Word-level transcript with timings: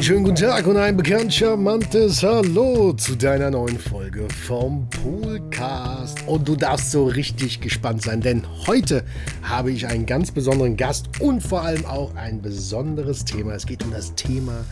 Einen 0.00 0.06
schönen 0.06 0.24
guten 0.24 0.36
Tag 0.36 0.66
und 0.66 0.78
ein 0.78 0.96
bekannt 0.96 1.34
charmantes 1.34 2.22
Hallo 2.22 2.94
zu 2.94 3.16
deiner 3.16 3.50
neuen 3.50 3.78
Folge 3.78 4.26
vom 4.30 4.88
Poolcast. 4.88 6.26
Und 6.26 6.48
du 6.48 6.56
darfst 6.56 6.90
so 6.90 7.04
richtig 7.04 7.60
gespannt 7.60 8.00
sein, 8.00 8.22
denn 8.22 8.46
heute 8.66 9.04
habe 9.42 9.70
ich 9.70 9.86
einen 9.86 10.06
ganz 10.06 10.30
besonderen 10.30 10.78
Gast 10.78 11.20
und 11.20 11.42
vor 11.42 11.64
allem 11.64 11.84
auch 11.84 12.14
ein 12.14 12.40
besonderes 12.40 13.26
Thema. 13.26 13.52
Es 13.52 13.66
geht 13.66 13.82
um 13.84 13.90
das 13.90 14.14
Thema 14.14 14.64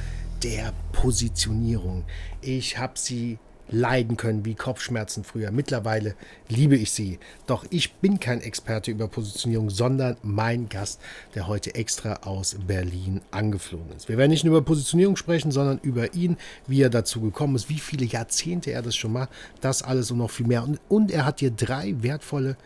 der 0.42 0.72
Positionierung. 0.92 2.04
Ich 2.40 2.78
habe 2.78 2.94
sie 2.96 3.38
leiden 3.70 4.16
können 4.16 4.44
wie 4.44 4.54
Kopfschmerzen 4.54 5.24
früher. 5.24 5.50
Mittlerweile 5.50 6.14
liebe 6.48 6.76
ich 6.76 6.90
sie. 6.90 7.18
Doch 7.46 7.64
ich 7.70 7.94
bin 7.94 8.20
kein 8.20 8.40
Experte 8.40 8.90
über 8.90 9.08
Positionierung, 9.08 9.70
sondern 9.70 10.16
mein 10.22 10.68
Gast, 10.68 11.00
der 11.34 11.46
heute 11.46 11.74
extra 11.74 12.20
aus 12.24 12.56
Berlin 12.66 13.20
angeflogen 13.30 13.96
ist. 13.96 14.08
Wir 14.08 14.18
werden 14.18 14.30
nicht 14.30 14.44
nur 14.44 14.56
über 14.56 14.64
Positionierung 14.64 15.16
sprechen, 15.16 15.52
sondern 15.52 15.78
über 15.82 16.14
ihn, 16.14 16.36
wie 16.66 16.82
er 16.82 16.90
dazu 16.90 17.20
gekommen 17.20 17.56
ist, 17.56 17.68
wie 17.68 17.78
viele 17.78 18.04
Jahrzehnte 18.04 18.70
er 18.70 18.82
das 18.82 18.96
schon 18.96 19.12
macht, 19.12 19.30
das 19.60 19.82
alles 19.82 20.10
und 20.10 20.18
noch 20.18 20.30
viel 20.30 20.46
mehr. 20.46 20.64
Und, 20.64 20.80
und 20.88 21.10
er 21.10 21.24
hat 21.24 21.40
dir 21.40 21.50
drei 21.50 21.94
wertvolle 22.00 22.56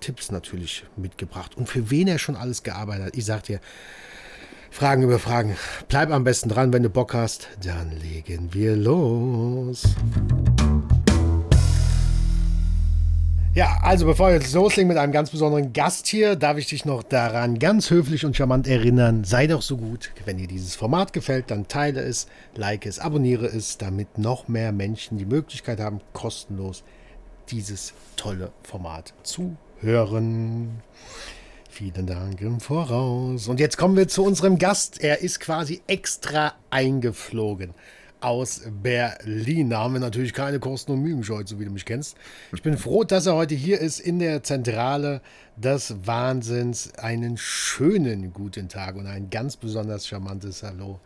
Tipps 0.00 0.30
natürlich 0.30 0.84
mitgebracht 0.96 1.56
und 1.56 1.68
für 1.68 1.90
wen 1.90 2.08
er 2.08 2.18
schon 2.18 2.36
alles 2.36 2.62
gearbeitet 2.62 3.06
hat. 3.06 3.16
Ich 3.16 3.24
sag 3.24 3.44
dir, 3.44 3.60
Fragen 4.74 5.04
über 5.04 5.20
Fragen. 5.20 5.56
Bleib 5.86 6.10
am 6.10 6.24
besten 6.24 6.48
dran, 6.48 6.72
wenn 6.72 6.82
du 6.82 6.90
Bock 6.90 7.14
hast. 7.14 7.46
Dann 7.64 7.92
legen 7.92 8.48
wir 8.54 8.74
los. 8.74 9.84
Ja, 13.54 13.78
also 13.82 14.04
bevor 14.04 14.30
wir 14.30 14.34
jetzt 14.34 14.52
loslegen 14.52 14.88
mit 14.88 14.96
einem 14.96 15.12
ganz 15.12 15.30
besonderen 15.30 15.72
Gast 15.72 16.08
hier, 16.08 16.34
darf 16.34 16.58
ich 16.58 16.66
dich 16.66 16.84
noch 16.84 17.04
daran 17.04 17.60
ganz 17.60 17.88
höflich 17.90 18.24
und 18.24 18.36
charmant 18.36 18.66
erinnern. 18.66 19.22
Sei 19.22 19.46
doch 19.46 19.62
so 19.62 19.76
gut, 19.76 20.10
wenn 20.24 20.38
dir 20.38 20.48
dieses 20.48 20.74
Format 20.74 21.12
gefällt, 21.12 21.52
dann 21.52 21.68
teile 21.68 22.00
es, 22.00 22.26
like 22.56 22.84
es, 22.84 22.98
abonniere 22.98 23.46
es, 23.46 23.78
damit 23.78 24.18
noch 24.18 24.48
mehr 24.48 24.72
Menschen 24.72 25.18
die 25.18 25.24
Möglichkeit 25.24 25.78
haben, 25.78 26.00
kostenlos 26.12 26.82
dieses 27.48 27.94
tolle 28.16 28.50
Format 28.64 29.14
zu 29.22 29.56
hören. 29.78 30.82
Vielen 31.74 32.06
Dank 32.06 32.40
im 32.40 32.60
Voraus. 32.60 33.48
Und 33.48 33.58
jetzt 33.58 33.76
kommen 33.76 33.96
wir 33.96 34.06
zu 34.06 34.22
unserem 34.24 34.58
Gast. 34.58 35.02
Er 35.02 35.22
ist 35.22 35.40
quasi 35.40 35.82
extra 35.88 36.54
eingeflogen 36.70 37.74
aus 38.20 38.62
Berlin. 38.80 39.70
Da 39.70 39.80
haben 39.80 39.94
wir 39.94 39.98
natürlich 39.98 40.32
keine 40.32 40.60
Kosten 40.60 40.92
und 40.92 41.02
Mühen 41.02 41.18
gescheut, 41.18 41.48
so 41.48 41.58
wie 41.58 41.64
du 41.64 41.72
mich 41.72 41.84
kennst. 41.84 42.16
Ich 42.54 42.62
bin 42.62 42.78
froh, 42.78 43.02
dass 43.02 43.26
er 43.26 43.34
heute 43.34 43.56
hier 43.56 43.80
ist 43.80 43.98
in 43.98 44.20
der 44.20 44.44
Zentrale 44.44 45.20
des 45.56 45.96
Wahnsinns. 46.06 46.94
Einen 46.94 47.36
schönen 47.38 48.32
guten 48.32 48.68
Tag 48.68 48.94
und 48.94 49.08
ein 49.08 49.28
ganz 49.28 49.56
besonders 49.56 50.06
charmantes 50.06 50.62
Hallo 50.62 51.00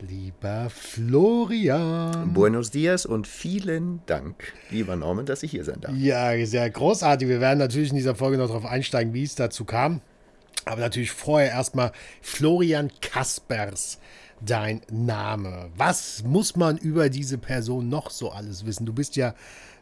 Lieber 0.00 0.68
Florian. 0.68 2.34
Buenos 2.34 2.70
dias 2.70 3.06
und 3.06 3.26
vielen 3.26 4.00
Dank, 4.04 4.52
lieber 4.70 4.94
Norman, 4.94 5.24
dass 5.24 5.42
ich 5.42 5.50
hier 5.50 5.64
sein 5.64 5.80
darf. 5.80 5.94
Ja, 5.96 6.44
sehr 6.44 6.68
großartig. 6.68 7.26
Wir 7.28 7.40
werden 7.40 7.58
natürlich 7.58 7.88
in 7.90 7.96
dieser 7.96 8.14
Folge 8.14 8.36
noch 8.36 8.48
darauf 8.48 8.66
einsteigen, 8.66 9.14
wie 9.14 9.22
es 9.22 9.36
dazu 9.36 9.64
kam. 9.64 10.02
Aber 10.68 10.80
natürlich 10.80 11.12
vorher 11.12 11.50
erstmal 11.50 11.92
Florian 12.20 12.90
Kaspers, 13.00 13.98
dein 14.44 14.80
Name. 14.90 15.70
Was 15.76 16.24
muss 16.24 16.56
man 16.56 16.76
über 16.76 17.08
diese 17.08 17.38
Person 17.38 17.88
noch 17.88 18.10
so 18.10 18.32
alles 18.32 18.66
wissen? 18.66 18.84
Du 18.84 18.92
bist 18.92 19.14
ja 19.14 19.34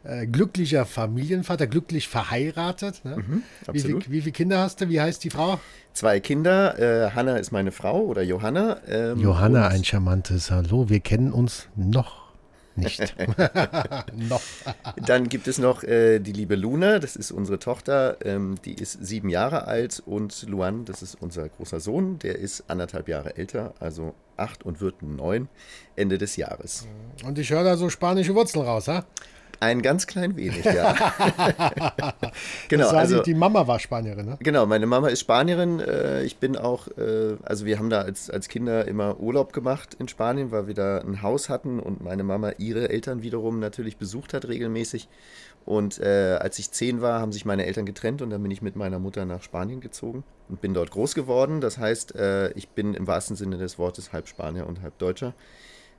äh, 0.03 0.27
glücklicher 0.27 0.85
Familienvater, 0.85 1.65
glücklich 1.65 2.07
verheiratet. 2.07 3.03
Ne? 3.03 3.17
Mhm, 3.17 3.43
wie, 3.71 3.79
viel, 3.79 3.99
wie 4.07 4.21
viele 4.21 4.31
Kinder 4.31 4.59
hast 4.59 4.79
du? 4.79 4.87
Wie 4.87 5.01
heißt 5.01 5.23
die 5.23 5.31
Frau? 5.31 5.59
Zwei 5.93 6.19
Kinder. 6.19 6.77
Äh, 6.77 7.11
Hanna 7.11 7.37
ist 7.37 7.51
meine 7.51 7.71
Frau 7.71 8.01
oder 8.01 8.21
Johanna. 8.21 8.77
Ähm, 8.87 9.19
Johanna, 9.19 9.69
ein 9.69 9.83
charmantes 9.83 10.51
Hallo. 10.51 10.87
Wir 10.87 10.99
kennen 10.99 11.33
uns 11.33 11.67
noch 11.75 12.24
nicht. 12.77 13.15
noch. 14.15 14.41
Dann 15.05 15.29
gibt 15.29 15.47
es 15.47 15.57
noch 15.57 15.83
äh, 15.83 16.19
die 16.19 16.31
liebe 16.31 16.55
Luna, 16.55 16.99
das 16.99 17.15
ist 17.15 17.31
unsere 17.31 17.59
Tochter, 17.59 18.17
ähm, 18.23 18.55
die 18.65 18.73
ist 18.73 19.05
sieben 19.05 19.29
Jahre 19.29 19.65
alt 19.65 20.01
und 20.05 20.43
Luan, 20.47 20.85
das 20.85 21.01
ist 21.01 21.15
unser 21.21 21.49
großer 21.49 21.79
Sohn, 21.79 22.19
der 22.19 22.37
ist 22.39 22.65
anderthalb 22.67 23.07
Jahre 23.07 23.37
älter, 23.37 23.73
also 23.79 24.13
acht 24.37 24.63
und 24.65 24.81
wird 24.81 25.01
neun 25.01 25.47
Ende 25.95 26.17
des 26.17 26.35
Jahres. 26.35 26.87
Und 27.23 27.39
ich 27.39 27.49
höre 27.49 27.63
da 27.63 27.77
so 27.77 27.89
spanische 27.89 28.35
Wurzeln 28.35 28.65
raus, 28.65 28.87
ha? 28.87 29.05
Ein 29.59 29.81
ganz 29.81 30.07
klein 30.07 30.35
wenig, 30.35 30.65
ja. 30.65 30.95
genau, 32.69 32.89
also 32.89 33.17
die, 33.19 33.33
die, 33.33 33.33
Mama 33.33 33.67
war 33.67 33.79
Spanierin, 33.79 34.25
ne? 34.25 34.37
Genau, 34.39 34.65
meine 34.65 34.85
Mama 34.85 35.07
ist 35.07 35.21
Spanierin. 35.21 35.79
Äh, 35.79 36.23
ich 36.23 36.37
bin 36.37 36.57
auch, 36.57 36.87
äh, 36.97 37.35
also 37.43 37.65
wir 37.65 37.79
haben 37.79 37.89
da 37.89 38.01
als, 38.01 38.29
als 38.29 38.47
Kinder 38.47 38.87
immer 38.87 39.19
Urlaub 39.19 39.53
gemacht 39.53 39.95
in 39.99 40.07
Spanien, 40.07 40.51
weil 40.51 40.67
wir 40.67 40.73
da 40.73 40.99
ein 40.99 41.21
Haus 41.21 41.49
hatten 41.49 41.79
und 41.79 42.03
meine 42.03 42.23
Mama 42.23 42.51
ihre 42.57 42.89
Eltern 42.89 43.21
wiederum 43.21 43.59
natürlich 43.59 43.97
besucht 43.97 44.33
hat 44.33 44.47
regelmäßig. 44.47 45.07
Und 45.65 45.99
äh, 45.99 46.37
als 46.39 46.59
ich 46.59 46.71
zehn 46.71 47.01
war, 47.01 47.19
haben 47.19 47.31
sich 47.31 47.43
meine 47.43 47.65
Eltern 47.65 47.87
getrennt 47.87 48.21
und 48.21 48.29
dann 48.29 48.41
bin 48.43 48.51
ich 48.51 48.61
mit 48.61 48.75
meiner 48.75 48.99
Mutter 48.99 49.25
nach 49.25 49.41
Spanien 49.41 49.81
gezogen 49.81 50.23
und 50.47 50.61
bin 50.61 50.75
dort 50.75 50.91
groß 50.91 51.15
geworden. 51.15 51.59
Das 51.59 51.79
heißt, 51.79 52.15
äh, 52.15 52.51
ich 52.51 52.69
bin 52.69 52.93
im 52.93 53.07
wahrsten 53.07 53.35
Sinne 53.35 53.57
des 53.57 53.79
Wortes 53.79 54.13
halb 54.13 54.27
Spanier 54.27 54.67
und 54.67 54.83
halb 54.83 54.97
Deutscher 54.99 55.33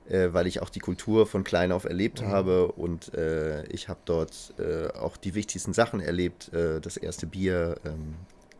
äh, 0.09 0.33
weil 0.33 0.47
ich 0.47 0.61
auch 0.61 0.69
die 0.69 0.79
Kultur 0.79 1.25
von 1.25 1.43
klein 1.43 1.71
auf 1.71 1.85
erlebt 1.85 2.21
mhm. 2.21 2.27
habe 2.27 2.71
und 2.71 3.13
äh, 3.13 3.65
ich 3.67 3.89
habe 3.89 3.99
dort 4.05 4.53
äh, 4.59 4.87
auch 4.97 5.17
die 5.17 5.35
wichtigsten 5.35 5.73
Sachen 5.73 5.99
erlebt. 5.99 6.53
Äh, 6.53 6.79
das 6.81 6.97
erste 6.97 7.27
Bier, 7.27 7.77
ähm, 7.85 8.15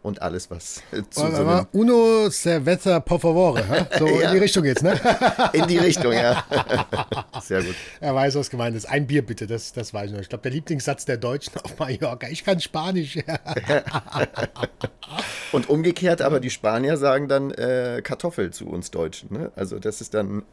und 0.08 0.22
alles, 0.22 0.50
was 0.50 0.82
zu 1.10 1.20
so 1.20 1.26
einem 1.26 1.68
Uno 1.72 2.30
cerveza 2.30 3.00
por 3.00 3.20
favor. 3.20 3.60
So 3.98 4.08
ja. 4.08 4.30
in 4.30 4.34
die 4.34 4.40
Richtung 4.40 4.64
geht's, 4.64 4.82
ne? 4.82 5.00
In 5.54 5.68
die 5.68 5.78
Richtung, 5.78 6.14
ja. 6.14 6.44
Sehr 7.42 7.64
gut. 7.64 7.76
Er 8.00 8.16
weiß, 8.16 8.36
was 8.36 8.50
gemeint 8.50 8.76
ist. 8.76 8.86
Ein 8.86 9.08
Bier 9.08 9.26
bitte, 9.26 9.48
das, 9.48 9.74
das 9.74 9.94
weiß 9.94 10.08
ich 10.08 10.14
noch. 10.14 10.22
Ich 10.22 10.30
glaube, 10.30 10.44
der 10.44 10.52
Lieblingssatz 10.52 11.06
der 11.06 11.18
Deutschen 11.18 11.54
auf 11.64 11.78
Mallorca. 11.78 12.28
Ich 12.30 12.44
kann 12.44 12.60
Spanisch. 12.60 13.20
Und 15.52 15.70
umgekehrt, 15.70 16.22
aber 16.22 16.40
die 16.40 16.50
Spanier 16.50 16.98
sagen 16.98 17.28
dann 17.28 17.52
äh, 17.52 18.02
Kartoffel 18.04 18.52
zu 18.52 18.68
uns 18.68 18.92
Deutschen. 18.92 19.32
Ne? 19.34 19.52
Also 19.56 19.80
das 19.80 20.02
ist 20.02 20.14
dann 20.14 20.44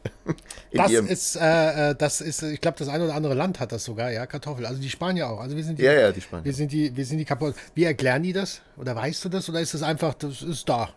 das 0.71 0.91
ist, 0.91 1.35
äh, 1.35 1.91
äh, 1.91 1.95
das 1.95 2.21
ist, 2.21 2.41
ich 2.43 2.61
glaube, 2.61 2.77
das 2.77 2.87
eine 2.87 3.05
oder 3.05 3.15
andere 3.15 3.33
Land 3.33 3.59
hat 3.59 3.71
das 3.71 3.83
sogar, 3.83 4.11
ja, 4.11 4.25
Kartoffel. 4.25 4.65
Also 4.65 4.81
die 4.81 4.89
Spanier 4.89 5.29
auch. 5.29 5.39
Also 5.39 5.55
wir 5.55 5.63
sind 5.63 5.79
die, 5.79 5.83
ja, 5.83 5.93
ja, 5.93 6.11
die 6.11 6.21
Spanier. 6.21 6.45
Wir 6.45 6.53
sind 6.53 6.71
die, 6.71 6.95
wir 6.95 7.05
sind 7.05 7.17
die 7.17 7.25
Kapo 7.25 7.53
Wie 7.73 7.83
erklären 7.83 8.23
die 8.23 8.33
das? 8.33 8.61
Oder 8.77 8.95
weißt 8.95 9.25
du 9.25 9.29
das? 9.29 9.44
Oder 9.49 9.61
ist 9.61 9.73
das 9.73 9.83
einfach, 9.83 10.13
das 10.13 10.41
ist 10.41 10.67
da? 10.67 10.89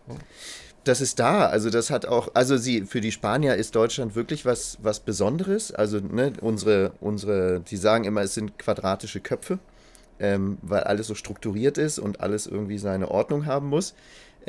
Das 0.83 1.01
ist 1.01 1.19
da. 1.19 1.47
Also 1.47 1.69
das 1.69 1.89
hat 1.89 2.05
auch, 2.05 2.29
also 2.33 2.57
sie, 2.57 2.83
für 2.83 3.01
die 3.01 3.11
Spanier 3.11 3.55
ist 3.55 3.75
Deutschland 3.75 4.15
wirklich 4.15 4.45
was, 4.45 4.77
was 4.81 4.99
Besonderes. 4.99 5.71
Also 5.71 5.99
ne, 5.99 6.33
unsere, 6.41 6.93
unsere, 6.99 7.59
die 7.59 7.77
sagen 7.77 8.05
immer, 8.05 8.21
es 8.21 8.33
sind 8.33 8.57
quadratische 8.57 9.19
Köpfe 9.19 9.59
ähm, 10.19 10.57
weil 10.61 10.83
alles 10.83 11.07
so 11.07 11.15
strukturiert 11.15 11.77
ist 11.77 11.97
und 11.97 12.19
alles 12.19 12.45
irgendwie 12.45 12.77
seine 12.77 13.09
Ordnung 13.09 13.45
haben 13.45 13.69
muss. 13.69 13.93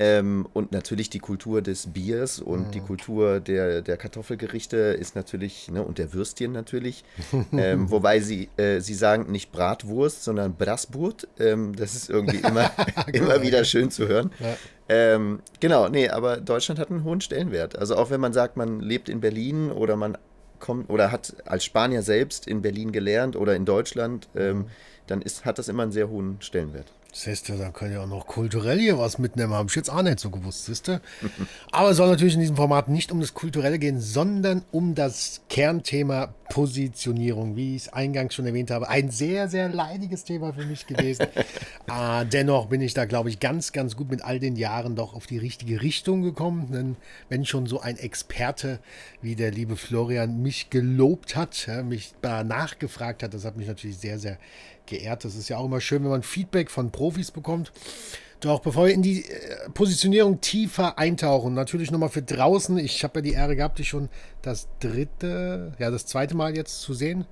Ähm, 0.02 0.48
und 0.54 0.72
natürlich 0.72 1.10
die 1.10 1.18
Kultur 1.18 1.60
des 1.60 1.92
Biers 1.92 2.40
und 2.40 2.68
mhm. 2.68 2.70
die 2.70 2.80
Kultur 2.80 3.38
der, 3.38 3.82
der 3.82 3.98
Kartoffelgerichte 3.98 4.78
ist 4.78 5.14
natürlich, 5.14 5.70
ne, 5.70 5.82
und 5.82 5.98
der 5.98 6.14
Würstchen 6.14 6.52
natürlich. 6.52 7.04
ähm, 7.52 7.90
wobei 7.90 8.20
sie, 8.20 8.48
äh, 8.56 8.80
sie 8.80 8.94
sagen 8.94 9.30
nicht 9.30 9.52
Bratwurst, 9.52 10.24
sondern 10.24 10.54
Brasburt. 10.54 11.28
Ähm, 11.38 11.76
das 11.76 11.94
ist 11.94 12.08
irgendwie 12.08 12.38
immer, 12.48 12.70
immer 13.12 13.42
wieder 13.42 13.62
schön 13.64 13.90
zu 13.90 14.08
hören. 14.08 14.30
Ja. 14.40 14.56
Ähm, 14.88 15.40
genau, 15.60 15.90
nee, 15.90 16.08
aber 16.08 16.38
Deutschland 16.38 16.80
hat 16.80 16.90
einen 16.90 17.04
hohen 17.04 17.20
Stellenwert. 17.20 17.78
Also 17.78 17.94
auch 17.96 18.08
wenn 18.08 18.20
man 18.20 18.32
sagt, 18.32 18.56
man 18.56 18.80
lebt 18.80 19.10
in 19.10 19.20
Berlin 19.20 19.70
oder 19.70 19.96
man 19.96 20.16
kommt 20.60 20.88
oder 20.88 21.12
hat 21.12 21.36
als 21.44 21.62
Spanier 21.62 22.00
selbst 22.00 22.46
in 22.46 22.62
Berlin 22.62 22.90
gelernt 22.90 23.36
oder 23.36 23.54
in 23.54 23.66
Deutschland, 23.66 24.28
ähm, 24.34 24.56
mhm 24.56 24.66
dann 25.10 25.22
ist, 25.22 25.44
hat 25.44 25.58
das 25.58 25.68
immer 25.68 25.82
einen 25.82 25.92
sehr 25.92 26.08
hohen 26.08 26.36
Stellenwert. 26.40 26.92
Siehst 27.12 27.48
du, 27.48 27.56
da 27.56 27.70
können 27.70 27.94
ja 27.94 28.02
auch 28.02 28.06
noch 28.06 28.26
kulturell 28.26 28.78
hier 28.78 28.98
was 28.98 29.18
mitnehmen. 29.18 29.52
Habe 29.52 29.68
ich 29.68 29.74
jetzt 29.74 29.90
auch 29.90 30.02
nicht 30.02 30.20
so 30.20 30.30
gewusst, 30.30 30.66
siehst 30.66 30.88
du? 30.88 31.00
Aber 31.72 31.90
es 31.90 31.96
soll 31.96 32.08
natürlich 32.08 32.34
in 32.34 32.40
diesem 32.40 32.56
Format 32.56 32.88
nicht 32.88 33.10
um 33.10 33.20
das 33.20 33.34
Kulturelle 33.34 33.78
gehen, 33.78 34.00
sondern 34.00 34.62
um 34.70 34.94
das 34.94 35.40
Kernthema 35.48 36.34
Positionierung, 36.50 37.56
wie 37.56 37.76
ich 37.76 37.82
es 37.82 37.92
eingangs 37.92 38.34
schon 38.34 38.46
erwähnt 38.46 38.70
habe. 38.70 38.88
Ein 38.88 39.10
sehr, 39.10 39.48
sehr 39.48 39.68
leidiges 39.68 40.24
Thema 40.24 40.52
für 40.52 40.66
mich 40.66 40.86
gewesen. 40.86 41.26
äh, 41.88 42.26
dennoch 42.32 42.66
bin 42.66 42.80
ich 42.80 42.92
da, 42.92 43.04
glaube 43.06 43.28
ich, 43.28 43.40
ganz, 43.40 43.72
ganz 43.72 43.96
gut 43.96 44.10
mit 44.10 44.22
all 44.22 44.38
den 44.38 44.56
Jahren 44.56 44.96
doch 44.96 45.14
auf 45.14 45.26
die 45.26 45.38
richtige 45.38 45.80
Richtung 45.80 46.22
gekommen. 46.22 46.70
Denn 46.72 46.96
wenn 47.28 47.44
schon 47.44 47.66
so 47.66 47.80
ein 47.80 47.96
Experte 47.96 48.80
wie 49.22 49.36
der 49.36 49.52
liebe 49.52 49.76
Florian 49.76 50.42
mich 50.42 50.70
gelobt 50.70 51.36
hat, 51.36 51.68
mich 51.84 52.12
da 52.20 52.44
nachgefragt 52.44 53.22
hat, 53.22 53.32
das 53.32 53.44
hat 53.44 53.56
mich 53.56 53.68
natürlich 53.68 53.98
sehr, 53.98 54.18
sehr 54.18 54.38
geehrt. 54.90 55.24
Das 55.24 55.34
ist 55.34 55.48
ja 55.48 55.56
auch 55.56 55.64
immer 55.64 55.80
schön, 55.80 56.02
wenn 56.02 56.10
man 56.10 56.22
Feedback 56.22 56.70
von 56.70 56.90
Profis 56.90 57.30
bekommt. 57.30 57.72
Doch 58.40 58.60
bevor 58.60 58.86
wir 58.86 58.94
in 58.94 59.02
die 59.02 59.24
äh, 59.24 59.70
Positionierung 59.72 60.40
tiefer 60.40 60.98
eintauchen, 60.98 61.54
natürlich 61.54 61.90
nochmal 61.90 62.08
für 62.08 62.22
draußen. 62.22 62.78
Ich 62.78 63.04
habe 63.04 63.18
ja 63.18 63.22
die 63.22 63.32
Ehre 63.32 63.56
gehabt, 63.56 63.78
dich 63.78 63.88
schon 63.88 64.08
das 64.42 64.68
dritte, 64.80 65.72
ja, 65.78 65.90
das 65.90 66.06
zweite 66.06 66.34
Mal 66.34 66.56
jetzt 66.56 66.80
zu 66.80 66.94
sehen. 66.94 67.26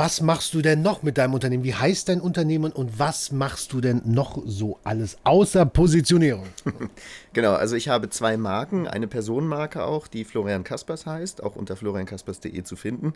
Was 0.00 0.22
machst 0.22 0.54
du 0.54 0.62
denn 0.62 0.80
noch 0.80 1.02
mit 1.02 1.18
deinem 1.18 1.34
Unternehmen? 1.34 1.62
Wie 1.62 1.74
heißt 1.74 2.08
dein 2.08 2.22
Unternehmen 2.22 2.72
und 2.72 2.98
was 2.98 3.32
machst 3.32 3.74
du 3.74 3.82
denn 3.82 4.00
noch 4.06 4.42
so 4.46 4.78
alles 4.82 5.18
außer 5.24 5.66
Positionierung? 5.66 6.46
genau, 7.34 7.52
also 7.52 7.76
ich 7.76 7.90
habe 7.90 8.08
zwei 8.08 8.38
Marken, 8.38 8.88
eine 8.88 9.08
Personenmarke 9.08 9.84
auch, 9.84 10.06
die 10.06 10.24
Florian 10.24 10.64
Kaspers 10.64 11.04
heißt, 11.04 11.42
auch 11.42 11.54
unter 11.54 11.76
floriankaspers.de 11.76 12.62
zu 12.62 12.76
finden. 12.76 13.12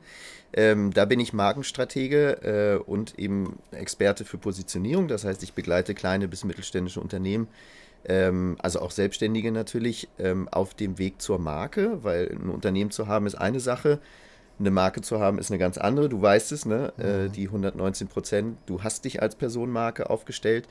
Ähm, 0.53 0.93
da 0.93 1.07
bin 1.07 1.21
ich 1.21 1.33
Markenstratege 1.33 2.77
äh, 2.83 2.83
und 2.85 3.19
eben 3.19 3.59
Experte 3.71 4.27
für 4.27 4.37
Positionierung. 4.37 5.09
Das 5.09 5.25
heißt, 5.25 5.43
ich 5.43 5.55
begleite 5.55 5.95
kleine 5.95 6.29
bis 6.29 6.45
mittelständische 6.45 7.01
Unternehmen 7.01 7.49
ähm, 8.07 8.57
also 8.59 8.81
auch 8.81 8.91
Selbstständige 8.91 9.51
natürlich, 9.51 10.09
ähm, 10.19 10.49
auf 10.51 10.75
dem 10.75 10.99
Weg 10.99 11.23
zur 11.23 11.39
Marke, 11.39 12.05
weil 12.05 12.31
ein 12.31 12.51
Unternehmen 12.51 12.91
zu 12.91 13.07
haben 13.07 13.27
ist 13.27 13.37
eine 13.37 13.61
Sache, 13.61 14.01
eine 14.59 14.71
Marke 14.71 15.01
zu 15.01 15.21
haben 15.21 15.39
ist 15.39 15.51
eine 15.51 15.59
ganz 15.59 15.79
andere. 15.79 16.09
Du 16.09 16.21
weißt 16.21 16.53
es, 16.53 16.67
ne? 16.67 16.93
Äh, 16.99 17.03
mhm. 17.03 17.27
Äh, 17.27 17.29
die 17.31 17.47
119 17.47 18.09
Prozent, 18.09 18.59
du 18.67 18.83
hast 18.83 19.05
dich 19.05 19.23
als 19.23 19.37
Personenmarke 19.37 20.11
aufgestellt 20.11 20.69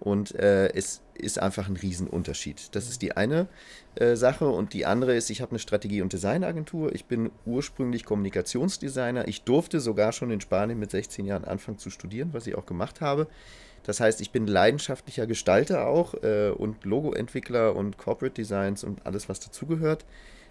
und 0.00 0.34
äh, 0.34 0.72
es 0.74 1.02
ist 1.14 1.38
einfach 1.40 1.68
ein 1.68 1.76
Riesenunterschied. 1.76 2.74
Das 2.74 2.88
ist 2.88 3.02
die 3.02 3.16
eine 3.16 3.48
äh, 3.94 4.16
Sache 4.16 4.46
und 4.46 4.72
die 4.72 4.86
andere 4.86 5.14
ist, 5.14 5.30
ich 5.30 5.40
habe 5.40 5.52
eine 5.52 5.58
Strategie- 5.58 6.02
und 6.02 6.12
Designagentur. 6.12 6.94
Ich 6.94 7.06
bin 7.06 7.30
ursprünglich 7.46 8.04
Kommunikationsdesigner. 8.04 9.28
Ich 9.28 9.42
durfte 9.44 9.80
sogar 9.80 10.12
schon 10.12 10.30
in 10.30 10.40
Spanien 10.40 10.78
mit 10.78 10.90
16 10.90 11.24
Jahren 11.26 11.44
anfangen 11.44 11.78
zu 11.78 11.90
studieren, 11.90 12.30
was 12.32 12.46
ich 12.46 12.56
auch 12.56 12.66
gemacht 12.66 13.00
habe. 13.00 13.28
Das 13.84 14.00
heißt, 14.00 14.20
ich 14.20 14.30
bin 14.30 14.46
leidenschaftlicher 14.46 15.26
Gestalter 15.26 15.86
auch 15.86 16.14
äh, 16.22 16.50
und 16.50 16.84
Logoentwickler 16.84 17.76
und 17.76 17.98
Corporate 17.98 18.34
Designs 18.34 18.82
und 18.82 19.06
alles, 19.06 19.28
was 19.28 19.40
dazugehört. 19.40 20.04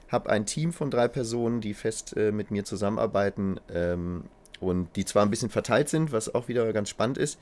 Habe 0.10 0.30
ein 0.30 0.46
Team 0.46 0.74
von 0.74 0.92
drei 0.92 1.08
Personen, 1.08 1.62
die 1.62 1.74
fest 1.74 2.16
äh, 2.16 2.32
mit 2.32 2.52
mir 2.52 2.64
zusammenarbeiten 2.64 3.60
ähm, 3.74 4.26
und 4.60 4.96
die 4.96 5.06
zwar 5.06 5.24
ein 5.24 5.30
bisschen 5.30 5.50
verteilt 5.50 5.90
sind, 5.90 6.12
was 6.12 6.34
auch 6.34 6.48
wieder 6.48 6.72
ganz 6.74 6.90
spannend 6.90 7.18
ist. 7.18 7.40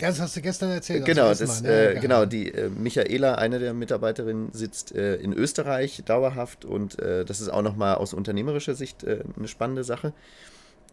Ja, 0.00 0.08
das 0.08 0.20
hast 0.20 0.36
du 0.36 0.40
gestern 0.40 0.70
erzählt. 0.70 1.04
Genau, 1.04 1.28
das, 1.28 1.62
äh, 1.62 1.96
genau 2.00 2.26
die 2.26 2.50
äh, 2.50 2.68
Michaela, 2.68 3.36
eine 3.36 3.60
der 3.60 3.74
Mitarbeiterinnen, 3.74 4.52
sitzt 4.52 4.92
äh, 4.92 5.16
in 5.16 5.32
Österreich 5.32 6.02
dauerhaft 6.04 6.64
und 6.64 6.98
äh, 6.98 7.24
das 7.24 7.40
ist 7.40 7.48
auch 7.48 7.62
nochmal 7.62 7.94
aus 7.96 8.12
unternehmerischer 8.12 8.74
Sicht 8.74 9.04
äh, 9.04 9.20
eine 9.36 9.46
spannende 9.46 9.84
Sache. 9.84 10.12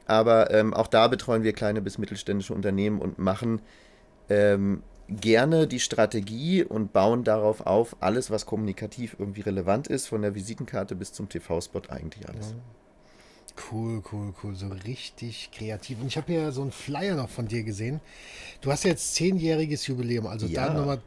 Aber 0.06 0.52
ähm, 0.52 0.74
auch 0.74 0.88
da 0.88 1.08
betreuen 1.08 1.44
wir 1.44 1.54
kleine 1.54 1.82
bis 1.82 1.98
mittelständische 1.98 2.54
Unternehmen 2.54 3.00
und 3.00 3.18
machen 3.18 3.62
ähm, 4.30 4.84
gerne 5.20 5.68
die 5.68 5.80
Strategie 5.80 6.64
und 6.64 6.94
bauen 6.94 7.24
darauf 7.24 7.62
auf, 7.62 7.96
alles, 8.00 8.32
was 8.32 8.46
kommunikativ 8.46 9.16
irgendwie 9.20 9.42
relevant 9.42 9.88
ist, 9.88 10.08
von 10.08 10.22
der 10.22 10.36
Visitenkarte 10.36 10.96
bis 10.96 11.14
zum 11.14 11.30
TV-Spot 11.30 11.82
eigentlich 11.90 12.28
alles. 12.30 12.56
Cool, 13.72 14.02
cool, 14.12 14.34
cool. 14.42 14.56
So 14.56 14.68
richtig 14.70 15.52
kreativ. 15.52 16.00
Und 16.02 16.08
ich 16.08 16.18
habe 16.18 16.32
ja 16.32 16.52
so 16.52 16.62
einen 16.62 16.72
Flyer 16.72 17.16
noch 17.16 17.30
von 17.30 17.48
dir 17.48 17.64
gesehen. 17.64 18.00
Du 18.62 18.72
hast 18.72 18.86
jetzt 18.86 19.16
zehnjähriges 19.16 19.88
Jubiläum. 19.88 20.28
Also 20.28 20.48
ja. 20.48 20.68
da 20.68 20.74
nochmal 20.74 21.02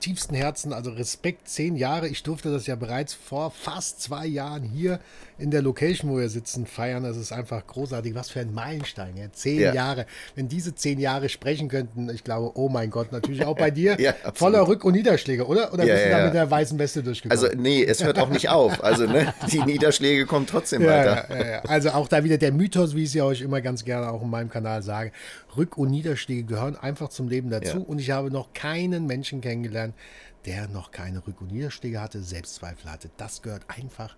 tiefsten 0.00 0.34
Herzen, 0.34 0.72
also 0.72 0.90
Respekt, 0.90 1.48
zehn 1.48 1.76
Jahre. 1.76 2.08
Ich 2.08 2.22
durfte 2.22 2.50
das 2.50 2.66
ja 2.66 2.76
bereits 2.76 3.14
vor 3.14 3.50
fast 3.50 4.02
zwei 4.02 4.26
Jahren 4.26 4.62
hier 4.62 5.00
in 5.38 5.50
der 5.50 5.62
Location, 5.62 6.10
wo 6.10 6.18
wir 6.18 6.28
sitzen, 6.28 6.66
feiern. 6.66 7.02
Das 7.02 7.16
ist 7.16 7.32
einfach 7.32 7.66
großartig. 7.66 8.14
Was 8.14 8.30
für 8.30 8.40
ein 8.40 8.54
Meilenstein. 8.54 9.16
Ja? 9.16 9.32
Zehn 9.32 9.60
ja. 9.60 9.74
Jahre. 9.74 10.06
Wenn 10.34 10.48
diese 10.48 10.74
zehn 10.74 11.00
Jahre 11.00 11.28
sprechen 11.28 11.68
könnten, 11.68 12.08
ich 12.10 12.24
glaube, 12.24 12.52
oh 12.58 12.68
mein 12.68 12.90
Gott, 12.90 13.12
natürlich 13.12 13.44
auch 13.44 13.56
bei 13.56 13.70
dir, 13.72 14.00
ja, 14.00 14.14
voller 14.34 14.62
Rück- 14.62 14.82
und 14.82 14.94
Niederschläge, 14.94 15.46
oder? 15.46 15.72
Oder 15.72 15.84
bist 15.84 16.04
du 16.04 16.10
da 16.10 16.24
mit 16.24 16.34
der 16.34 16.50
weißen 16.50 16.78
Weste 16.78 17.02
durchgekommen? 17.02 17.44
Also, 17.44 17.56
nee, 17.56 17.84
es 17.84 18.04
hört 18.04 18.18
auch 18.18 18.28
nicht 18.28 18.48
auf. 18.48 18.82
Also, 18.82 19.06
ne, 19.06 19.34
die 19.50 19.62
Niederschläge 19.64 20.26
kommen 20.26 20.46
trotzdem 20.46 20.84
weiter. 20.84 21.62
Also, 21.68 21.90
auch 21.90 22.08
da 22.08 22.24
wieder 22.24 22.38
der 22.38 22.52
Mythos, 22.52 22.94
wie 22.94 23.02
ich 23.02 23.08
es 23.08 23.14
ja 23.14 23.24
euch 23.24 23.40
immer 23.40 23.60
ganz 23.60 23.84
gerne 23.84 24.10
auch 24.10 24.22
in 24.22 24.30
meinem 24.30 24.50
Kanal 24.50 24.82
sage. 24.82 25.12
Rück- 25.56 25.76
und 25.76 25.90
Niederschläge 25.90 26.44
gehören 26.44 26.76
einfach 26.76 27.08
zum 27.08 27.28
Leben 27.28 27.50
dazu. 27.50 27.82
Und 27.82 27.98
ich 27.98 28.10
habe 28.10 28.30
noch 28.30 28.52
keinen 28.52 29.06
Menschen 29.06 29.40
kennengelernt, 29.40 29.94
der 30.46 30.68
noch 30.68 30.90
keine 30.90 31.20
Rück- 31.20 31.40
und 31.40 31.52
Niederschläge 31.52 32.00
hatte, 32.00 32.22
Selbstzweifel 32.22 32.90
hatte. 32.90 33.10
Das 33.16 33.42
gehört 33.42 33.62
einfach 33.68 34.16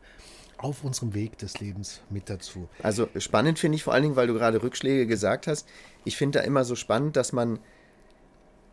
auf 0.58 0.84
unserem 0.84 1.14
Weg 1.14 1.38
des 1.38 1.60
Lebens 1.60 2.00
mit 2.10 2.30
dazu. 2.30 2.68
Also 2.82 3.08
spannend 3.18 3.58
finde 3.58 3.76
ich 3.76 3.84
vor 3.84 3.92
allen 3.92 4.02
Dingen, 4.02 4.16
weil 4.16 4.26
du 4.26 4.34
gerade 4.34 4.62
Rückschläge 4.62 5.06
gesagt 5.06 5.46
hast. 5.46 5.68
Ich 6.04 6.16
finde 6.16 6.38
da 6.38 6.44
immer 6.44 6.64
so 6.64 6.74
spannend, 6.74 7.16
dass 7.16 7.32
man 7.32 7.58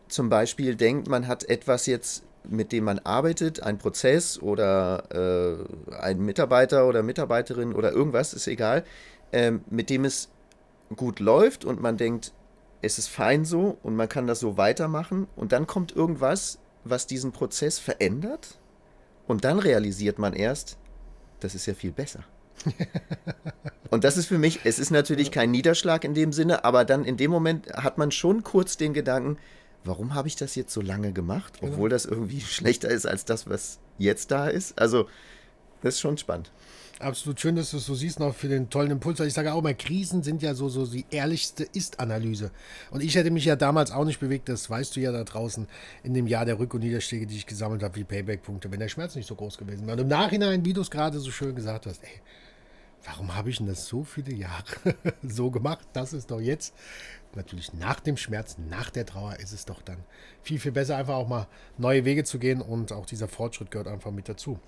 zum 0.08 0.28
Beispiel 0.28 0.76
denkt, 0.76 1.08
man 1.08 1.26
hat 1.26 1.44
etwas 1.44 1.86
jetzt, 1.86 2.24
mit 2.48 2.72
dem 2.72 2.84
man 2.84 2.98
arbeitet, 3.00 3.62
ein 3.62 3.78
Prozess 3.78 4.40
oder 4.40 5.04
äh, 5.90 5.94
ein 5.94 6.20
Mitarbeiter 6.20 6.86
oder 6.86 7.02
Mitarbeiterin 7.02 7.74
oder 7.74 7.92
irgendwas, 7.92 8.34
ist 8.34 8.46
egal, 8.46 8.84
äh, 9.32 9.52
mit 9.70 9.90
dem 9.90 10.04
es 10.04 10.30
gut 10.94 11.20
läuft 11.20 11.64
und 11.64 11.80
man 11.80 11.96
denkt, 11.96 12.32
es 12.82 12.98
ist 12.98 13.08
fein 13.08 13.44
so 13.44 13.78
und 13.82 13.96
man 13.96 14.08
kann 14.08 14.26
das 14.26 14.40
so 14.40 14.56
weitermachen 14.56 15.26
und 15.36 15.52
dann 15.52 15.66
kommt 15.66 15.96
irgendwas, 15.96 16.58
was 16.84 17.06
diesen 17.06 17.32
Prozess 17.32 17.78
verändert 17.78 18.58
und 19.26 19.44
dann 19.44 19.58
realisiert 19.58 20.18
man 20.18 20.34
erst, 20.34 20.76
das 21.44 21.54
ist 21.54 21.66
ja 21.66 21.74
viel 21.74 21.92
besser. 21.92 22.24
und 23.90 24.02
das 24.04 24.16
ist 24.16 24.26
für 24.26 24.38
mich, 24.38 24.60
es 24.64 24.78
ist 24.78 24.90
natürlich 24.90 25.30
kein 25.30 25.50
Niederschlag 25.50 26.04
in 26.04 26.14
dem 26.14 26.32
Sinne, 26.32 26.64
aber 26.64 26.84
dann 26.84 27.04
in 27.04 27.18
dem 27.18 27.30
Moment 27.30 27.70
hat 27.74 27.98
man 27.98 28.10
schon 28.10 28.42
kurz 28.42 28.78
den 28.78 28.94
Gedanken, 28.94 29.36
warum 29.84 30.14
habe 30.14 30.26
ich 30.26 30.36
das 30.36 30.54
jetzt 30.54 30.72
so 30.72 30.80
lange 30.80 31.12
gemacht, 31.12 31.60
genau. 31.60 31.72
obwohl 31.72 31.90
das 31.90 32.06
irgendwie 32.06 32.40
schlechter 32.40 32.88
ist 32.88 33.06
als 33.06 33.26
das, 33.26 33.48
was 33.48 33.78
jetzt 33.98 34.30
da 34.30 34.48
ist. 34.48 34.78
Also, 34.78 35.06
das 35.82 35.94
ist 35.94 36.00
schon 36.00 36.16
spannend. 36.16 36.50
Absolut 37.00 37.40
schön, 37.40 37.56
dass 37.56 37.72
du 37.72 37.78
es 37.78 37.86
so 37.86 37.94
siehst, 37.94 38.20
noch 38.20 38.34
für 38.34 38.46
den 38.46 38.70
tollen 38.70 38.92
Impuls. 38.92 39.18
Ich 39.18 39.32
sage 39.32 39.52
auch 39.52 39.62
mal, 39.62 39.74
Krisen 39.74 40.22
sind 40.22 40.42
ja 40.42 40.54
so, 40.54 40.68
so 40.68 40.86
die 40.86 41.04
ehrlichste 41.10 41.64
Ist-Analyse. 41.64 42.52
Und 42.92 43.02
ich 43.02 43.16
hätte 43.16 43.32
mich 43.32 43.44
ja 43.44 43.56
damals 43.56 43.90
auch 43.90 44.04
nicht 44.04 44.20
bewegt, 44.20 44.48
das 44.48 44.70
weißt 44.70 44.94
du 44.94 45.00
ja 45.00 45.10
da 45.10 45.24
draußen, 45.24 45.66
in 46.04 46.14
dem 46.14 46.28
Jahr 46.28 46.44
der 46.44 46.58
Rück- 46.60 46.72
und 46.72 46.80
Niederschläge, 46.80 47.26
die 47.26 47.36
ich 47.36 47.46
gesammelt 47.46 47.82
habe, 47.82 47.96
wie 47.96 48.04
Payback-Punkte, 48.04 48.70
wenn 48.70 48.78
der 48.78 48.88
Schmerz 48.88 49.16
nicht 49.16 49.26
so 49.26 49.34
groß 49.34 49.58
gewesen 49.58 49.86
wäre. 49.86 49.96
Und 49.96 50.02
im 50.02 50.08
Nachhinein, 50.08 50.64
wie 50.64 50.72
du 50.72 50.82
es 50.82 50.90
gerade 50.90 51.18
so 51.18 51.32
schön 51.32 51.56
gesagt 51.56 51.86
hast, 51.86 52.00
ey, 52.04 52.20
warum 53.04 53.34
habe 53.34 53.50
ich 53.50 53.58
denn 53.58 53.66
das 53.66 53.86
so 53.86 54.04
viele 54.04 54.32
Jahre 54.32 54.64
so 55.22 55.50
gemacht? 55.50 55.88
Das 55.94 56.12
ist 56.12 56.30
doch 56.30 56.40
jetzt, 56.40 56.74
natürlich 57.34 57.74
nach 57.74 57.98
dem 57.98 58.16
Schmerz, 58.16 58.56
nach 58.70 58.90
der 58.90 59.04
Trauer, 59.04 59.40
ist 59.40 59.52
es 59.52 59.64
doch 59.64 59.82
dann 59.82 59.98
viel, 60.42 60.60
viel 60.60 60.72
besser, 60.72 60.96
einfach 60.96 61.16
auch 61.16 61.28
mal 61.28 61.48
neue 61.76 62.04
Wege 62.04 62.22
zu 62.22 62.38
gehen 62.38 62.60
und 62.60 62.92
auch 62.92 63.06
dieser 63.06 63.26
Fortschritt 63.26 63.72
gehört 63.72 63.88
einfach 63.88 64.12
mit 64.12 64.28
dazu. 64.28 64.60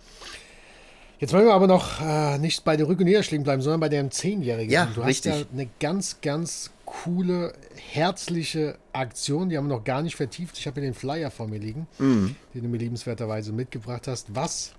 Jetzt 1.18 1.32
wollen 1.32 1.46
wir 1.46 1.54
aber 1.54 1.66
noch 1.66 2.00
äh, 2.00 2.38
nicht 2.38 2.64
bei 2.64 2.76
der 2.76 2.86
Rück- 2.86 2.98
und 2.98 3.04
Niederschlägen 3.04 3.44
bleiben, 3.44 3.62
sondern 3.62 3.80
bei 3.80 3.88
dem 3.88 4.10
Zehnjährigen. 4.10 4.70
Ja, 4.70 4.86
du 4.94 5.00
richtig. 5.00 5.32
hast 5.32 5.40
ja 5.40 5.46
eine 5.52 5.68
ganz, 5.80 6.20
ganz 6.20 6.70
coole, 6.84 7.54
herzliche 7.74 8.78
Aktion, 8.92 9.48
die 9.48 9.56
haben 9.56 9.68
wir 9.68 9.76
noch 9.76 9.84
gar 9.84 10.02
nicht 10.02 10.16
vertieft. 10.16 10.58
Ich 10.58 10.66
habe 10.66 10.80
hier 10.80 10.88
den 10.90 10.94
Flyer 10.94 11.30
vor 11.30 11.48
mir 11.48 11.58
liegen, 11.58 11.86
mhm. 11.98 12.36
den 12.54 12.62
du 12.62 12.68
mir 12.68 12.78
liebenswerterweise 12.78 13.52
mitgebracht 13.52 14.08
hast. 14.08 14.34
Was 14.34 14.74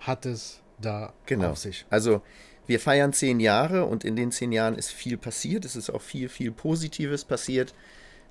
hat 0.00 0.26
es 0.26 0.60
da 0.80 1.12
genau. 1.26 1.50
auf 1.50 1.58
sich? 1.58 1.86
Also 1.90 2.22
wir 2.66 2.80
feiern 2.80 3.12
zehn 3.12 3.40
Jahre 3.40 3.84
und 3.84 4.04
in 4.04 4.16
den 4.16 4.32
zehn 4.32 4.52
Jahren 4.52 4.76
ist 4.76 4.90
viel 4.90 5.16
passiert. 5.16 5.64
Es 5.64 5.76
ist 5.76 5.90
auch 5.90 6.02
viel, 6.02 6.28
viel 6.28 6.52
Positives 6.52 7.24
passiert. 7.24 7.74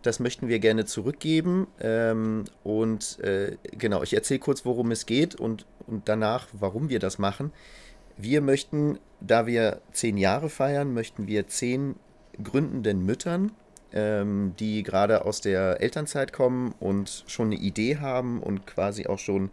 Das 0.04 0.20
möchten 0.20 0.48
wir 0.48 0.60
gerne 0.60 0.86
zurückgeben. 0.86 1.68
Ähm, 1.80 2.46
und 2.64 3.20
äh, 3.20 3.58
genau, 3.72 4.04
ich 4.04 4.14
erzähle 4.14 4.40
kurz, 4.40 4.66
worum 4.66 4.92
es 4.92 5.06
geht 5.06 5.36
und, 5.36 5.66
und 5.92 6.10
danach, 6.10 6.48
warum 6.54 6.90
wir 6.90 7.00
das 7.00 7.20
machen. 7.20 7.52
Wir 8.18 8.42
möchten, 8.42 9.00
da 9.20 9.46
wir 9.46 9.82
zehn 9.92 10.18
Jahre 10.18 10.50
feiern, 10.50 10.94
möchten 10.94 11.28
wir 11.28 11.48
zehn 11.48 11.96
gründenden 12.42 13.06
Müttern, 13.06 13.52
ähm, 13.94 14.54
die 14.60 14.84
gerade 14.84 15.26
aus 15.26 15.42
der 15.42 15.82
Elternzeit 15.82 16.34
kommen 16.34 16.74
und 16.80 17.24
schon 17.28 17.48
eine 17.48 17.56
Idee 17.56 17.98
haben 17.98 18.42
und 18.42 18.66
quasi 18.66 19.08
auch 19.08 19.20
schon 19.20 19.50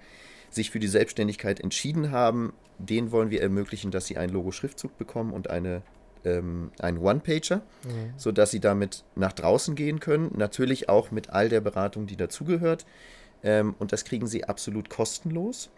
sich 0.51 0.71
für 0.71 0.81
die 0.81 0.89
Selbstständigkeit 0.89 1.61
entschieden 1.61 2.11
haben, 2.11 2.53
denen 2.79 3.11
wollen 3.11 3.31
wir 3.31 3.43
ermöglichen, 3.43 3.91
dass 3.91 4.07
sie 4.07 4.17
einen 4.17 4.33
Logo-Schriftzug 4.33 4.97
bekommen 4.97 5.33
und 5.33 5.51
eine 5.51 5.83
ähm, 6.25 6.71
einen 6.79 6.99
One-Pager, 6.99 7.63
mhm. 7.85 8.13
sodass 8.17 8.51
sie 8.51 8.61
damit 8.61 9.05
nach 9.15 9.33
draußen 9.33 9.75
gehen 9.75 10.01
können. 10.01 10.33
Natürlich 10.37 10.89
auch 10.89 11.11
mit 11.11 11.31
all 11.31 11.49
der 11.49 11.61
Beratung, 11.61 12.07
die 12.07 12.17
dazugehört. 12.17 12.87
Ähm, 13.43 13.75
und 13.79 13.93
das 13.93 14.05
kriegen 14.05 14.27
sie 14.27 14.45
absolut 14.45 14.91
kostenlos. 14.91 15.71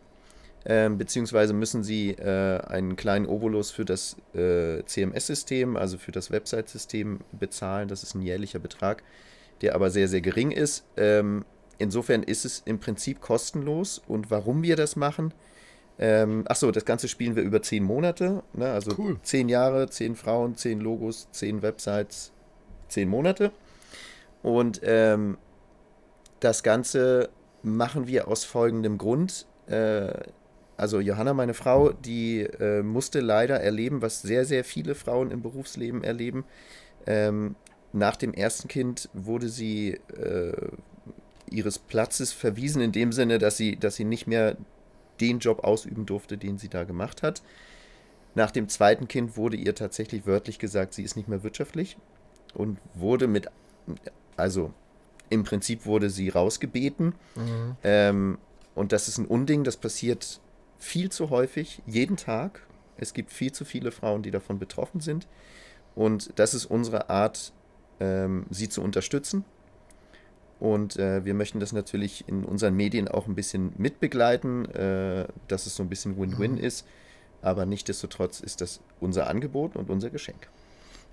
Ähm, 0.67 0.99
beziehungsweise 0.99 1.55
müssen 1.55 1.83
sie 1.83 2.11
äh, 2.11 2.61
einen 2.61 2.97
kleinen 2.97 3.27
Obolus 3.27 3.71
für 3.71 3.85
das 3.85 4.17
äh, 4.35 4.83
CMS-System, 4.85 5.77
also 5.77 5.97
für 5.97 6.13
das 6.13 6.31
Website-System 6.31 7.21
bezahlen. 7.33 7.89
Das 7.89 8.03
ist 8.03 8.15
ein 8.15 8.23
jährlicher 8.23 8.59
Betrag, 8.59 9.03
der 9.63 9.75
aber 9.75 9.91
sehr, 9.91 10.09
sehr 10.09 10.21
gering 10.21 10.51
ist. 10.51 10.85
Ähm, 10.97 11.45
insofern 11.79 12.23
ist 12.23 12.45
es 12.45 12.63
im 12.67 12.79
Prinzip 12.79 13.21
kostenlos. 13.21 14.03
Und 14.07 14.31
warum 14.31 14.63
wir 14.63 14.77
das 14.77 14.97
machen, 14.97 15.33
ähm, 15.99 16.45
achso, 16.47 16.71
das 16.71 16.85
Ganze 16.85 17.09
spielen 17.09 17.37
wir 17.37 17.43
über 17.43 17.63
zehn 17.63 17.85
Monate. 17.85 18.43
Ne? 18.53 18.71
Also 18.71 18.95
cool. 18.99 19.19
zehn 19.23 19.49
Jahre, 19.49 19.89
zehn 19.89 20.15
Frauen, 20.15 20.57
zehn 20.57 20.81
Logos, 20.81 21.29
zehn 21.31 21.63
Websites, 21.63 22.33
zehn 22.89 23.09
Monate. 23.09 23.53
Und 24.43 24.81
ähm, 24.83 25.39
das 26.41 26.63
Ganze 26.63 27.31
machen 27.63 28.07
wir 28.07 28.29
aus 28.29 28.45
folgendem 28.45 28.99
Grund. 28.99 29.47
Äh, 29.67 30.13
also 30.81 30.99
Johanna, 30.99 31.35
meine 31.35 31.53
Frau, 31.53 31.93
die 31.93 32.41
äh, 32.41 32.83
musste 32.83 33.21
leider 33.21 33.61
erleben, 33.61 34.01
was 34.01 34.23
sehr, 34.23 34.47
sehr 34.47 34.65
viele 34.65 34.95
Frauen 34.95 35.31
im 35.31 35.43
Berufsleben 35.43 36.03
erleben. 36.03 36.45
Ähm, 37.07 37.55
nach 37.93 38.17
dem 38.17 38.33
ersten 38.33 38.67
Kind 38.67 39.11
wurde 39.13 39.51
sie 39.51 40.01
äh, 40.17 40.53
ihres 41.51 41.79
Platzes 41.79 42.33
verwiesen, 42.33 42.81
in 42.81 42.93
dem 42.93 43.13
Sinne, 43.13 43.37
dass 43.39 43.59
sie, 43.59 43.77
dass 43.77 43.97
sie 43.97 44.05
nicht 44.05 44.27
mehr 44.27 44.57
den 45.21 45.41
Job 45.41 45.65
ausüben 45.65 46.07
durfte, 46.07 46.39
den 46.39 46.57
sie 46.57 46.71
da 46.71 46.85
gemacht 46.85 47.23
hat. 47.23 47.43
Nach 48.35 48.51
dem 48.51 48.71
zweiten 48.71 49.07
Kind 49.07 49.37
wurde 49.37 49.59
ihr 49.59 49.75
tatsächlich 49.75 50.27
wörtlich 50.27 50.59
gesagt, 50.59 50.95
sie 50.95 51.03
ist 51.03 51.15
nicht 51.15 51.29
mehr 51.29 51.43
wirtschaftlich 51.43 51.99
und 52.55 52.79
wurde 52.95 53.27
mit, 53.27 53.49
also 54.39 54.73
im 55.29 55.45
Prinzip 55.45 55.85
wurde 55.85 56.09
sie 56.09 56.31
rausgebeten. 56.31 57.15
Mhm. 57.35 57.77
Ähm, 57.85 58.39
und 58.75 58.93
das 58.93 59.09
ist 59.09 59.19
ein 59.19 59.27
Unding, 59.27 59.63
das 59.63 59.77
passiert 59.77 60.41
viel 60.81 61.11
zu 61.11 61.31
häufig, 61.31 61.83
jeden 61.87 62.17
Tag. 62.17 62.67
Es 62.97 63.15
gibt 63.15 63.33
viel 63.33 63.53
zu 63.53 63.65
viele 63.65 63.93
Frauen, 63.93 64.23
die 64.23 64.31
davon 64.31 64.59
betroffen 64.59 65.01
sind. 65.01 65.29
Und 65.95 66.39
das 66.39 66.55
ist 66.55 66.67
unsere 66.67 67.09
Art, 67.11 67.53
ähm, 68.01 68.47
sie 68.51 68.69
zu 68.69 68.83
unterstützen. 68.83 69.45
Und 70.59 70.99
äh, 70.99 71.25
wir 71.25 71.33
möchten 71.35 71.61
das 71.61 71.73
natürlich 71.73 72.29
in 72.29 72.45
unseren 72.45 72.75
Medien 72.75 73.09
auch 73.09 73.27
ein 73.27 73.35
bisschen 73.35 73.73
mitbegleiten, 73.79 74.67
äh, 74.75 75.27
dass 75.49 75.67
es 75.67 75.75
so 75.75 75.83
ein 75.83 75.89
bisschen 75.89 76.19
Win-Win 76.19 76.53
mhm. 76.53 76.59
ist. 76.59 76.87
Aber 77.43 77.65
nichtsdestotrotz 77.65 78.41
ist 78.41 78.61
das 78.61 78.81
unser 79.01 79.29
Angebot 79.29 79.77
und 79.77 79.89
unser 79.89 80.11
Geschenk. 80.11 80.49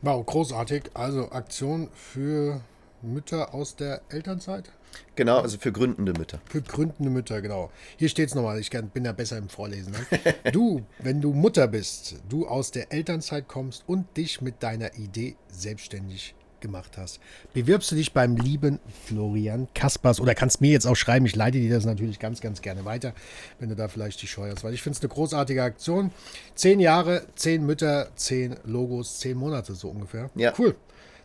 Wow, 0.02 0.26
großartig. 0.26 0.92
Also 0.94 1.32
Aktion 1.32 1.90
für 1.94 2.62
Mütter 3.02 3.54
aus 3.54 3.76
der 3.76 4.02
Elternzeit? 4.10 4.72
Genau, 5.16 5.40
also 5.40 5.58
für 5.58 5.72
gründende 5.72 6.14
Mütter. 6.14 6.40
Für 6.46 6.62
gründende 6.62 7.10
Mütter, 7.10 7.42
genau. 7.42 7.72
Hier 7.98 8.08
steht 8.08 8.30
es 8.30 8.36
nochmal, 8.36 8.60
ich 8.60 8.70
bin 8.70 9.04
ja 9.04 9.14
besser 9.14 9.38
im 9.38 9.50
Vorlesen. 9.50 9.94
Ne? 9.94 10.36
du, 10.52 10.84
wenn 11.00 11.22
du 11.22 11.34
Mutter 11.34 11.68
bist, 11.68 12.18
du 12.30 12.48
aus 12.48 12.70
der 12.72 12.92
Elternzeit 12.92 13.48
kommst 13.48 13.84
und 13.88 14.16
dich 14.16 14.42
mit 14.42 14.62
deiner 14.62 14.94
Idee 14.96 15.36
selbstständig 15.50 16.36
gemacht 16.60 16.98
hast, 16.98 17.20
bewirbst 17.54 17.92
du 17.92 17.96
dich 17.96 18.14
beim 18.14 18.36
lieben 18.36 18.80
Florian 19.06 19.68
Kaspers 19.74 20.20
oder 20.20 20.36
kannst 20.36 20.62
mir 20.62 20.72
jetzt 20.72 20.86
auch 20.86 20.96
schreiben, 20.96 21.26
ich 21.26 21.36
leite 21.36 21.60
dir 21.60 21.74
das 21.74 21.86
natürlich 21.86 22.20
ganz, 22.20 22.42
ganz 22.42 22.62
gerne 22.62 22.86
weiter, 22.86 23.14
wenn 23.60 23.70
du 23.70 23.76
da 23.76 23.88
vielleicht 23.88 24.22
die 24.22 24.28
scheuerst, 24.28 24.64
weil 24.64 24.74
ich 24.74 24.82
finde 24.82 24.98
es 24.98 25.02
eine 25.02 25.10
großartige 25.10 25.64
Aktion. 25.64 26.12
Zehn 26.56 26.80
Jahre, 26.80 27.26
zehn 27.36 27.66
Mütter, 27.66 28.10
zehn 28.16 28.56
Logos, 28.66 29.20
zehn 29.20 29.38
Monate 29.38 29.76
so 29.76 29.90
ungefähr. 29.90 30.30
Ja. 30.36 30.54
Cool. 30.58 30.76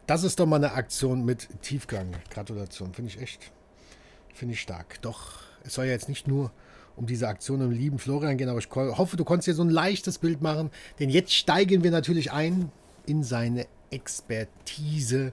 Das 0.07 0.25
ist 0.25 0.41
doch 0.41 0.47
mal 0.47 0.57
eine 0.57 0.73
Aktion 0.73 1.25
mit 1.25 1.49
Tiefgang. 1.63 2.13
Gratulation, 2.31 2.93
finde 2.93 3.11
ich 3.11 3.21
echt, 3.21 3.53
finde 4.35 4.55
ich 4.55 4.61
stark. 4.61 5.01
Doch, 5.03 5.41
es 5.65 5.75
soll 5.75 5.87
ja 5.87 5.93
jetzt 5.93 6.09
nicht 6.09 6.27
nur 6.27 6.51
um 6.97 7.07
diese 7.07 7.29
Aktion 7.29 7.61
im 7.61 7.71
lieben 7.71 7.99
Florian 7.99 8.37
gehen, 8.37 8.49
aber 8.49 8.59
ich 8.59 8.69
hoffe, 8.71 9.17
du 9.17 9.25
konntest 9.25 9.49
dir 9.49 9.55
so 9.55 9.63
ein 9.63 9.71
leichtes 9.71 10.19
Bild 10.19 10.43
machen, 10.43 10.71
denn 10.99 11.09
jetzt 11.09 11.33
steigen 11.33 11.85
wir 11.85 11.91
natürlich 11.91 12.33
ein 12.33 12.71
in 13.07 13.23
seine 13.23 13.67
Expertise 13.91 15.33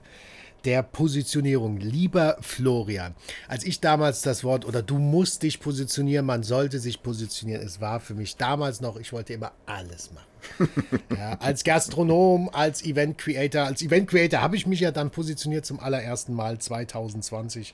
der 0.66 0.84
Positionierung. 0.84 1.78
Lieber 1.78 2.38
Florian, 2.42 3.16
als 3.48 3.64
ich 3.64 3.80
damals 3.80 4.22
das 4.22 4.44
Wort 4.44 4.66
oder 4.66 4.82
du 4.82 4.98
musst 4.98 5.44
dich 5.44 5.60
positionieren, 5.60 6.26
man 6.26 6.44
sollte 6.44 6.80
sich 6.80 7.02
positionieren, 7.02 7.62
es 7.62 7.82
war 7.82 8.00
für 8.00 8.14
mich 8.14 8.36
damals 8.38 8.82
noch, 8.82 8.98
ich 8.98 9.14
wollte 9.14 9.34
immer 9.34 9.52
alles 9.66 10.12
machen. 10.12 10.30
ja, 11.18 11.34
als 11.40 11.64
Gastronom, 11.64 12.50
als 12.54 12.84
Event 12.84 13.18
Creator, 13.18 13.64
als 13.64 13.82
Event 13.82 14.10
Creator 14.10 14.42
habe 14.42 14.56
ich 14.56 14.66
mich 14.66 14.80
ja 14.80 14.92
dann 14.92 15.10
positioniert 15.12 15.66
zum 15.66 15.80
allerersten 15.80 16.34
Mal 16.34 16.60
2020. 16.60 17.74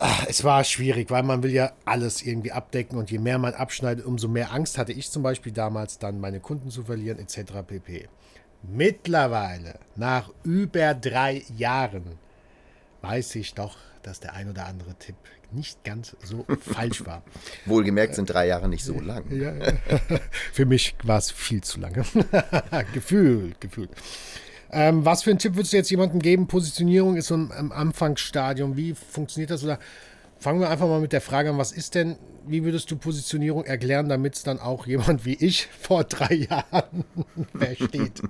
Ach, 0.00 0.26
es 0.28 0.44
war 0.44 0.62
schwierig, 0.62 1.10
weil 1.10 1.24
man 1.24 1.42
will 1.42 1.50
ja 1.50 1.72
alles 1.84 2.22
irgendwie 2.22 2.52
abdecken 2.52 2.96
und 2.98 3.10
je 3.10 3.18
mehr 3.18 3.38
man 3.38 3.54
abschneidet, 3.54 4.04
umso 4.04 4.28
mehr 4.28 4.52
Angst 4.52 4.78
hatte 4.78 4.92
ich 4.92 5.10
zum 5.10 5.24
Beispiel 5.24 5.50
damals 5.50 5.98
dann 5.98 6.20
meine 6.20 6.38
Kunden 6.38 6.70
zu 6.70 6.84
verlieren 6.84 7.18
etc. 7.18 7.52
pp. 7.66 8.08
Mittlerweile, 8.62 9.78
nach 9.96 10.30
über 10.42 10.94
drei 10.94 11.44
Jahren, 11.56 12.18
weiß 13.02 13.36
ich 13.36 13.54
doch, 13.54 13.76
dass 14.02 14.20
der 14.20 14.34
ein 14.34 14.48
oder 14.48 14.66
andere 14.66 14.94
Tipp 14.94 15.16
nicht 15.50 15.84
ganz 15.84 16.16
so 16.22 16.44
falsch 16.60 17.04
war. 17.06 17.22
Wohlgemerkt 17.66 18.14
sind 18.14 18.30
drei 18.30 18.46
Jahre 18.46 18.68
nicht 18.68 18.84
so 18.84 19.00
lang. 19.00 19.24
Ja, 19.30 19.52
für 20.52 20.66
mich 20.66 20.94
war 21.02 21.18
es 21.18 21.30
viel 21.30 21.62
zu 21.62 21.80
lange. 21.80 22.04
gefühlt, 22.92 23.60
gefühlt. 23.60 23.90
Ähm, 24.70 25.04
was 25.04 25.22
für 25.22 25.30
einen 25.30 25.38
Tipp 25.38 25.54
würdest 25.54 25.72
du 25.72 25.78
jetzt 25.78 25.90
jemandem 25.90 26.20
geben? 26.20 26.46
Positionierung 26.46 27.16
ist 27.16 27.28
so 27.28 27.34
im 27.34 27.72
Anfangsstadium. 27.72 28.76
Wie 28.76 28.94
funktioniert 28.94 29.50
das? 29.50 29.64
Oder 29.64 29.78
fangen 30.38 30.60
wir 30.60 30.70
einfach 30.70 30.88
mal 30.88 31.00
mit 31.00 31.12
der 31.12 31.20
Frage 31.20 31.50
an, 31.50 31.58
was 31.58 31.72
ist 31.72 31.94
denn, 31.94 32.16
wie 32.46 32.64
würdest 32.64 32.90
du 32.90 32.96
Positionierung 32.96 33.64
erklären, 33.64 34.08
damit 34.08 34.36
es 34.36 34.42
dann 34.42 34.58
auch 34.58 34.86
jemand 34.86 35.24
wie 35.24 35.34
ich 35.34 35.66
vor 35.80 36.04
drei 36.04 36.34
Jahren 36.34 37.04
versteht? 37.58 38.22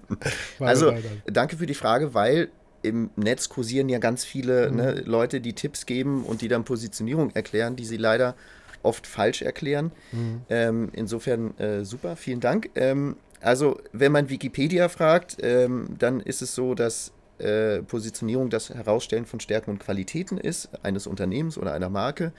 also, 0.59 0.95
danke 1.27 1.57
für 1.57 1.67
die 1.67 1.75
Frage, 1.75 2.15
weil 2.15 2.49
im 2.83 3.11
Netz 3.17 3.49
kursieren 3.49 3.89
ja 3.89 3.99
ganz 3.99 4.25
viele 4.25 4.71
mhm. 4.71 4.77
ne, 4.77 4.93
Leute, 5.05 5.41
die 5.41 5.53
Tipps 5.53 5.87
geben 5.87 6.25
und 6.25 6.43
die 6.43 6.49
dann 6.49 6.65
Positionierung 6.65 7.31
erklären, 7.31 7.77
die 7.77 7.85
sie 7.85 7.97
leider 7.97 8.35
oft 8.83 9.07
falsch 9.07 9.43
erklären. 9.43 9.91
Mhm. 10.13 10.41
Ähm, 10.49 10.89
insofern 10.93 11.59
äh, 11.59 11.85
super, 11.85 12.17
vielen 12.17 12.41
Dank. 12.41 12.71
Ähm, 12.77 13.17
also, 13.41 13.81
wenn 13.93 14.13
man 14.13 14.31
Wikipedia 14.31 14.89
fragt, 14.89 15.37
ähm, 15.43 15.97
dann 15.99 16.21
ist 16.21 16.43
es 16.43 16.55
so, 16.55 16.75
dass 16.75 17.13
äh, 17.39 17.83
Positionierung 17.83 18.51
das 18.51 18.71
Herausstellen 18.71 19.27
von 19.27 19.41
Stärken 19.41 19.71
und 19.71 19.81
Qualitäten 19.81 20.39
ist, 20.39 20.71
eines 20.83 21.07
Unternehmens 21.07 21.59
oder 21.59 21.73
einer 21.73 21.91
Marke, 21.91 22.33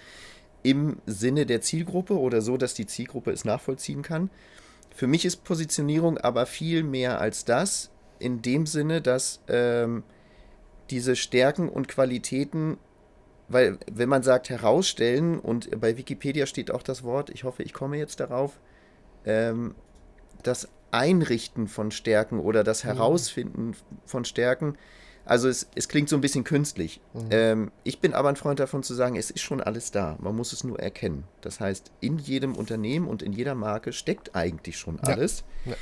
im 0.64 0.98
Sinne 1.06 1.46
der 1.46 1.62
Zielgruppe 1.62 2.18
oder 2.20 2.42
so, 2.42 2.58
dass 2.58 2.74
die 2.74 2.86
Zielgruppe 2.86 3.32
es 3.32 3.46
nachvollziehen 3.46 4.02
kann. 4.02 4.30
Für 4.94 5.08
mich 5.08 5.26
ist 5.26 5.44
Positionierung 5.44 6.18
aber 6.18 6.46
viel 6.46 6.84
mehr 6.84 7.22
als 7.22 7.46
das, 7.46 7.90
in 8.20 8.42
dem 8.42 8.66
Sinne, 8.66 9.02
dass 9.02 9.42
ähm, 9.48 10.04
diese 10.90 11.16
Stärken 11.16 11.70
und 11.70 11.88
Qualitäten, 11.88 12.78
weil 13.48 13.78
wenn 13.92 14.10
man 14.10 14.24
sagt 14.24 14.50
herausstellen 14.50 15.40
und 15.40 15.80
bei 15.80 15.98
Wikipedia 15.98 16.46
steht 16.46 16.72
auch 16.72 16.84
das 16.84 17.04
Wort, 17.04 17.30
ich 17.30 17.44
hoffe, 17.46 17.64
ich 17.64 17.74
komme 17.74 17.98
jetzt 17.98 18.20
darauf, 18.20 18.60
ähm, 19.26 19.76
das 20.44 20.68
Einrichten 20.92 21.68
von 21.68 21.92
Stärken 21.92 22.40
oder 22.40 22.64
das 22.64 22.84
mhm. 22.84 22.90
Herausfinden 22.90 23.76
von 24.06 24.26
Stärken. 24.26 24.78
Also 25.26 25.48
es, 25.48 25.68
es 25.76 25.88
klingt 25.88 26.10
so 26.10 26.16
ein 26.16 26.22
bisschen 26.22 26.44
künstlich. 26.44 27.02
Mhm. 27.14 27.28
Ähm, 27.30 27.72
ich 27.84 28.00
bin 28.00 28.14
aber 28.14 28.30
ein 28.30 28.36
Freund 28.36 28.60
davon 28.60 28.82
zu 28.82 28.94
sagen, 28.96 29.16
es 29.16 29.30
ist 29.30 29.42
schon 29.42 29.62
alles 29.62 29.92
da. 29.92 30.18
Man 30.20 30.36
muss 30.36 30.54
es 30.54 30.64
nur 30.64 30.80
erkennen. 30.80 31.24
Das 31.42 31.60
heißt, 31.60 31.92
in 32.02 32.18
jedem 32.18 32.56
Unternehmen 32.56 33.08
und 33.08 33.22
in 33.22 33.34
jeder 33.34 33.54
Marke 33.54 33.94
steckt 33.94 34.36
eigentlich 34.36 34.78
schon 34.78 35.00
alles. 35.02 35.44
Ja. 35.66 35.72
Ja. 35.72 35.78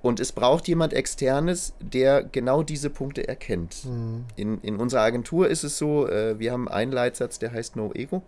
Und 0.00 0.20
es 0.20 0.32
braucht 0.32 0.68
jemand 0.68 0.92
Externes, 0.92 1.74
der 1.80 2.22
genau 2.22 2.62
diese 2.62 2.90
Punkte 2.90 3.26
erkennt. 3.26 3.84
Mhm. 3.84 4.26
In, 4.36 4.60
in 4.60 4.76
unserer 4.76 5.00
Agentur 5.00 5.48
ist 5.48 5.64
es 5.64 5.78
so, 5.78 6.06
äh, 6.06 6.38
wir 6.38 6.52
haben 6.52 6.68
einen 6.68 6.92
Leitsatz, 6.92 7.38
der 7.38 7.52
heißt 7.52 7.74
No 7.74 7.92
Ego. 7.94 8.22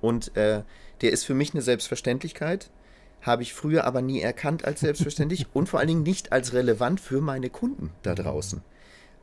Und 0.00 0.36
äh, 0.36 0.62
der 1.00 1.10
ist 1.10 1.24
für 1.24 1.34
mich 1.34 1.52
eine 1.54 1.62
Selbstverständlichkeit 1.62 2.70
habe 3.22 3.42
ich 3.42 3.54
früher 3.54 3.84
aber 3.84 4.02
nie 4.02 4.20
erkannt 4.20 4.64
als 4.64 4.80
selbstverständlich 4.80 5.46
und 5.54 5.68
vor 5.68 5.80
allen 5.80 5.88
Dingen 5.88 6.02
nicht 6.02 6.32
als 6.32 6.52
relevant 6.52 7.00
für 7.00 7.20
meine 7.20 7.50
Kunden 7.50 7.90
da 8.02 8.14
draußen. 8.14 8.62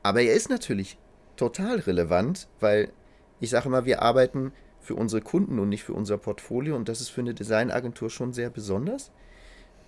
Aber 0.01 0.21
er 0.21 0.33
ist 0.33 0.49
natürlich 0.49 0.97
total 1.35 1.79
relevant, 1.79 2.47
weil 2.59 2.91
ich 3.39 3.49
sage 3.49 3.67
immer, 3.67 3.85
wir 3.85 4.01
arbeiten 4.01 4.51
für 4.79 4.95
unsere 4.95 5.21
Kunden 5.21 5.59
und 5.59 5.69
nicht 5.69 5.83
für 5.83 5.93
unser 5.93 6.17
Portfolio 6.17 6.75
und 6.75 6.89
das 6.89 7.01
ist 7.01 7.09
für 7.09 7.21
eine 7.21 7.33
Designagentur 7.33 8.09
schon 8.09 8.33
sehr 8.33 8.49
besonders, 8.49 9.11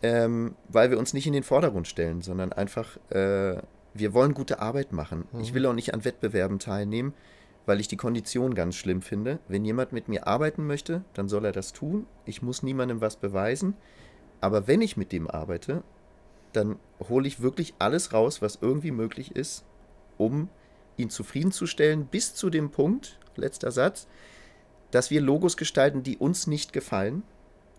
ähm, 0.04 0.56
weil 0.68 0.92
wir 0.92 1.00
uns 1.00 1.14
nicht 1.14 1.28
in 1.28 1.34
den 1.34 1.44
Vordergrund 1.44 1.88
stellen, 1.88 2.22
sondern 2.22 2.54
einfach, 2.54 2.98
äh, 3.10 3.58
wir 3.94 4.14
wollen 4.14 4.34
gute 4.34 4.60
Arbeit 4.60 4.92
machen. 4.92 5.28
Mhm. 5.32 5.40
Ich 5.42 5.54
will 5.54 5.66
auch 5.66 5.74
nicht 5.74 5.94
an 5.94 6.06
Wettbewerben 6.06 6.60
teilnehmen, 6.60 7.14
weil 7.66 7.80
ich 7.80 7.88
die 7.88 7.98
Kondition 7.98 8.56
ganz 8.56 8.76
schlimm 8.76 9.02
finde. 9.02 9.40
Wenn 9.48 9.66
jemand 9.66 9.92
mit 9.92 10.08
mir 10.08 10.28
arbeiten 10.28 10.66
möchte, 10.66 11.04
dann 11.14 11.30
soll 11.30 11.46
er 11.46 11.52
das 11.52 11.74
tun. 11.74 12.08
Ich 12.26 12.42
muss 12.42 12.64
niemandem 12.64 13.02
was 13.02 13.16
beweisen. 13.16 13.76
Aber 14.40 14.68
wenn 14.68 14.82
ich 14.82 14.98
mit 14.98 15.12
dem 15.12 15.30
arbeite, 15.30 15.84
dann 16.54 16.78
hole 17.08 17.28
ich 17.28 17.42
wirklich 17.42 17.74
alles 17.80 18.14
raus, 18.14 18.42
was 18.42 18.60
irgendwie 18.62 18.92
möglich 18.92 19.36
ist, 19.36 19.64
um 20.18 20.50
ihn 20.98 21.10
zufriedenzustellen, 21.10 22.06
bis 22.08 22.36
zu 22.36 22.50
dem 22.50 22.72
Punkt, 22.72 23.20
letzter 23.36 23.72
Satz, 23.72 24.08
dass 24.90 25.10
wir 25.10 25.22
Logos 25.22 25.56
gestalten, 25.56 26.04
die 26.04 26.18
uns 26.18 26.48
nicht 26.48 26.74
gefallen, 26.74 27.24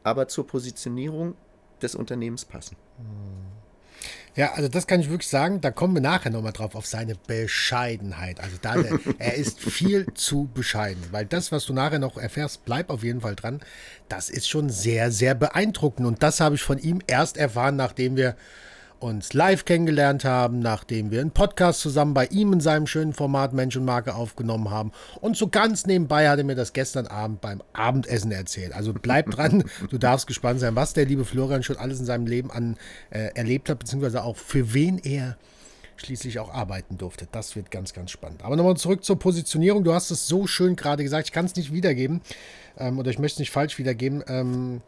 aber 0.02 0.28
zur 0.28 0.46
Positionierung 0.46 1.34
des 1.82 1.94
Unternehmens 1.94 2.44
passen. 2.44 2.76
Hm. 2.98 3.61
Ja, 4.34 4.52
also 4.54 4.68
das 4.68 4.86
kann 4.86 5.00
ich 5.00 5.10
wirklich 5.10 5.28
sagen. 5.28 5.60
Da 5.60 5.70
kommen 5.70 5.94
wir 5.94 6.00
nachher 6.00 6.30
nochmal 6.30 6.52
drauf, 6.52 6.74
auf 6.74 6.86
seine 6.86 7.14
Bescheidenheit. 7.14 8.40
Also 8.40 8.56
da, 8.60 8.76
er 9.18 9.34
ist 9.34 9.60
viel 9.60 10.06
zu 10.14 10.48
bescheiden, 10.52 11.02
weil 11.10 11.26
das, 11.26 11.52
was 11.52 11.66
du 11.66 11.72
nachher 11.72 11.98
noch 11.98 12.16
erfährst, 12.16 12.64
bleib 12.64 12.90
auf 12.90 13.02
jeden 13.02 13.20
Fall 13.20 13.36
dran. 13.36 13.60
Das 14.08 14.30
ist 14.30 14.48
schon 14.48 14.70
sehr, 14.70 15.10
sehr 15.10 15.34
beeindruckend. 15.34 16.06
Und 16.06 16.22
das 16.22 16.40
habe 16.40 16.54
ich 16.54 16.62
von 16.62 16.78
ihm 16.78 17.00
erst 17.06 17.36
erfahren, 17.36 17.76
nachdem 17.76 18.16
wir 18.16 18.36
uns 19.02 19.32
live 19.32 19.64
kennengelernt 19.64 20.24
haben, 20.24 20.60
nachdem 20.60 21.10
wir 21.10 21.20
einen 21.20 21.32
Podcast 21.32 21.80
zusammen 21.80 22.14
bei 22.14 22.26
ihm 22.26 22.52
in 22.52 22.60
seinem 22.60 22.86
schönen 22.86 23.12
Format 23.12 23.52
Mensch 23.52 23.76
und 23.76 23.84
Marke 23.84 24.14
aufgenommen 24.14 24.70
haben. 24.70 24.92
Und 25.20 25.36
so 25.36 25.48
ganz 25.48 25.86
nebenbei 25.86 26.28
hat 26.28 26.38
er 26.38 26.44
mir 26.44 26.54
das 26.54 26.72
gestern 26.72 27.06
Abend 27.06 27.40
beim 27.40 27.62
Abendessen 27.72 28.30
erzählt. 28.30 28.72
Also 28.72 28.92
bleib 28.92 29.30
dran, 29.30 29.64
du 29.90 29.98
darfst 29.98 30.26
gespannt 30.26 30.60
sein, 30.60 30.76
was 30.76 30.94
der 30.94 31.04
liebe 31.04 31.24
Florian 31.24 31.62
schon 31.62 31.76
alles 31.76 31.98
in 32.00 32.06
seinem 32.06 32.26
Leben 32.26 32.50
an 32.50 32.76
äh, 33.10 33.30
erlebt 33.34 33.68
hat, 33.68 33.80
beziehungsweise 33.80 34.22
auch 34.22 34.36
für 34.36 34.72
wen 34.72 34.98
er 34.98 35.36
schließlich 35.96 36.38
auch 36.38 36.52
arbeiten 36.52 36.98
durfte. 36.98 37.28
Das 37.30 37.56
wird 37.56 37.70
ganz, 37.70 37.92
ganz 37.92 38.10
spannend. 38.10 38.44
Aber 38.44 38.56
nochmal 38.56 38.76
zurück 38.76 39.04
zur 39.04 39.18
Positionierung. 39.18 39.84
Du 39.84 39.92
hast 39.92 40.10
es 40.10 40.26
so 40.26 40.46
schön 40.46 40.76
gerade 40.76 41.02
gesagt, 41.02 41.28
ich 41.28 41.32
kann 41.32 41.44
es 41.44 41.56
nicht 41.56 41.72
wiedergeben 41.72 42.20
ähm, 42.78 42.98
oder 42.98 43.10
ich 43.10 43.18
möchte 43.18 43.36
es 43.36 43.40
nicht 43.40 43.50
falsch 43.50 43.78
wiedergeben. 43.78 44.22
Ähm, 44.26 44.80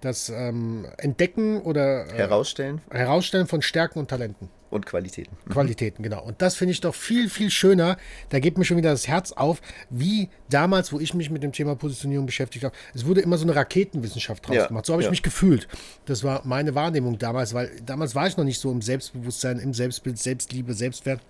das 0.00 0.28
ähm, 0.30 0.86
Entdecken 0.98 1.60
oder 1.62 2.06
äh, 2.06 2.16
herausstellen. 2.16 2.80
herausstellen 2.90 3.46
von 3.46 3.62
Stärken 3.62 3.98
und 3.98 4.08
Talenten. 4.08 4.48
Und 4.70 4.86
Qualitäten. 4.86 5.36
Qualitäten, 5.50 6.02
genau. 6.02 6.22
Und 6.22 6.40
das 6.40 6.54
finde 6.54 6.72
ich 6.72 6.80
doch 6.80 6.94
viel, 6.94 7.28
viel 7.28 7.50
schöner. 7.50 7.96
Da 8.28 8.38
geht 8.38 8.56
mir 8.56 8.64
schon 8.64 8.76
wieder 8.76 8.90
das 8.90 9.08
Herz 9.08 9.32
auf, 9.32 9.60
wie 9.90 10.28
damals, 10.48 10.92
wo 10.92 11.00
ich 11.00 11.12
mich 11.12 11.28
mit 11.28 11.42
dem 11.42 11.52
Thema 11.52 11.74
Positionierung 11.74 12.26
beschäftigt 12.26 12.64
habe. 12.64 12.74
Es 12.94 13.04
wurde 13.04 13.20
immer 13.20 13.36
so 13.36 13.44
eine 13.44 13.56
Raketenwissenschaft 13.56 14.46
draus 14.46 14.56
ja, 14.56 14.66
gemacht. 14.66 14.86
So 14.86 14.92
habe 14.92 15.02
ich 15.02 15.06
ja. 15.06 15.10
mich 15.10 15.22
gefühlt. 15.22 15.66
Das 16.04 16.22
war 16.22 16.42
meine 16.44 16.74
Wahrnehmung 16.74 17.18
damals, 17.18 17.52
weil 17.52 17.70
damals 17.84 18.14
war 18.14 18.28
ich 18.28 18.36
noch 18.36 18.44
nicht 18.44 18.60
so 18.60 18.70
im 18.70 18.80
Selbstbewusstsein, 18.80 19.58
im 19.58 19.74
Selbstbild, 19.74 20.18
Selbstliebe, 20.18 20.74
Selbstwert. 20.74 21.20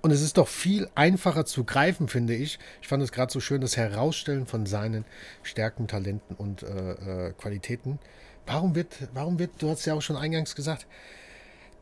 Und 0.00 0.12
es 0.12 0.22
ist 0.22 0.38
doch 0.38 0.48
viel 0.48 0.88
einfacher 0.94 1.44
zu 1.44 1.64
greifen, 1.64 2.08
finde 2.08 2.34
ich. 2.34 2.58
Ich 2.80 2.88
fand 2.88 3.02
es 3.02 3.12
gerade 3.12 3.32
so 3.32 3.40
schön, 3.40 3.60
das 3.60 3.76
Herausstellen 3.76 4.46
von 4.46 4.66
seinen 4.66 5.04
Stärken, 5.42 5.88
Talenten 5.88 6.36
und 6.36 6.62
äh, 6.62 7.28
äh, 7.28 7.32
Qualitäten. 7.32 7.98
Warum 8.46 8.74
wird, 8.74 8.94
warum 9.12 9.38
wird, 9.38 9.50
du 9.58 9.70
hast 9.70 9.84
ja 9.86 9.94
auch 9.94 10.02
schon 10.02 10.16
eingangs 10.16 10.54
gesagt, 10.54 10.86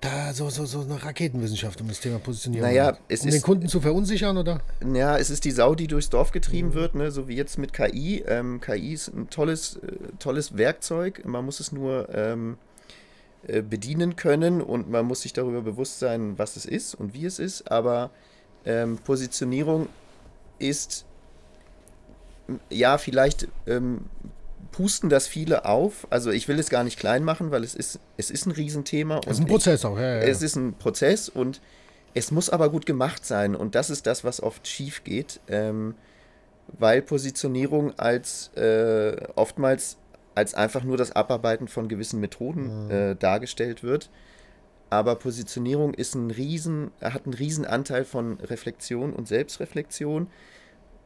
da 0.01 0.33
so, 0.33 0.51
so, 0.51 0.67
so 0.67 0.81
eine 0.81 1.03
Raketenwissenschaft 1.03 1.81
um 1.81 1.89
das 1.89 2.01
Thema 2.01 2.19
Positionierung. 2.19 2.69
Naja, 2.69 2.99
es 3.09 3.23
um 3.23 3.29
ist, 3.29 3.35
den 3.35 3.43
Kunden 3.43 3.69
zu 3.69 3.81
verunsichern, 3.81 4.37
oder? 4.37 4.61
Ja, 4.93 5.17
es 5.17 5.31
ist 5.31 5.45
die 5.45 5.51
Sau, 5.51 5.75
die 5.75 5.87
durchs 5.87 6.11
Dorf 6.11 6.33
getrieben 6.33 6.71
mhm. 6.71 6.75
wird, 6.75 6.95
ne? 6.95 7.11
so 7.11 7.29
wie 7.29 7.37
jetzt 7.37 7.59
mit 7.59 7.73
KI. 7.73 8.23
Ähm, 8.27 8.61
KI 8.61 8.93
ist 8.93 9.09
ein 9.09 9.31
tolles, 9.31 9.77
äh, 9.77 9.97
tolles 10.19 10.57
Werkzeug. 10.57 11.25
Man 11.25 11.45
muss 11.45 11.61
es 11.61 11.73
nur 11.73 12.09
ähm, 12.15 12.55
äh, 12.55 12.66
bedienen 13.63 14.17
können 14.17 14.61
und 14.61 14.91
man 14.91 15.05
muss 15.07 15.23
sich 15.23 15.33
darüber 15.33 15.63
bewusst 15.63 15.99
sein, 15.99 16.39
was 16.39 16.57
es 16.57 16.67
ist 16.67 16.95
und 16.95 17.15
wie 17.15 17.25
es 17.25 17.39
ist. 17.39 17.71
Aber 17.71 18.11
ähm, 18.65 18.99
Positionierung 18.99 19.89
ist 20.59 21.05
ja 22.71 22.99
vielleicht 22.99 23.49
ähm, 23.67 24.07
pusten 24.73 25.09
das 25.09 25.27
viele 25.27 25.65
auf. 25.65 26.07
Also 26.11 26.31
ich 26.31 26.49
will 26.49 26.59
es 26.59 26.69
gar 26.69 26.85
nicht 26.85 26.99
klein 26.99 27.25
machen, 27.25 27.51
weil 27.51 27.65
es 27.65 27.75
ist, 27.75 27.99
es 28.17 28.31
ist 28.31 28.47
ein 28.47 28.53
Riesenthema. 28.53 29.21
Es 29.25 29.33
ist 29.33 29.41
ein 29.41 29.47
Prozess 29.47 29.85
auch, 29.85 29.99
ja, 29.99 30.17
ja. 30.17 30.21
Es 30.21 30.43
ist 30.43 30.57
ein 30.57 30.75
Prozess 30.75 31.29
und 31.29 31.61
es 32.15 32.31
muss 32.31 32.51
aber 32.51 32.71
gut 32.71 32.87
gemacht 32.87 33.25
sein. 33.25 33.55
Und 33.55 33.75
das 33.75 33.91
ist 33.91 34.07
das, 34.07 34.25
was 34.25 34.43
oft 34.43 34.67
schief 34.67 35.05
geht, 35.05 35.41
ähm, 35.49 35.95
weil 36.79 37.01
Positionierung 37.03 37.99
als 37.99 38.49
äh, 38.55 39.17
oftmals 39.35 39.97
als 40.37 40.55
einfach 40.55 40.85
nur 40.85 40.97
das 40.97 41.13
Abarbeiten 41.13 41.67
von 41.67 41.89
gewissen 41.89 42.21
Methoden 42.21 42.85
mhm. 42.85 42.91
äh, 42.91 43.15
dargestellt 43.17 43.83
wird. 43.83 44.11
Aber 44.91 45.17
Positionierung 45.17 45.95
ist 45.95 46.15
ein 46.15 46.31
riesen, 46.31 46.93
hat 47.01 47.25
einen 47.25 47.35
riesen 47.35 47.65
Anteil 47.65 48.05
von 48.05 48.39
Reflexion 48.41 49.13
und 49.13 49.27
Selbstreflexion. 49.27 50.29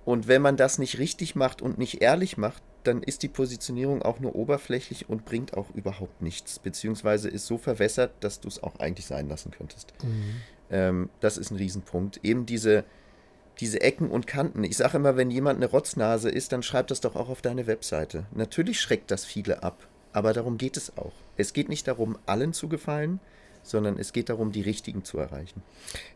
Und 0.04 0.28
wenn 0.28 0.42
man 0.42 0.56
das 0.56 0.78
nicht 0.78 0.99
richtig 0.99 1.37
macht 1.37 1.62
und 1.62 1.78
nicht 1.78 2.02
ehrlich 2.02 2.37
macht, 2.37 2.62
dann 2.82 3.02
ist 3.02 3.22
die 3.22 3.28
Positionierung 3.28 4.02
auch 4.02 4.18
nur 4.18 4.34
oberflächlich 4.34 5.08
und 5.08 5.25
bringt 5.25 5.54
auch 5.54 5.70
überhaupt 5.75 6.22
nichts, 6.22 6.58
beziehungsweise 6.58 7.28
ist 7.28 7.46
so 7.46 7.56
verwässert, 7.56 8.12
dass 8.20 8.40
du 8.40 8.49
es 8.49 8.62
auch 8.62 8.80
eigentlich 8.80 9.06
sein 9.06 9.28
lassen 9.28 9.52
könntest. 9.52 9.92
Mhm. 10.02 10.34
Ähm, 10.70 11.10
das 11.20 11.38
ist 11.38 11.50
ein 11.50 11.56
Riesenpunkt. 11.56 12.20
Eben 12.25 12.46
diese, 12.46 12.84
diese 13.59 13.80
Ecken 13.80 14.11
und 14.11 14.26
Kanten. 14.26 14.64
Ich 14.64 14.76
sage 14.76 14.97
immer, 14.97 15.16
wenn 15.16 15.30
jemand 15.30 15.57
eine 15.57 15.71
Rotznase 15.71 16.30
ist, 16.30 16.52
dann 16.52 16.62
schreib 16.62 16.87
das 16.87 17.00
doch 17.00 17.16
auch 17.16 17.28
auf 17.28 17.42
deine 17.42 17.66
Webseite. 17.66 18.26
Natürlich 18.33 18.80
schreckt 18.80 19.11
das 19.11 19.25
viele 19.25 19.62
ab, 19.62 19.87
aber 20.12 20.33
darum 20.33 20.57
geht 20.57 20.76
es 20.76 20.97
auch. 20.97 21.12
Es 21.37 21.52
geht 21.52 21.69
nicht 21.69 21.87
darum, 21.88 22.19
allen 22.26 22.52
zu 22.52 22.69
gefallen, 22.69 23.21
sondern 23.70 23.98
es 23.98 24.12
geht 24.12 24.28
darum, 24.28 24.52
die 24.52 24.60
richtigen 24.60 25.04
zu 25.04 25.18
erreichen. 25.18 25.62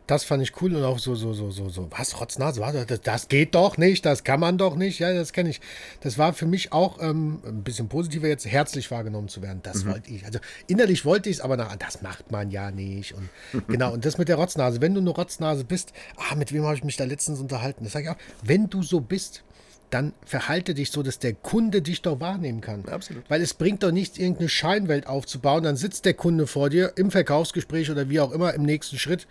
Das 0.07 0.23
fand 0.23 0.43
ich 0.43 0.61
cool 0.61 0.75
und 0.75 0.83
auch 0.83 0.99
so, 0.99 1.15
so, 1.15 1.33
so, 1.33 1.51
so, 1.51 1.69
so, 1.69 1.87
was, 1.91 2.19
Rotznase, 2.19 2.61
was, 2.61 2.85
das, 2.85 3.01
das 3.01 3.27
geht 3.27 3.55
doch 3.55 3.77
nicht, 3.77 4.05
das 4.05 4.23
kann 4.23 4.39
man 4.39 4.57
doch 4.57 4.75
nicht, 4.75 4.99
ja, 4.99 5.13
das 5.13 5.33
kenne 5.33 5.49
ich. 5.49 5.61
Das 6.01 6.17
war 6.17 6.33
für 6.33 6.45
mich 6.45 6.73
auch 6.73 7.01
ähm, 7.01 7.41
ein 7.45 7.63
bisschen 7.63 7.89
positiver 7.89 8.27
jetzt, 8.27 8.45
herzlich 8.45 8.91
wahrgenommen 8.91 9.27
zu 9.27 9.41
werden. 9.41 9.61
Das 9.63 9.83
mhm. 9.83 9.91
wollte 9.91 10.11
ich. 10.11 10.25
Also 10.25 10.39
innerlich 10.67 11.05
wollte 11.05 11.29
ich 11.29 11.37
es, 11.37 11.41
aber 11.41 11.57
na, 11.57 11.75
das 11.75 12.01
macht 12.01 12.31
man 12.31 12.51
ja 12.51 12.71
nicht. 12.71 13.13
Und 13.13 13.29
genau, 13.67 13.93
und 13.93 14.05
das 14.05 14.17
mit 14.17 14.27
der 14.27 14.35
Rotznase, 14.35 14.81
wenn 14.81 14.93
du 14.93 15.01
eine 15.01 15.09
Rotznase 15.09 15.63
bist, 15.63 15.93
ah, 16.17 16.35
mit 16.35 16.53
wem 16.53 16.63
habe 16.63 16.75
ich 16.75 16.83
mich 16.83 16.97
da 16.97 17.05
letztens 17.05 17.39
unterhalten? 17.39 17.83
Das 17.83 17.93
sage 17.93 18.05
ich 18.05 18.11
auch, 18.11 18.17
wenn 18.43 18.69
du 18.69 18.83
so 18.83 19.01
bist, 19.01 19.43
dann 19.89 20.13
verhalte 20.25 20.73
dich 20.73 20.91
so, 20.91 21.03
dass 21.03 21.19
der 21.19 21.33
Kunde 21.33 21.81
dich 21.81 22.01
doch 22.01 22.19
wahrnehmen 22.19 22.61
kann. 22.61 22.85
Absolut. 22.85 23.23
Weil 23.29 23.41
es 23.41 23.53
bringt 23.53 23.83
doch 23.83 23.91
nichts, 23.91 24.17
irgendeine 24.17 24.49
Scheinwelt 24.49 25.07
aufzubauen. 25.07 25.63
Dann 25.63 25.75
sitzt 25.75 26.05
der 26.05 26.13
Kunde 26.13 26.47
vor 26.47 26.69
dir 26.69 26.93
im 26.95 27.11
Verkaufsgespräch 27.11 27.91
oder 27.91 28.09
wie 28.09 28.19
auch 28.19 28.31
immer 28.31 28.53
im 28.53 28.63
nächsten 28.63 28.97
Schritt. 28.97 29.27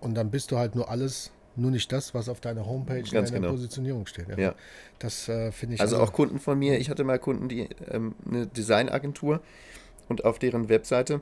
Und 0.00 0.14
dann 0.14 0.30
bist 0.30 0.50
du 0.50 0.58
halt 0.58 0.74
nur 0.74 0.88
alles, 0.90 1.32
nur 1.56 1.70
nicht 1.70 1.90
das, 1.92 2.14
was 2.14 2.28
auf 2.28 2.40
deiner 2.40 2.66
Homepage 2.66 3.02
Ganz 3.02 3.12
in 3.12 3.24
deiner 3.24 3.30
genau. 3.40 3.50
Positionierung 3.50 4.06
steht. 4.06 4.28
Ja. 4.28 4.38
ja. 4.38 4.54
Das 4.98 5.28
äh, 5.28 5.50
finde 5.50 5.74
ich. 5.74 5.80
Also, 5.80 5.96
also, 5.96 6.06
auch 6.06 6.12
Kunden 6.12 6.38
von 6.38 6.58
mir, 6.58 6.78
ich 6.78 6.88
hatte 6.88 7.04
mal 7.04 7.18
Kunden, 7.18 7.48
die 7.48 7.68
ähm, 7.90 8.14
eine 8.26 8.46
Designagentur 8.46 9.40
und 10.08 10.24
auf 10.24 10.38
deren 10.38 10.68
Webseite 10.68 11.20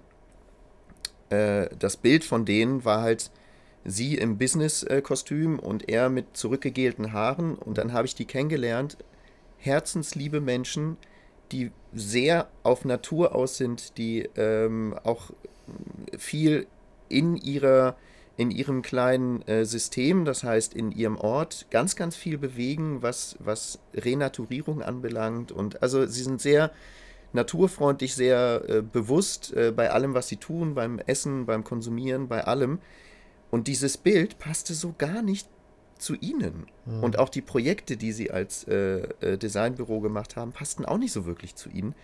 äh, 1.30 1.68
das 1.78 1.96
Bild 1.96 2.24
von 2.24 2.44
denen 2.44 2.84
war 2.84 3.02
halt 3.02 3.30
sie 3.84 4.16
im 4.16 4.38
Business-Kostüm 4.38 5.58
und 5.58 5.88
er 5.88 6.08
mit 6.08 6.36
zurückgegelten 6.36 7.12
Haaren. 7.12 7.54
Und 7.56 7.78
dann 7.78 7.92
habe 7.92 8.06
ich 8.06 8.14
die 8.14 8.24
kennengelernt. 8.24 8.96
Herzensliebe 9.58 10.40
Menschen, 10.40 10.96
die 11.50 11.70
sehr 11.92 12.48
auf 12.62 12.84
Natur 12.84 13.34
aus 13.34 13.56
sind, 13.56 13.98
die 13.98 14.28
ähm, 14.36 14.94
auch 15.04 15.30
viel 16.16 16.66
in 17.08 17.36
ihrer 17.36 17.96
in 18.36 18.50
ihrem 18.50 18.82
kleinen 18.82 19.42
äh, 19.46 19.64
System, 19.64 20.24
das 20.24 20.42
heißt 20.42 20.74
in 20.74 20.90
ihrem 20.90 21.16
Ort, 21.16 21.66
ganz, 21.70 21.96
ganz 21.96 22.16
viel 22.16 22.38
bewegen, 22.38 23.02
was, 23.02 23.36
was 23.40 23.78
Renaturierung 23.94 24.82
anbelangt. 24.82 25.52
Und 25.52 25.82
also 25.82 26.06
sie 26.06 26.22
sind 26.22 26.40
sehr 26.40 26.72
naturfreundlich, 27.32 28.14
sehr 28.14 28.62
äh, 28.68 28.82
bewusst 28.82 29.52
äh, 29.54 29.70
bei 29.70 29.90
allem, 29.90 30.14
was 30.14 30.28
sie 30.28 30.38
tun, 30.38 30.74
beim 30.74 30.98
Essen, 30.98 31.46
beim 31.46 31.62
Konsumieren, 31.62 32.28
bei 32.28 32.44
allem. 32.44 32.78
Und 33.52 33.68
dieses 33.68 33.98
Bild 33.98 34.38
passte 34.38 34.72
so 34.72 34.94
gar 34.96 35.20
nicht 35.20 35.46
zu 35.98 36.14
ihnen. 36.14 36.66
Mhm. 36.86 37.04
Und 37.04 37.18
auch 37.18 37.28
die 37.28 37.42
Projekte, 37.42 37.98
die 37.98 38.12
sie 38.12 38.30
als 38.30 38.64
äh, 38.64 39.02
äh, 39.20 39.36
Designbüro 39.36 40.00
gemacht 40.00 40.36
haben, 40.36 40.52
passten 40.52 40.86
auch 40.86 40.96
nicht 40.96 41.12
so 41.12 41.26
wirklich 41.26 41.54
zu 41.54 41.68
ihnen. 41.68 41.94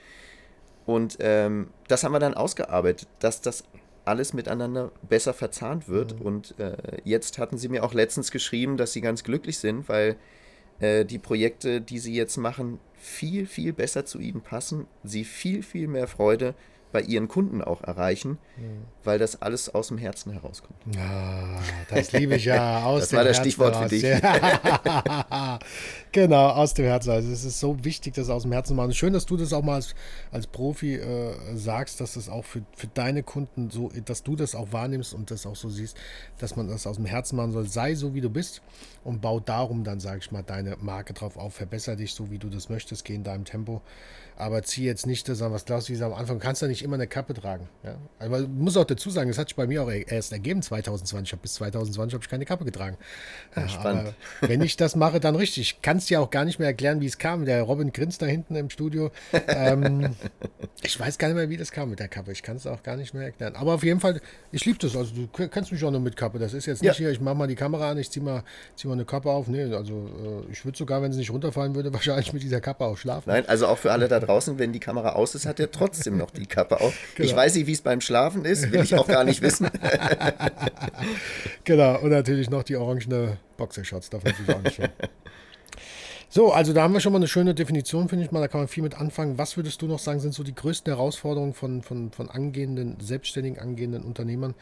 Und 0.85 1.17
ähm, 1.21 1.71
das 1.89 2.05
haben 2.05 2.13
wir 2.13 2.19
dann 2.19 2.35
ausgearbeitet, 2.35 3.09
dass 3.19 3.41
das 3.41 3.65
alles 4.05 4.35
miteinander 4.35 4.93
besser 5.09 5.33
verzahnt 5.33 5.89
wird. 5.89 6.21
Mhm. 6.21 6.27
Und 6.27 6.61
äh, 6.61 6.77
jetzt 7.05 7.39
hatten 7.39 7.57
sie 7.57 7.71
mir 7.71 7.83
auch 7.83 7.95
letztens 7.95 8.31
geschrieben, 8.31 8.77
dass 8.77 8.93
sie 8.93 9.01
ganz 9.01 9.25
glücklich 9.25 9.59
sind, 9.59 9.89
weil 9.89 10.17
äh, 10.81 11.07
die 11.07 11.19
Projekte, 11.19 11.81
die 11.81 11.99
sie 11.99 12.15
jetzt 12.15 12.37
machen, 12.37 12.79
viel, 12.93 13.47
viel 13.47 13.73
besser 13.73 14.05
zu 14.05 14.19
ihnen 14.19 14.43
passen, 14.43 14.87
sie 15.03 15.25
viel, 15.25 15.63
viel 15.63 15.89
mehr 15.89 16.09
Freude 16.09 16.55
bei 16.93 17.03
ihren 17.03 17.29
Kunden 17.29 17.63
auch 17.63 17.83
erreichen, 17.83 18.39
mhm. 18.57 18.85
weil 19.05 19.19
das 19.19 19.43
alles 19.43 19.75
aus 19.75 19.89
dem 19.89 19.99
Herzen 19.99 20.33
herauskommt. 20.33 20.79
Ja, 20.95 21.61
das 21.91 22.13
liebe 22.13 22.37
ich 22.37 22.47
ja 22.47 22.83
aus 22.85 23.01
das 23.01 23.11
dem 23.11 23.19
Herzen. 23.19 23.19
Das 23.19 23.19
war 23.19 23.25
das 23.25 23.37
Stichwort 23.37 23.75
heraus. 23.75 23.91
für 23.91 25.59
dich. 25.59 25.63
genau, 26.13 26.49
aus 26.49 26.75
dem 26.75 26.87
Herzen. 26.87 27.11
Also 27.11 27.31
es 27.31 27.45
ist 27.45 27.61
so 27.61 27.85
wichtig, 27.85 28.15
das 28.15 28.31
aus 28.31 28.43
dem 28.43 28.53
Herzen 28.53 28.69
zu 28.69 28.75
machen. 28.75 28.95
Schön, 28.95 29.13
dass 29.13 29.27
du 29.27 29.37
das 29.37 29.53
auch 29.53 29.63
mal 29.63 29.75
als, 29.75 29.95
als 30.31 30.47
Profi 30.47 30.95
äh, 30.97 31.35
sagst, 31.55 32.01
dass 32.01 32.15
das 32.15 32.29
auch 32.29 32.45
für, 32.45 32.63
für 32.75 32.87
deine 32.87 33.23
Kunden 33.23 33.71
so, 33.71 33.91
dass 34.05 34.23
du 34.23 34.37
das 34.37 34.55
auch 34.55 34.73
wahrnimmst 34.73 35.13
und 35.13 35.31
das 35.31 35.47
auch 35.47 35.57
so 35.57 35.69
siehst, 35.69 35.97
dass 36.39 36.57
man 36.57 36.69
das 36.69 36.87
aus 36.87 36.97
dem 36.97 37.05
Herzen 37.05 37.37
machen 37.37 37.53
soll. 37.53 37.69
Sei 37.69 37.95
so, 37.95 38.15
wie 38.15 38.21
du 38.21 38.31
bist 38.31 38.63
und 39.05 39.21
bau 39.21 39.41
darum 39.41 39.85
dann, 39.85 40.01
sage 40.01 40.21
ich 40.23 40.33
mal, 40.33 40.43
deine 40.43 40.77
Marke 40.81 41.13
drauf 41.13 41.37
auf. 41.37 41.55
Verbessere 41.55 41.97
dich 41.97 42.15
so, 42.15 42.31
wie 42.31 42.39
du 42.39 42.49
das 42.49 42.69
möchtest, 42.69 43.05
geh 43.05 43.15
in 43.15 43.25
deinem 43.25 43.45
Tempo 43.45 43.83
aber 44.39 44.63
zieh 44.63 44.85
jetzt 44.85 45.05
nicht 45.05 45.29
das 45.29 45.43
an, 45.43 45.53
was 45.53 45.65
Klaus 45.65 45.91
wie 45.91 46.01
am 46.01 46.15
Anfang 46.15 46.39
kannst 46.39 46.63
du 46.63 46.67
nicht 46.67 46.83
immer 46.83 46.95
eine 46.95 47.09
Kappe 47.09 47.35
tragen. 47.35 47.69
Ja? 47.83 47.97
Aber 48.21 48.41
ich 48.41 48.49
muss 48.49 48.77
auch 48.77 48.85
dazu 48.85 49.11
sagen, 49.11 49.29
das 49.29 49.37
hat 49.37 49.49
sich 49.49 49.57
bei 49.57 49.67
mir 49.67 49.83
auch 49.83 49.91
erst 49.91 50.33
ergeben 50.33 50.63
2020. 50.63 51.29
Ich 51.29 51.33
habe 51.33 51.43
bis 51.43 51.55
2020 51.55 52.15
habe 52.15 52.23
ich 52.23 52.31
keine 52.31 52.45
Kappe 52.45 52.65
getragen. 52.65 52.97
Ja, 53.57 53.69
spannend. 53.69 54.15
Wenn 54.41 54.63
ich 54.63 54.77
das 54.77 54.95
mache, 54.95 55.19
dann 55.19 55.35
richtig. 55.35 55.83
Kannst 55.83 56.09
dir 56.09 56.21
auch 56.21 56.31
gar 56.31 56.45
nicht 56.45 56.61
mehr 56.61 56.69
erklären, 56.69 57.01
wie 57.01 57.07
es 57.07 57.19
kam. 57.19 57.47
Der 57.47 57.63
Robin 57.63 57.93
grinst 57.93 58.23
da 58.23 58.27
hinten 58.27 58.55
im 58.55 58.71
Studio. 58.71 59.11
ähm, 59.49 60.15
ich 60.83 60.99
weiß 60.99 61.19
gar 61.19 61.29
nicht 61.29 61.37
mehr, 61.37 61.51
wie 61.51 61.57
das 61.57 61.73
kam 61.73 61.91
mit 61.91 61.99
der 61.99 62.09
Kappe. 62.09 62.31
Ich 62.31 62.45
kann 62.45 62.57
es 62.57 62.67
auch 62.69 62.85
gar 62.85 62.97
nicht 62.97 63.15
mehr 63.15 63.25
erklären. 63.25 63.57
Aber 63.57 63.75
auf 63.75 63.83
jeden 63.83 63.99
Fall, 63.99 64.21
ich 64.53 64.65
liebe 64.65 64.79
das. 64.79 64.95
Also 64.95 65.15
du 65.17 65.49
kannst 65.49 65.73
mich 65.73 65.83
auch 65.83 65.91
noch 65.91 65.99
mit 65.99 66.17
Kappe. 66.17 66.39
Das 66.39 66.55
ist 66.55 66.67
jetzt 66.67 66.81
nicht 66.81 66.93
ja. 66.93 66.97
hier, 66.97 67.11
ich 67.11 67.21
mache 67.21 67.35
mal 67.35 67.49
die 67.49 67.57
Kamera 67.57 67.91
an, 67.91 67.99
ich 67.99 68.09
ziehe 68.09 68.25
mal, 68.25 68.45
zieh 68.77 68.87
mal 68.87 68.95
eine 68.95 69.05
Kappe 69.05 69.31
auf. 69.31 69.49
Nee, 69.49 69.65
also 69.75 70.45
äh, 70.49 70.53
ich 70.53 70.65
würde 70.65 70.79
sogar, 70.79 71.03
wenn 71.03 71.11
es 71.11 71.17
nicht 71.17 71.33
runterfallen 71.33 71.75
würde, 71.75 71.93
wahrscheinlich 71.93 72.33
mit 72.33 72.45
dieser 72.45 72.61
Kappe 72.61 72.85
auch 72.85 72.97
schlafen. 72.97 73.31
Nein, 73.31 73.49
also 73.49 73.67
auch 73.67 73.79
für 73.79 73.91
alle 73.91 74.07
da 74.07 74.21
draußen, 74.21 74.28
wenn 74.29 74.73
die 74.73 74.81
Kamera 74.81 75.11
aus 75.13 75.35
ist, 75.35 75.47
hat 75.47 75.59
er 75.59 75.71
trotzdem 75.71 76.17
noch 76.17 76.31
die 76.31 76.47
Kappe 76.47 76.81
auf. 76.81 76.95
Genau. 77.15 77.29
Ich 77.29 77.35
weiß 77.35 77.55
nicht, 77.57 77.67
wie 77.67 77.73
es 77.73 77.81
beim 77.81 78.01
Schlafen 78.01 78.45
ist, 78.45 78.71
will 78.71 78.83
ich 78.83 78.95
auch 78.95 79.09
gar 79.09 79.25
nicht 79.25 79.43
wissen. 79.43 79.69
genau, 81.65 81.99
und 82.01 82.11
natürlich 82.11 82.49
noch 82.49 82.63
die 82.63 82.77
orangene 82.77 83.39
Boxershorts, 83.57 84.11
darf 84.11 84.23
man 84.23 84.33
natürlich 84.33 84.57
auch 84.57 84.63
nicht. 84.63 84.81
So, 86.31 86.53
also 86.53 86.75
da 86.75 86.83
haben 86.83 86.93
wir 86.93 87.01
schon 87.01 87.13
mal 87.13 87.19
eine 87.19 87.27
schöne 87.27 87.55
Definition, 87.55 88.11
finde 88.11 88.27
ich 88.27 88.31
mal. 88.31 88.41
Da 88.41 88.49
kann 88.49 88.61
man 88.61 88.69
viel 88.69 88.83
mit 88.83 89.01
anfangen. 89.01 89.39
Was 89.39 89.57
würdest 89.57 89.81
du 89.81 89.87
noch 89.87 89.99
sagen, 89.99 90.21
sind 90.21 90.35
so 90.35 90.43
die 90.43 90.55
größten 90.55 90.93
Herausforderungen 90.93 91.55
von, 91.55 91.81
von, 91.83 92.11
von 92.13 92.29
angehenden, 92.29 92.99
selbstständigen 93.01 93.59
angehenden 93.59 94.03
Unternehmern? 94.03 94.55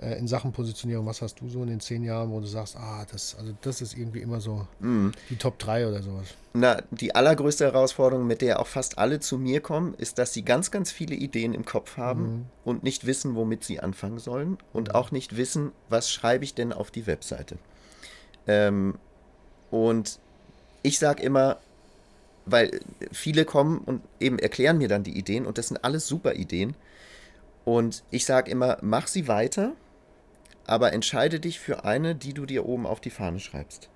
Äh, 0.00 0.18
in 0.18 0.28
Sachen 0.28 0.52
Positionierung, 0.52 1.06
was 1.06 1.22
hast 1.22 1.40
du 1.40 1.48
so 1.48 1.62
in 1.62 1.68
den 1.68 1.80
zehn 1.80 2.02
Jahren, 2.02 2.30
wo 2.30 2.40
du 2.40 2.46
sagst, 2.46 2.76
ah, 2.76 3.06
das, 3.10 3.36
also 3.38 3.52
das 3.62 3.80
ist 3.80 3.96
irgendwie 3.96 4.20
immer 4.20 4.40
so 4.40 4.66
mm. 4.80 5.10
die 5.30 5.36
Top 5.36 5.58
3 5.58 5.88
oder 5.88 6.02
sowas? 6.02 6.34
Na, 6.52 6.82
die 6.90 7.14
allergrößte 7.14 7.64
Herausforderung, 7.64 8.26
mit 8.26 8.42
der 8.42 8.60
auch 8.60 8.66
fast 8.66 8.98
alle 8.98 9.20
zu 9.20 9.38
mir 9.38 9.60
kommen, 9.60 9.94
ist, 9.94 10.18
dass 10.18 10.32
sie 10.32 10.42
ganz, 10.42 10.70
ganz 10.70 10.90
viele 10.90 11.14
Ideen 11.14 11.54
im 11.54 11.64
Kopf 11.64 11.96
haben 11.96 12.22
mhm. 12.22 12.44
und 12.64 12.82
nicht 12.82 13.06
wissen, 13.06 13.34
womit 13.34 13.64
sie 13.64 13.80
anfangen 13.80 14.18
sollen 14.18 14.58
und 14.72 14.88
mhm. 14.88 14.94
auch 14.94 15.10
nicht 15.10 15.36
wissen, 15.36 15.72
was 15.88 16.10
schreibe 16.10 16.44
ich 16.44 16.54
denn 16.54 16.72
auf 16.72 16.90
die 16.90 17.06
Webseite. 17.06 17.58
Ähm, 18.46 18.94
und 19.70 20.18
ich 20.82 20.98
sage 20.98 21.22
immer, 21.22 21.58
weil 22.46 22.80
viele 23.12 23.44
kommen 23.44 23.78
und 23.78 24.02
eben 24.20 24.38
erklären 24.38 24.78
mir 24.78 24.88
dann 24.88 25.02
die 25.02 25.18
Ideen 25.18 25.46
und 25.46 25.58
das 25.58 25.68
sind 25.68 25.84
alles 25.84 26.06
super 26.06 26.34
Ideen. 26.34 26.74
Und 27.64 28.04
ich 28.10 28.24
sage 28.24 28.50
immer, 28.50 28.78
mach 28.80 29.08
sie 29.08 29.26
weiter, 29.26 29.72
aber 30.66 30.92
entscheide 30.92 31.40
dich 31.40 31.60
für 31.60 31.84
eine, 31.84 32.14
die 32.14 32.34
du 32.34 32.46
dir 32.46 32.66
oben 32.66 32.86
auf 32.86 33.00
die 33.00 33.10
Fahne 33.10 33.40
schreibst. 33.40 33.88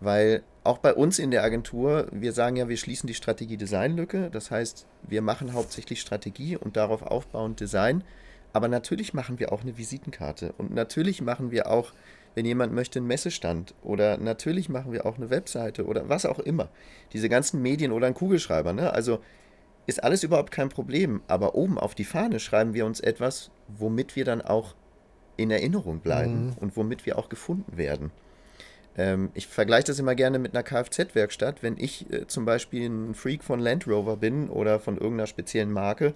Weil 0.00 0.42
auch 0.62 0.78
bei 0.78 0.94
uns 0.94 1.18
in 1.18 1.30
der 1.30 1.42
Agentur, 1.42 2.08
wir 2.12 2.32
sagen 2.32 2.56
ja, 2.56 2.68
wir 2.68 2.76
schließen 2.76 3.06
die 3.06 3.14
Strategie-Design-Lücke. 3.14 4.30
Das 4.30 4.50
heißt, 4.50 4.86
wir 5.02 5.22
machen 5.22 5.54
hauptsächlich 5.54 6.00
Strategie 6.00 6.56
und 6.56 6.76
darauf 6.76 7.02
aufbauend 7.02 7.58
Design. 7.58 8.04
Aber 8.52 8.68
natürlich 8.68 9.14
machen 9.14 9.38
wir 9.38 9.52
auch 9.52 9.62
eine 9.62 9.76
Visitenkarte. 9.76 10.52
Und 10.58 10.72
natürlich 10.72 11.20
machen 11.20 11.50
wir 11.50 11.70
auch, 11.70 11.92
wenn 12.34 12.44
jemand 12.44 12.72
möchte, 12.72 12.98
einen 12.98 13.08
Messestand. 13.08 13.74
Oder 13.82 14.18
natürlich 14.18 14.68
machen 14.68 14.92
wir 14.92 15.06
auch 15.06 15.16
eine 15.16 15.30
Webseite 15.30 15.86
oder 15.86 16.08
was 16.08 16.26
auch 16.26 16.38
immer. 16.38 16.68
Diese 17.12 17.28
ganzen 17.28 17.60
Medien 17.60 17.90
oder 17.90 18.06
einen 18.06 18.14
Kugelschreiber. 18.14 18.72
Ne? 18.72 18.92
Also 18.92 19.20
ist 19.86 20.04
alles 20.04 20.22
überhaupt 20.22 20.52
kein 20.52 20.68
Problem. 20.68 21.22
Aber 21.26 21.54
oben 21.54 21.78
auf 21.78 21.94
die 21.94 22.04
Fahne 22.04 22.38
schreiben 22.40 22.74
wir 22.74 22.86
uns 22.86 23.00
etwas, 23.00 23.50
womit 23.66 24.16
wir 24.16 24.24
dann 24.24 24.42
auch 24.42 24.74
in 25.38 25.50
Erinnerung 25.50 26.00
bleiben 26.00 26.46
mhm. 26.46 26.52
und 26.60 26.76
womit 26.76 27.06
wir 27.06 27.18
auch 27.18 27.30
gefunden 27.30 27.78
werden. 27.78 28.10
Ähm, 28.98 29.30
ich 29.34 29.46
vergleiche 29.46 29.86
das 29.86 29.98
immer 29.98 30.14
gerne 30.14 30.38
mit 30.38 30.54
einer 30.54 30.64
Kfz-Werkstatt. 30.64 31.62
Wenn 31.62 31.78
ich 31.78 32.12
äh, 32.12 32.26
zum 32.26 32.44
Beispiel 32.44 32.88
ein 32.90 33.14
Freak 33.14 33.44
von 33.44 33.60
Land 33.60 33.86
Rover 33.86 34.16
bin 34.16 34.50
oder 34.50 34.80
von 34.80 34.98
irgendeiner 34.98 35.28
speziellen 35.28 35.72
Marke 35.72 36.14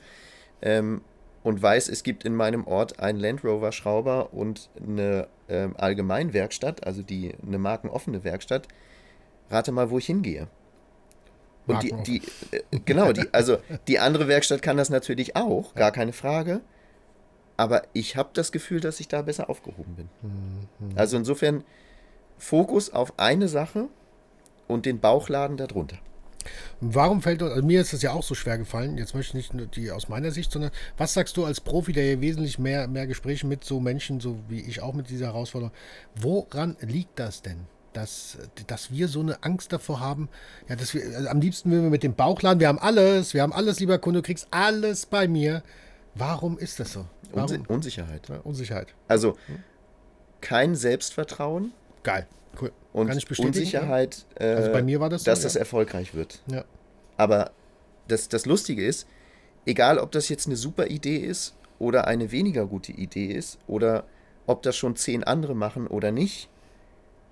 ähm, 0.61 1.03
und 1.45 1.63
weiß, 1.63 1.89
es 1.89 2.03
gibt 2.03 2.25
in 2.25 2.35
meinem 2.35 2.67
Ort 2.67 2.99
einen 2.99 3.21
Land 3.21 3.45
Rover-Schrauber 3.45 4.35
und 4.35 4.69
eine 4.77 5.29
ähm, 5.49 5.77
Allgemeinwerkstatt, 5.79 6.85
also 6.85 7.03
die, 7.03 7.33
eine 7.47 7.59
markenoffene 7.59 8.25
Werkstatt, 8.25 8.67
rate 9.49 9.71
mal, 9.71 9.91
wo 9.91 9.99
ich 9.99 10.07
hingehe. 10.07 10.49
Und 11.69 11.85
die, 11.85 11.95
die 12.05 12.23
äh, 12.51 12.81
genau, 12.85 13.13
die, 13.13 13.33
also 13.33 13.59
die 13.87 14.01
andere 14.01 14.27
Werkstatt 14.27 14.63
kann 14.63 14.77
das 14.77 14.91
natürlich 14.91 15.37
auch, 15.37 15.77
gar 15.77 15.93
keine 15.93 16.13
Frage. 16.13 16.61
Aber 17.63 17.83
ich 17.93 18.17
habe 18.17 18.31
das 18.33 18.51
Gefühl, 18.51 18.81
dass 18.81 18.99
ich 18.99 19.07
da 19.07 19.23
besser 19.23 19.49
aufgehoben 19.49 19.95
bin. 19.95 20.09
Mhm. 20.21 20.99
Also 20.99 21.17
insofern 21.17 21.63
Fokus 22.37 22.91
auf 22.93 23.21
eine 23.21 23.47
Sache 23.47 23.87
und 24.67 24.85
den 24.85 24.99
Bauchladen 24.99 25.57
darunter. 25.57 25.97
Warum 26.81 27.23
fällt 27.23 27.41
also 27.41 27.65
mir 27.65 27.81
ist 27.81 27.93
das 27.93 28.03
ja 28.03 28.11
auch 28.11 28.25
so 28.25 28.35
schwer 28.35 28.59
gefallen, 28.59 28.99
jetzt 28.99 29.15
möchte 29.15 29.39
ich 29.39 29.53
nicht 29.53 29.55
nur 29.55 29.67
die 29.67 29.93
aus 29.93 30.09
meiner 30.09 30.33
Sicht, 30.33 30.51
sondern 30.51 30.73
was 30.97 31.15
sagst 31.15 31.37
du 31.37 31.45
als 31.45 31.61
Profi, 31.61 31.93
der 31.93 32.05
ja 32.15 32.21
wesentlich 32.21 32.59
mehr, 32.59 32.89
mehr 32.89 33.07
Gespräche 33.07 33.47
mit 33.47 33.63
so 33.63 33.79
Menschen, 33.79 34.19
so 34.19 34.41
wie 34.49 34.59
ich 34.63 34.83
auch 34.83 34.93
mit 34.93 35.09
dieser 35.09 35.27
Herausforderung, 35.27 35.73
woran 36.17 36.77
liegt 36.81 37.21
das 37.21 37.43
denn? 37.43 37.69
Dass, 37.93 38.39
dass 38.67 38.91
wir 38.91 39.07
so 39.07 39.21
eine 39.21 39.45
Angst 39.45 39.73
davor 39.73 40.01
haben, 40.01 40.29
ja, 40.69 40.75
dass 40.75 40.95
wir, 40.95 41.05
also 41.15 41.29
am 41.29 41.41
liebsten 41.41 41.71
will 41.71 41.83
wir 41.83 41.91
mit 41.91 42.03
dem 42.03 42.15
Bauchladen, 42.15 42.59
wir 42.59 42.67
haben 42.67 42.81
alles, 42.81 43.35
wir 43.35 43.43
haben 43.43 43.53
alles, 43.53 43.79
lieber 43.79 43.99
Kunde, 43.99 44.19
du 44.19 44.27
kriegst 44.27 44.49
alles 44.51 45.07
bei 45.07 45.29
mir. 45.29 45.63
Warum 46.15 46.59
ist 46.59 46.79
das 46.81 46.93
so? 46.93 47.07
Warum? 47.33 47.65
Unsicherheit. 47.69 48.29
Ja, 48.29 48.41
Unsicherheit. 48.41 48.95
Also 49.09 49.37
kein 50.41 50.75
Selbstvertrauen, 50.75 51.73
Geil, 52.03 52.27
cool. 52.61 52.73
Und 52.93 53.09
Kann 53.09 53.19
ich 53.19 53.27
bestätigen, 53.27 53.57
Unsicherheit, 53.57 54.27
ja? 54.39 54.47
also 54.55 54.73
bei 54.73 54.83
mir 54.83 55.01
war 55.01 55.09
das 55.09 55.25
so, 55.25 55.31
dass 55.31 55.41
ja. 55.41 55.45
das 55.45 55.57
erfolgreich 55.57 56.15
wird. 56.15 56.43
Ja. 56.47 56.65
Aber 57.17 57.53
das, 58.09 58.29
das 58.29 58.47
Lustige 58.47 58.85
ist, 58.85 59.07
egal 59.67 59.99
ob 59.99 60.11
das 60.13 60.29
jetzt 60.29 60.47
eine 60.47 60.57
super 60.57 60.89
Idee 60.89 61.19
ist 61.19 61.55
oder 61.79 62.07
eine 62.07 62.33
weniger 62.33 62.67
gute 62.67 62.93
Idee 62.93 63.27
ist 63.27 63.59
oder 63.67 64.05
ob 64.47 64.63
das 64.63 64.77
schon 64.77 64.97
zehn 64.97 65.23
andere 65.25 65.55
machen 65.55 65.87
oder 65.87 66.11
nicht, 66.11 66.49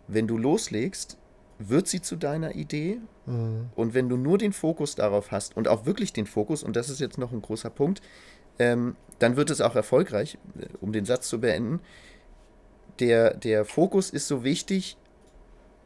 wenn 0.06 0.26
du 0.26 0.38
loslegst, 0.38 1.18
wird 1.58 1.88
sie 1.88 2.00
zu 2.00 2.16
deiner 2.16 2.54
Idee. 2.54 3.00
Mhm. 3.26 3.70
Und 3.74 3.92
wenn 3.92 4.08
du 4.08 4.16
nur 4.16 4.38
den 4.38 4.52
Fokus 4.52 4.94
darauf 4.94 5.30
hast 5.30 5.56
und 5.56 5.68
auch 5.68 5.84
wirklich 5.84 6.12
den 6.12 6.26
Fokus, 6.26 6.62
und 6.62 6.76
das 6.76 6.88
ist 6.88 7.00
jetzt 7.00 7.18
noch 7.18 7.32
ein 7.32 7.42
großer 7.42 7.70
Punkt, 7.70 8.00
ähm, 8.60 8.94
dann 9.18 9.36
wird 9.36 9.50
es 9.50 9.60
auch 9.60 9.74
erfolgreich, 9.74 10.38
äh, 10.58 10.66
um 10.80 10.92
den 10.92 11.04
Satz 11.04 11.28
zu 11.28 11.40
beenden 11.40 11.80
der, 13.00 13.34
der 13.34 13.64
Fokus 13.64 14.10
ist 14.10 14.28
so 14.28 14.44
wichtig 14.44 14.96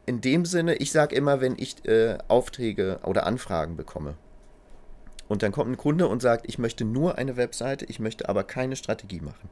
in 0.05 0.21
dem 0.21 0.45
Sinne, 0.45 0.75
ich 0.75 0.91
sage 0.91 1.15
immer, 1.15 1.41
wenn 1.41 1.55
ich 1.57 1.83
äh, 1.85 2.17
Aufträge 2.27 2.99
oder 3.03 3.25
Anfragen 3.25 3.75
bekomme 3.75 4.15
und 5.27 5.41
dann 5.41 5.51
kommt 5.51 5.71
ein 5.71 5.77
Kunde 5.77 6.07
und 6.07 6.21
sagt, 6.21 6.47
ich 6.47 6.59
möchte 6.59 6.85
nur 6.85 7.17
eine 7.17 7.37
Webseite, 7.37 7.85
ich 7.85 7.99
möchte 7.99 8.29
aber 8.29 8.43
keine 8.43 8.75
Strategie 8.75 9.21
machen, 9.21 9.49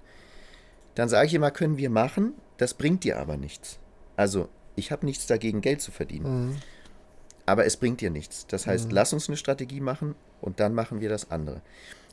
dann 0.94 1.10
sage 1.10 1.28
ich 1.28 1.34
immer, 1.34 1.50
können 1.50 1.78
wir 1.78 1.90
machen, 1.90 2.34
das 2.58 2.76
bringt 2.76 3.04
dir 3.04 3.18
aber 3.18 3.36
nichts. 3.36 3.80
Also 4.16 4.48
ich 4.76 4.92
habe 4.92 5.08
nichts 5.08 5.26
dagegen, 5.26 5.62
Geld 5.62 5.82
zu 5.82 5.92
verdienen. 5.92 6.50
Mhm. 6.50 6.56
Aber 7.46 7.66
es 7.66 7.78
bringt 7.78 8.00
dir 8.00 8.12
nichts. 8.12 8.46
Das 8.48 8.68
heißt, 8.68 8.90
mhm. 8.90 8.94
lass 8.94 9.12
uns 9.12 9.28
eine 9.28 9.38
Strategie 9.38 9.82
machen 9.82 10.14
und 10.40 10.60
dann 10.60 10.76
machen 10.76 11.02
wir 11.02 11.10
das 11.10 11.32
andere. 11.32 11.62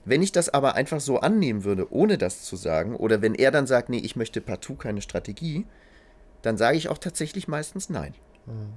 Wenn 0.05 0.23
ich 0.23 0.33
das 0.33 0.49
aber 0.49 0.75
einfach 0.75 1.01
so 1.01 1.21
annehmen 1.21 1.65
würde, 1.65 1.93
ohne 1.93 2.19
das 2.19 2.43
zu 2.43 2.57
sagen, 2.57 2.97
oder 2.97 3.23
wenn 3.23 3.35
er 3.35 3.51
dann 3.51 3.67
sagt, 3.67 3.89
nee, 3.89 3.99
ich 3.99 4.17
möchte 4.17 4.41
partout 4.41 4.77
keine 4.77 5.03
Strategie, 5.03 5.67
dann 6.43 6.57
sage 6.57 6.79
ich 6.79 6.89
auch 6.89 6.99
tatsächlich 6.99 7.49
meistens 7.49 7.91
nein. 7.91 8.15
Mhm. 8.47 8.73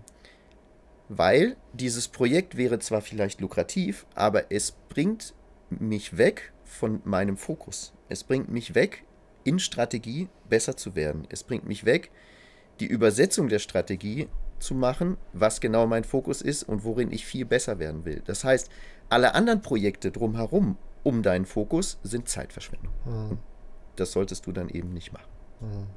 Weil 1.10 1.56
dieses 1.74 2.08
Projekt 2.08 2.58
wäre 2.58 2.80
zwar 2.80 3.02
vielleicht 3.02 3.42
lukrativ, 3.42 4.06
aber 4.16 4.52
es 4.52 4.72
bringt 4.90 5.34
mich 5.70 6.18
weg 6.18 6.54
von 6.64 7.02
meinem 7.04 7.38
Fokus. 7.38 7.94
Es 8.10 8.24
bringt 8.24 8.50
mich 8.50 8.76
weg, 8.76 9.04
in 9.44 9.60
Strategie 9.60 10.30
besser 10.50 10.78
zu 10.78 10.96
werden. 10.96 11.26
Es 11.30 11.44
bringt 11.44 11.68
mich 11.68 11.86
weg, 11.86 12.12
die 12.80 12.86
Übersetzung 12.86 13.50
der 13.50 13.60
Strategie 13.60 14.28
zu 14.60 14.74
machen, 14.74 15.18
was 15.34 15.62
genau 15.62 15.86
mein 15.88 16.04
Fokus 16.04 16.42
ist 16.42 16.64
und 16.64 16.84
worin 16.84 17.12
ich 17.12 17.26
viel 17.26 17.46
besser 17.46 17.80
werden 17.80 18.06
will. 18.06 18.22
Das 18.26 18.44
heißt, 18.44 18.70
alle 19.10 19.36
anderen 19.36 19.62
Projekte 19.62 20.12
drumherum 20.12 20.78
um 21.04 21.22
deinen 21.22 21.46
Fokus 21.46 22.00
sind 22.04 22.30
Zeitverschwendung. 22.30 22.94
Mhm. 23.06 23.38
Das 23.96 24.12
solltest 24.12 24.48
du 24.48 24.52
dann 24.52 24.70
eben 24.70 24.94
nicht 24.94 25.14
machen. 25.14 25.30
Mhm. 25.62 25.88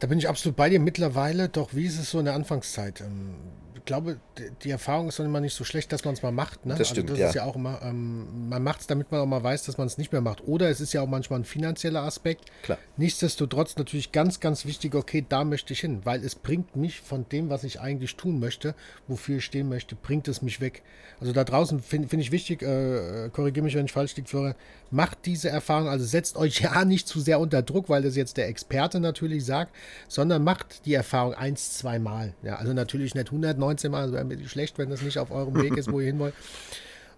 Da 0.00 0.06
bin 0.06 0.18
ich 0.18 0.28
absolut 0.28 0.56
bei 0.56 0.68
dir. 0.68 0.80
Mittlerweile, 0.80 1.48
doch, 1.48 1.74
wie 1.74 1.86
ist 1.86 1.98
es 1.98 2.10
so 2.10 2.18
in 2.18 2.26
der 2.26 2.34
Anfangszeit? 2.34 3.00
Ähm, 3.00 3.34
ich 3.74 3.84
glaube, 3.84 4.18
die 4.62 4.70
Erfahrung 4.70 5.08
ist 5.08 5.18
dann 5.18 5.26
immer 5.26 5.40
nicht 5.40 5.54
so 5.54 5.64
schlecht, 5.64 5.92
dass 5.92 6.04
man 6.04 6.12
es 6.14 6.22
mal 6.22 6.30
macht. 6.30 6.66
Ne? 6.66 6.74
Das 6.76 6.88
stimmt, 6.88 7.10
also 7.10 7.14
das 7.14 7.20
ja. 7.20 7.28
ist 7.28 7.34
ja 7.34 7.44
auch 7.44 7.56
immer, 7.56 7.80
ähm, 7.82 8.48
man 8.48 8.62
macht 8.62 8.82
es, 8.82 8.86
damit 8.86 9.10
man 9.10 9.20
auch 9.20 9.26
mal 9.26 9.42
weiß, 9.42 9.64
dass 9.64 9.78
man 9.78 9.86
es 9.86 9.96
nicht 9.96 10.12
mehr 10.12 10.20
macht. 10.20 10.46
Oder 10.46 10.68
es 10.68 10.80
ist 10.80 10.92
ja 10.92 11.00
auch 11.00 11.08
manchmal 11.08 11.40
ein 11.40 11.44
finanzieller 11.44 12.02
Aspekt. 12.02 12.44
Klar. 12.62 12.78
Nichtsdestotrotz 12.96 13.76
natürlich 13.76 14.12
ganz, 14.12 14.40
ganz 14.40 14.66
wichtig, 14.66 14.94
okay, 14.94 15.24
da 15.26 15.44
möchte 15.44 15.72
ich 15.72 15.80
hin, 15.80 16.00
weil 16.04 16.22
es 16.22 16.34
bringt 16.34 16.76
mich 16.76 17.00
von 17.00 17.26
dem, 17.30 17.48
was 17.48 17.64
ich 17.64 17.80
eigentlich 17.80 18.16
tun 18.16 18.40
möchte, 18.40 18.74
wofür 19.06 19.38
ich 19.38 19.44
stehen 19.44 19.68
möchte, 19.68 19.94
bringt 19.94 20.28
es 20.28 20.42
mich 20.42 20.60
weg. 20.60 20.82
Also 21.20 21.32
da 21.32 21.44
draußen 21.44 21.80
finde 21.80 22.08
find 22.08 22.22
ich 22.22 22.30
wichtig, 22.30 22.62
äh, 22.62 23.30
korrigiere 23.32 23.64
mich, 23.64 23.74
wenn 23.74 23.86
ich 23.86 23.92
falsch 23.92 24.14
liege, 24.16 24.28
Florian, 24.28 24.54
macht 24.90 25.24
diese 25.24 25.48
Erfahrung, 25.48 25.88
also 25.88 26.04
setzt 26.04 26.36
euch 26.36 26.60
ja 26.60 26.84
nicht 26.84 27.08
zu 27.08 27.20
sehr 27.20 27.40
unter 27.40 27.62
Druck, 27.62 27.88
weil 27.88 28.02
das 28.02 28.16
jetzt 28.16 28.36
der 28.36 28.48
Experte 28.48 29.00
natürlich 29.00 29.44
sagt, 29.44 29.74
sondern 30.08 30.44
macht 30.44 30.86
die 30.86 30.94
Erfahrung 30.94 31.34
eins, 31.34 31.78
zwei 31.78 31.98
Mal. 31.98 32.34
Ja, 32.42 32.56
also 32.56 32.72
natürlich 32.72 33.14
nicht 33.14 33.28
119 33.28 33.90
Mal, 33.90 34.02
also 34.02 34.14
wäre 34.14 34.24
mir 34.24 34.48
schlecht, 34.48 34.78
wenn 34.78 34.90
das 34.90 35.02
nicht 35.02 35.18
auf 35.18 35.30
eurem 35.30 35.54
Weg 35.56 35.76
ist, 35.76 35.90
wo 35.90 36.00
ihr 36.00 36.06
hin 36.06 36.18
wollt. 36.18 36.34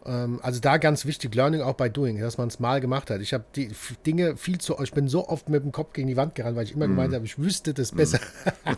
Ähm, 0.06 0.40
also 0.42 0.60
da 0.60 0.78
ganz 0.78 1.04
wichtig, 1.04 1.34
Learning 1.34 1.60
auch 1.60 1.74
bei 1.74 1.88
Doing, 1.88 2.20
dass 2.20 2.38
man 2.38 2.48
es 2.48 2.58
mal 2.58 2.80
gemacht 2.80 3.10
hat. 3.10 3.20
Ich 3.20 3.34
habe 3.34 3.44
die 3.54 3.70
Dinge 4.06 4.36
viel 4.36 4.58
zu, 4.58 4.78
ich 4.82 4.92
bin 4.92 5.08
so 5.08 5.28
oft 5.28 5.48
mit 5.48 5.62
dem 5.62 5.72
Kopf 5.72 5.92
gegen 5.92 6.08
die 6.08 6.16
Wand 6.16 6.34
gerannt, 6.34 6.56
weil 6.56 6.64
ich 6.64 6.72
immer 6.74 6.86
mm. 6.86 6.90
gemeint 6.90 7.14
habe, 7.14 7.24
ich 7.24 7.38
wüsste 7.38 7.74
das 7.74 7.92
besser. 7.92 8.18
Mm. 8.64 8.70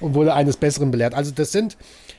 und 0.00 0.14
wurde 0.14 0.34
eines 0.34 0.56
Besseren 0.56 0.90
belehrt. 0.90 1.14
Also 1.14 1.32
das 1.32 1.52
sind 1.52 1.76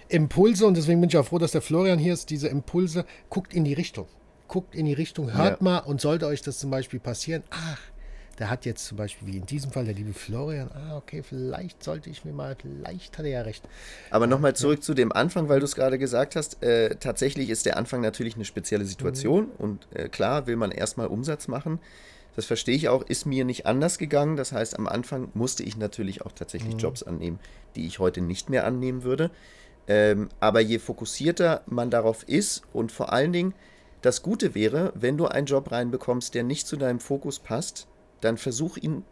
Impulse 0.10 0.66
und 0.66 0.76
deswegen 0.76 1.00
bin 1.00 1.10
ich 1.10 1.18
auch 1.18 1.26
froh, 1.26 1.38
dass 1.38 1.52
der 1.52 1.62
Florian 1.62 2.00
hier 2.00 2.14
ist. 2.14 2.30
Diese 2.30 2.48
Impulse, 2.48 3.06
guckt 3.30 3.54
in 3.54 3.64
die 3.64 3.74
Richtung. 3.74 4.08
Guckt 4.48 4.76
in 4.76 4.86
die 4.86 4.94
Richtung, 4.94 5.32
hört 5.32 5.62
ja. 5.62 5.64
mal 5.64 5.78
und 5.80 6.02
sollte 6.02 6.26
euch 6.26 6.42
das 6.42 6.58
zum 6.58 6.72
Beispiel 6.72 7.00
passieren, 7.00 7.44
ach, 7.52 7.80
der 8.40 8.50
hat 8.50 8.66
jetzt 8.66 8.86
zum 8.86 8.98
Beispiel, 8.98 9.28
wie 9.28 9.38
in 9.38 9.46
diesem 9.46 9.72
Fall, 9.72 9.86
der 9.86 9.94
liebe 9.94 10.14
Florian, 10.14 10.72
ah, 10.74 10.98
okay, 10.98 11.22
vielleicht 11.24 11.84
sollte 11.84 12.10
ich 12.10 12.24
mir 12.24 12.32
mal, 12.32 12.56
vielleicht 12.56 13.18
hat 13.18 13.26
er 13.26 13.32
ja 13.32 13.42
recht. 13.42 13.68
Aber 14.10 14.28
nochmal 14.28 14.56
zurück 14.56 14.80
ja. 14.80 14.82
zu 14.82 14.94
dem 14.94 15.12
Anfang, 15.12 15.50
weil 15.50 15.60
du 15.60 15.66
es 15.66 15.76
gerade 15.76 16.00
gesagt 16.00 16.36
hast. 16.36 16.64
Äh, 16.64 16.96
tatsächlich 16.96 17.50
ist 17.50 17.66
der 17.66 17.78
Anfang 17.78 18.02
natürlich 18.02 18.36
eine 18.36 18.46
spezielle 18.46 18.86
Situation 18.86 19.46
mhm. 19.46 19.52
und 19.58 19.88
äh, 19.94 20.08
klar 20.08 20.48
will 20.48 20.56
man 20.56 20.72
erstmal 20.72 21.08
Umsatz 21.08 21.48
machen. 21.48 21.80
Das 22.36 22.46
verstehe 22.46 22.76
ich 22.76 22.88
auch, 22.88 23.04
ist 23.04 23.26
mir 23.26 23.44
nicht 23.44 23.66
anders 23.66 23.98
gegangen. 23.98 24.38
Das 24.38 24.54
heißt, 24.54 24.78
am 24.80 24.88
Anfang 24.88 25.30
musste 25.34 25.64
ich 25.64 25.76
natürlich 25.76 26.22
auch 26.22 26.32
tatsächlich 26.32 26.76
mhm. 26.76 26.80
Jobs 26.80 27.04
annehmen, 27.04 27.40
die 27.76 27.86
ich 27.86 28.00
heute 28.00 28.22
nicht 28.22 28.50
mehr 28.50 28.66
annehmen 28.66 29.04
würde. 29.04 29.32
Ähm, 29.88 30.30
aber 30.40 30.62
je 30.62 30.80
fokussierter 30.80 31.64
man 31.66 31.90
darauf 31.90 32.24
ist 32.24 32.62
und 32.72 32.92
vor 32.92 33.12
allen 33.12 33.34
Dingen, 33.34 33.54
Das 34.02 34.22
Gute 34.22 34.56
wäre, 34.56 34.94
wenn 34.96 35.18
du 35.18 35.26
einen 35.26 35.46
Job 35.46 35.74
reinbekommst, 35.74 36.34
der 36.34 36.44
nicht 36.44 36.68
zu 36.68 36.78
deinem 36.78 37.02
Fokus 37.02 37.40
passt, 37.40 37.88
dann 38.22 38.38
versuch 38.38 38.78
ihn 38.78 39.04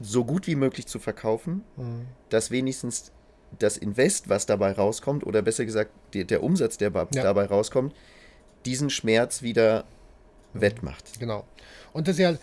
so 0.00 0.24
gut 0.24 0.46
wie 0.46 0.56
möglich 0.56 0.86
zu 0.86 0.98
verkaufen, 0.98 1.62
mhm. 1.76 2.06
dass 2.30 2.50
wenigstens 2.50 3.12
das 3.58 3.76
Invest, 3.76 4.28
was 4.28 4.46
dabei 4.46 4.72
rauskommt, 4.72 5.26
oder 5.26 5.42
besser 5.42 5.64
gesagt 5.64 5.90
die, 6.14 6.24
der 6.24 6.42
Umsatz, 6.42 6.78
der 6.78 6.90
ja. 6.90 7.22
dabei 7.22 7.46
rauskommt, 7.46 7.94
diesen 8.64 8.90
Schmerz 8.90 9.42
wieder 9.42 9.84
wettmacht. 10.52 11.18
Genau. 11.18 11.44
Und 11.92 12.08
dass 12.08 12.18
ihr 12.18 12.38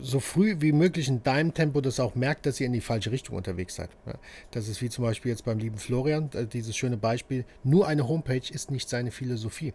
so 0.00 0.20
früh 0.20 0.56
wie 0.60 0.72
möglich 0.72 1.08
in 1.08 1.22
deinem 1.22 1.54
Tempo 1.54 1.80
das 1.80 2.00
auch 2.00 2.14
merkt, 2.14 2.46
dass 2.46 2.60
ihr 2.60 2.66
in 2.66 2.72
die 2.72 2.80
falsche 2.80 3.10
Richtung 3.10 3.36
unterwegs 3.36 3.76
seid. 3.76 3.90
Das 4.50 4.68
ist 4.68 4.82
wie 4.82 4.88
zum 4.88 5.04
Beispiel 5.04 5.30
jetzt 5.30 5.44
beim 5.44 5.58
lieben 5.58 5.78
Florian, 5.78 6.30
äh, 6.34 6.46
dieses 6.46 6.76
schöne 6.76 6.96
Beispiel, 6.96 7.44
nur 7.62 7.86
eine 7.86 8.08
Homepage 8.08 8.42
ist 8.50 8.70
nicht 8.70 8.88
seine 8.88 9.10
Philosophie. 9.10 9.74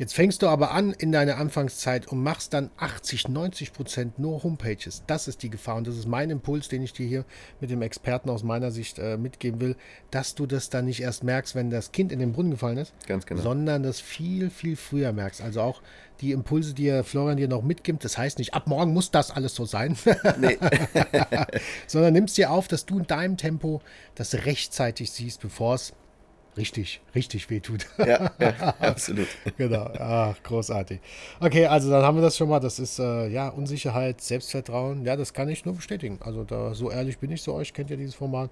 Jetzt 0.00 0.14
fängst 0.14 0.40
du 0.40 0.48
aber 0.48 0.70
an 0.70 0.94
in 0.94 1.12
deiner 1.12 1.36
Anfangszeit 1.36 2.08
und 2.08 2.22
machst 2.22 2.54
dann 2.54 2.70
80, 2.78 3.28
90 3.28 3.74
Prozent 3.74 4.18
nur 4.18 4.42
Homepages. 4.42 5.02
Das 5.06 5.28
ist 5.28 5.42
die 5.42 5.50
Gefahr 5.50 5.76
und 5.76 5.86
das 5.86 5.98
ist 5.98 6.08
mein 6.08 6.30
Impuls, 6.30 6.68
den 6.68 6.82
ich 6.82 6.94
dir 6.94 7.06
hier 7.06 7.26
mit 7.60 7.70
dem 7.70 7.82
Experten 7.82 8.30
aus 8.30 8.42
meiner 8.42 8.70
Sicht 8.70 8.98
äh, 8.98 9.18
mitgeben 9.18 9.60
will, 9.60 9.76
dass 10.10 10.34
du 10.34 10.46
das 10.46 10.70
dann 10.70 10.86
nicht 10.86 11.02
erst 11.02 11.22
merkst, 11.22 11.54
wenn 11.54 11.68
das 11.68 11.92
Kind 11.92 12.12
in 12.12 12.18
den 12.18 12.32
Brunnen 12.32 12.50
gefallen 12.50 12.78
ist, 12.78 12.94
Ganz 13.06 13.26
genau. 13.26 13.42
sondern 13.42 13.82
das 13.82 14.00
viel, 14.00 14.48
viel 14.48 14.76
früher 14.76 15.12
merkst. 15.12 15.42
Also 15.42 15.60
auch 15.60 15.82
die 16.22 16.32
Impulse, 16.32 16.72
die 16.72 17.02
Florian 17.04 17.36
dir 17.36 17.48
noch 17.48 17.62
mitgibt, 17.62 18.02
das 18.02 18.16
heißt 18.16 18.38
nicht, 18.38 18.54
ab 18.54 18.68
morgen 18.68 18.94
muss 18.94 19.10
das 19.10 19.30
alles 19.30 19.54
so 19.54 19.66
sein, 19.66 19.98
nee. 20.40 20.56
sondern 21.86 22.14
nimmst 22.14 22.38
dir 22.38 22.50
auf, 22.50 22.68
dass 22.68 22.86
du 22.86 23.00
in 23.00 23.06
deinem 23.06 23.36
Tempo 23.36 23.82
das 24.14 24.32
rechtzeitig 24.46 25.10
siehst, 25.10 25.42
bevor 25.42 25.74
es 25.74 25.92
richtig, 26.56 27.00
richtig 27.14 27.50
wehtut. 27.50 27.86
Ja, 27.98 28.30
ja 28.38 28.74
absolut. 28.78 29.28
genau, 29.56 29.90
ach, 29.98 30.42
großartig. 30.42 31.00
Okay, 31.40 31.66
also 31.66 31.90
dann 31.90 32.02
haben 32.02 32.16
wir 32.16 32.22
das 32.22 32.36
schon 32.36 32.48
mal. 32.48 32.60
Das 32.60 32.78
ist 32.78 32.98
äh, 32.98 33.28
ja 33.28 33.48
Unsicherheit, 33.48 34.20
Selbstvertrauen. 34.20 35.04
Ja, 35.04 35.16
das 35.16 35.32
kann 35.32 35.48
ich 35.48 35.64
nur 35.64 35.74
bestätigen. 35.74 36.18
Also 36.20 36.44
da 36.44 36.74
so 36.74 36.90
ehrlich 36.90 37.18
bin 37.18 37.30
ich 37.30 37.42
zu 37.42 37.52
euch, 37.52 37.72
kennt 37.72 37.90
ihr 37.90 37.96
dieses 37.96 38.14
Format. 38.14 38.50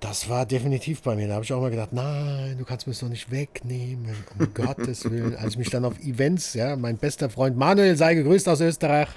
Das 0.00 0.30
war 0.30 0.46
definitiv 0.46 1.02
bei 1.02 1.14
mir. 1.14 1.28
Da 1.28 1.34
habe 1.34 1.44
ich 1.44 1.52
auch 1.52 1.60
mal 1.60 1.70
gedacht, 1.70 1.92
nein, 1.92 2.56
du 2.56 2.64
kannst 2.64 2.86
mir 2.86 2.92
es 2.92 3.00
doch 3.00 3.08
nicht 3.08 3.30
wegnehmen. 3.30 4.16
Um 4.38 4.54
Gottes 4.54 5.04
Willen. 5.04 5.36
Als 5.36 5.52
ich 5.52 5.58
mich 5.58 5.68
dann 5.68 5.84
auf 5.84 5.98
Events, 6.00 6.54
ja, 6.54 6.74
mein 6.76 6.96
bester 6.96 7.28
Freund 7.28 7.56
Manuel 7.58 7.96
sei 7.96 8.14
gegrüßt 8.14 8.48
aus 8.48 8.62
Österreich, 8.62 9.08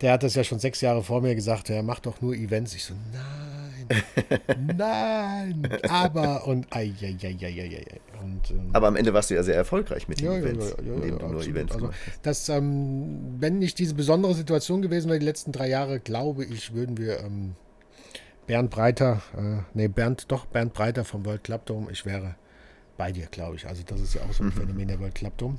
der 0.00 0.12
hat 0.12 0.22
das 0.22 0.34
ja 0.34 0.44
schon 0.44 0.58
sechs 0.58 0.80
Jahre 0.80 1.02
vor 1.02 1.20
mir 1.20 1.34
gesagt, 1.34 1.70
er 1.70 1.82
macht 1.82 2.06
doch 2.06 2.20
nur 2.20 2.34
Events. 2.34 2.74
Ich 2.74 2.84
so, 2.84 2.94
nein, 3.12 4.02
nein, 4.76 5.68
aber 5.88 6.46
und 6.46 6.66
ei, 6.74 6.92
ei, 7.00 7.16
ei, 7.22 7.36
ei, 7.40 7.46
ei, 7.46 7.84
und, 8.22 8.50
ähm, 8.50 8.70
Aber 8.72 8.88
am 8.88 8.96
Ende 8.96 9.14
warst 9.14 9.30
du 9.30 9.34
ja 9.34 9.42
sehr 9.42 9.54
erfolgreich 9.54 10.08
mit 10.08 10.20
den 10.20 10.26
ja, 10.26 10.38
Events, 10.38 10.76
ja, 10.78 10.84
ja, 10.84 10.94
indem 10.94 11.18
du 11.18 11.28
nur 11.28 11.42
Events 11.42 11.74
also, 11.74 11.90
das, 12.22 12.48
ähm, 12.48 13.36
Wenn 13.38 13.58
nicht 13.58 13.78
diese 13.78 13.94
besondere 13.94 14.34
Situation 14.34 14.82
gewesen 14.82 15.08
wäre, 15.08 15.18
die 15.18 15.26
letzten 15.26 15.52
drei 15.52 15.68
Jahre, 15.68 16.00
glaube 16.00 16.44
ich, 16.44 16.74
würden 16.74 16.98
wir 16.98 17.20
ähm, 17.20 17.54
Bernd 18.46 18.70
Breiter, 18.70 19.22
äh, 19.36 19.62
nee, 19.74 19.88
Bernd, 19.88 20.30
doch, 20.30 20.46
Bernd 20.46 20.72
Breiter 20.72 21.04
vom 21.04 21.24
World 21.24 21.44
Club 21.44 21.66
Dome, 21.66 21.90
ich 21.90 22.04
wäre 22.04 22.34
bei 22.96 23.12
dir, 23.12 23.26
glaube 23.26 23.56
ich. 23.56 23.66
Also 23.66 23.82
das 23.86 24.00
ist 24.00 24.14
ja 24.14 24.22
auch 24.22 24.32
so 24.32 24.42
ein 24.42 24.46
mhm. 24.46 24.52
Phänomen 24.52 24.88
der 24.88 25.00
World 25.00 25.14
Club 25.14 25.36
Dome 25.38 25.58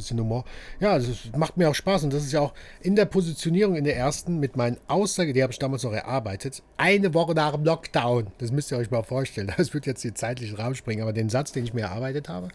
bisschen 0.00 0.20
Humor. 0.20 0.44
Ja, 0.80 0.98
das 0.98 1.06
macht 1.36 1.56
mir 1.56 1.70
auch 1.70 1.74
Spaß 1.74 2.04
und 2.04 2.12
das 2.12 2.24
ist 2.24 2.32
ja 2.32 2.40
auch 2.40 2.54
in 2.80 2.96
der 2.96 3.04
Positionierung 3.04 3.76
in 3.76 3.84
der 3.84 3.96
ersten 3.96 4.38
mit 4.38 4.56
meinen 4.56 4.78
Aussagen, 4.88 5.32
die 5.34 5.42
habe 5.42 5.52
ich 5.52 5.58
damals 5.58 5.82
noch 5.82 5.92
erarbeitet, 5.92 6.62
eine 6.76 7.14
Woche 7.14 7.34
nach 7.34 7.52
dem 7.52 7.64
Lockdown. 7.64 8.28
Das 8.38 8.52
müsst 8.52 8.70
ihr 8.70 8.78
euch 8.78 8.90
mal 8.90 9.02
vorstellen. 9.02 9.52
Das 9.60 9.74
wird 9.74 9.86
jetzt 9.86 10.02
den 10.02 10.16
zeitlichen 10.16 10.56
Rahmen 10.56 10.74
springen, 10.74 11.02
aber 11.02 11.12
den 11.12 11.28
Satz, 11.28 11.52
den 11.52 11.64
ich 11.64 11.74
mir 11.74 11.82
erarbeitet 11.82 12.28
habe, 12.28 12.48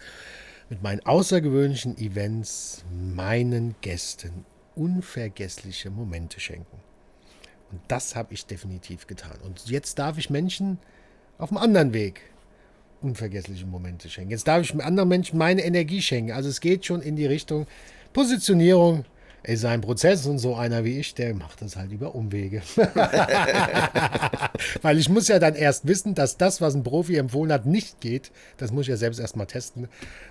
mit 0.70 0.82
meinen 0.82 1.06
außergewöhnlichen 1.06 1.98
Events 1.98 2.84
meinen 2.92 3.76
Gästen 3.82 4.46
unvergessliche 4.76 5.92
Momente 5.92 6.40
schenken. 6.40 6.80
Und 7.72 7.82
das 7.88 8.16
habe 8.16 8.34
ich 8.34 8.46
definitiv 8.46 9.08
getan. 9.08 9.38
Und 9.44 9.68
jetzt 9.68 10.00
darf 10.00 10.18
ich 10.18 10.30
Menschen 10.30 10.80
auf 11.38 11.52
einem 11.52 11.58
anderen 11.58 11.94
Weg 11.94 12.22
unvergessliche 13.06 13.66
Momente 13.66 14.10
schenken. 14.10 14.32
Jetzt 14.32 14.48
darf 14.48 14.62
ich 14.62 14.74
anderen 14.82 15.10
Menschen 15.10 15.38
meine 15.38 15.64
Energie 15.64 16.02
schenken. 16.02 16.32
Also 16.32 16.50
es 16.50 16.60
geht 16.60 16.86
schon 16.86 17.02
in 17.02 17.16
die 17.16 17.26
Richtung 17.26 17.68
Positionierung 18.14 19.06
ist 19.44 19.66
ein 19.66 19.82
Prozess 19.82 20.26
und 20.26 20.40
so 20.40 20.56
einer 20.56 20.84
wie 20.84 21.00
ich, 21.00 21.14
der 21.14 21.36
macht 21.36 21.62
das 21.62 21.76
halt 21.76 21.92
über 21.92 22.16
Umwege. 22.16 22.64
Weil 24.82 24.98
ich 24.98 25.10
muss 25.10 25.28
ja 25.28 25.38
dann 25.38 25.54
erst 25.54 25.88
wissen, 25.88 26.16
dass 26.16 26.38
das, 26.38 26.62
was 26.62 26.76
ein 26.76 26.84
Profi 26.84 27.18
empfohlen 27.18 27.52
hat, 27.52 27.66
nicht 27.66 28.02
geht. 28.02 28.32
Das 28.58 28.72
muss 28.72 28.84
ich 28.84 28.88
ja 28.88 28.98
selbst 28.98 29.20
erst 29.20 29.36
mal 29.36 29.46
testen. 29.46 29.88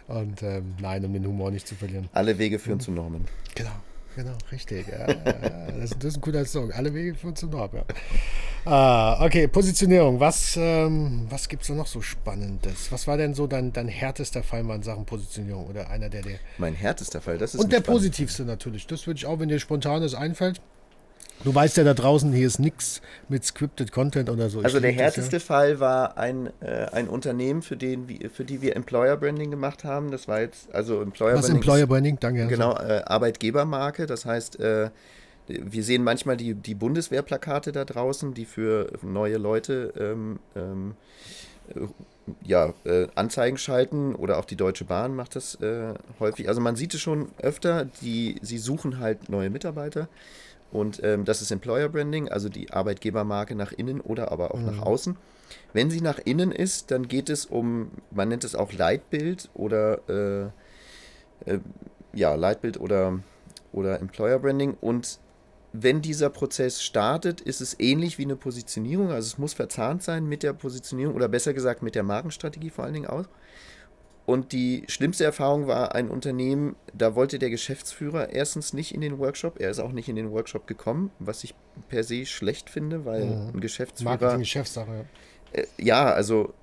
Und 0.09 0.43
ähm, 0.43 0.75
nein, 0.81 1.05
um 1.05 1.13
den 1.13 1.27
Humor 1.27 1.51
nicht 1.51 1.69
zu 1.69 1.75
verlieren. 1.75 2.09
Alle 2.13 2.39
Wege 2.39 2.59
führen 2.59 2.79
mhm. 2.79 2.83
zu 2.83 2.91
Norman. 2.91 3.25
Genau. 3.55 3.71
Genau, 4.15 4.37
richtig. 4.53 4.87
Ja, 4.89 5.07
das, 5.79 5.91
das, 5.91 6.05
ist 6.05 6.17
ein 6.17 6.21
guter 6.21 6.45
Song. 6.45 6.71
Alle 6.73 6.95
Wege 6.95 7.15
führen 7.15 7.35
zum 7.35 7.51
Nord. 7.51 7.75
Ja. 7.75 7.85
Ah, 8.65 9.25
okay, 9.25 9.49
Positionierung. 9.49 10.21
Was, 10.21 10.57
ähm, 10.57 11.27
was 11.29 11.49
gibt 11.49 11.63
es 11.63 11.69
da 11.69 11.75
noch 11.75 11.87
so 11.87 12.01
Spannendes? 12.01 12.91
Was 12.91 13.07
war 13.07 13.17
denn 13.17 13.35
so 13.35 13.47
dein, 13.47 13.73
dein 13.73 13.89
härtester 13.89 14.43
Fall 14.43 14.63
mal 14.63 14.77
in 14.77 14.83
Sachen 14.83 15.05
Positionierung? 15.05 15.67
Oder 15.67 15.91
einer 15.91 16.09
der, 16.09 16.23
der. 16.23 16.39
Mein 16.59 16.75
härtester 16.75 17.21
Fall, 17.21 17.39
das 17.39 17.55
ist. 17.55 17.61
Und 17.61 17.73
der 17.73 17.81
spannend. 17.81 17.99
positivste 17.99 18.45
natürlich. 18.45 18.87
Das 18.87 19.07
würde 19.07 19.19
ich 19.19 19.27
auch, 19.27 19.39
wenn 19.41 19.49
dir 19.49 19.59
spontanes 19.59 20.15
einfällt. 20.15 20.61
Du 21.43 21.55
weißt 21.55 21.77
ja 21.77 21.85
da 21.85 21.95
draußen, 21.95 22.33
hier 22.33 22.47
ist 22.47 22.59
nichts 22.59 23.03
mit 23.29 23.45
scripted 23.45 23.93
Content 23.93 24.31
oder 24.31 24.49
so. 24.49 24.61
Also 24.61 24.81
der 24.81 24.93
härteste 24.93 25.37
ja. 25.37 25.41
Fall 25.41 25.81
war 25.81 26.17
ein, 26.17 26.49
äh, 26.61 26.87
ein 26.93 27.09
Unternehmen, 27.09 27.63
für, 27.63 27.77
den, 27.77 28.07
für 28.33 28.45
die 28.45 28.63
wir 28.63 28.77
Employer 28.77 29.17
Branding 29.17 29.51
gemacht 29.51 29.85
haben. 29.85 30.11
Das 30.11 30.29
war 30.29 30.41
jetzt, 30.41 30.73
also 30.75 31.03
Employer 31.03 31.35
Was 31.35 31.47
Branding. 31.47 31.57
Was 31.57 31.67
Employer 31.67 31.87
Branding? 31.87 32.19
Danke. 32.21 32.47
Genau, 32.47 32.77
äh, 32.77 33.03
Arbeitgebermarke. 33.05 34.07
Das 34.07 34.25
heißt, 34.25 34.61
äh, 34.61 34.91
wir 35.47 35.85
sehen 35.85 36.05
manchmal 36.05 36.37
die, 36.37 36.55
die 36.55 36.75
Bundeswehrplakate 36.75 37.73
da 37.73 37.85
draußen, 37.85 38.33
die 38.35 38.47
für 38.47 38.93
neue 39.03 39.37
Leute 39.37 39.93
ähm, 39.99 40.39
ähm, 40.57 40.95
äh, 41.75 41.87
ja, 42.43 42.73
äh, 42.85 43.09
Anzeigen 43.15 43.59
schalten 43.59 44.15
oder 44.15 44.39
auch 44.39 44.47
die 44.47 44.57
Deutsche 44.57 44.85
Bahn 44.87 45.15
macht 45.15 45.37
das 45.37 45.57
äh, 45.57 45.93
häufig. 46.21 46.49
Also 46.49 46.61
man 46.63 46.77
sieht 46.77 46.95
es 46.95 47.01
schon 47.01 47.29
öfter, 47.39 47.87
die, 48.01 48.37
sie 48.41 48.57
suchen 48.57 48.99
halt 48.99 49.29
neue 49.29 49.51
Mitarbeiter. 49.51 50.09
Und 50.75 51.01
ähm, 51.05 51.25
das 51.25 51.41
ist 51.41 51.53
Employer 51.53 51.89
Branding, 51.89 52.29
also 52.29 52.49
die 52.49 52.73
Arbeitgebermarke 52.73 53.55
nach 53.55 53.71
innen 53.71 54.01
oder 54.01 54.33
aber 54.33 54.53
auch 54.53 54.59
mhm. 54.59 54.67
nach 54.67 54.83
außen. 54.83 55.17
Wenn 55.73 55.89
sie 55.89 56.01
nach 56.01 56.19
innen 56.19 56.51
ist, 56.51 56.91
dann 56.91 57.07
geht 57.07 57.31
es 57.31 57.47
um, 57.47 57.93
man 58.11 58.29
nennt 58.29 58.43
es 58.43 58.57
auch 58.57 58.73
Leitbild 58.73 59.51
oder 59.55 60.01
äh, 60.09 61.49
äh, 61.49 61.61
ja, 62.13 62.35
Leitbild 62.35 62.81
oder, 62.81 63.21
oder 63.73 64.01
Employer 64.01 64.41
Branding. 64.41 64.77
Und 64.81 65.21
wenn 65.73 66.03
dieser 66.03 66.29
Prozess 66.29 66.83
startet, 66.83 67.41
ist 67.41 67.61
es 67.61 67.79
ähnlich 67.79 68.19
wie 68.19 68.25
eine 68.25 68.35
Positionierung. 68.35 69.13
Also 69.13 69.29
es 69.29 69.39
muss 69.39 69.53
verzahnt 69.53 70.03
sein 70.03 70.27
mit 70.27 70.43
der 70.43 70.55
Positionierung 70.55 71.15
oder 71.15 71.29
besser 71.29 71.55
gesagt 71.55 71.85
mit 71.85 71.95
der 71.95 72.03
Markenstrategie 72.03 72.71
vor 72.71 72.85
allen 72.85 72.95
Dingen 72.95 73.07
auch. 73.07 73.27
Und 74.27 74.53
die 74.53 74.85
schlimmste 74.89 75.25
Erfahrung 75.25 75.67
war 75.67 75.95
ein 75.95 76.09
Unternehmen, 76.09 76.77
da 76.95 77.15
wollte 77.15 77.39
der 77.39 77.51
Geschäftsführer 77.51 78.31
erstens 78.31 78.73
nicht 78.73 78.95
in 78.95 79.03
den 79.03 79.19
Workshop, 79.19 79.61
er 79.61 79.71
ist 79.71 79.81
auch 79.81 79.93
nicht 79.93 80.09
in 80.09 80.17
den 80.17 80.31
Workshop 80.31 80.67
gekommen, 80.67 81.11
was 81.19 81.45
ich 81.45 81.55
per 81.91 82.05
se 82.05 82.25
schlecht 82.25 82.71
finde, 82.71 83.05
weil 83.05 83.27
mhm. 83.27 83.51
ein 83.55 83.61
Geschäftsführer. 83.61 84.13
Marketing, 84.13 84.39
Geschäftssache. 84.41 85.05
Äh, 85.53 85.65
ja, 85.77 86.11
also 86.11 86.55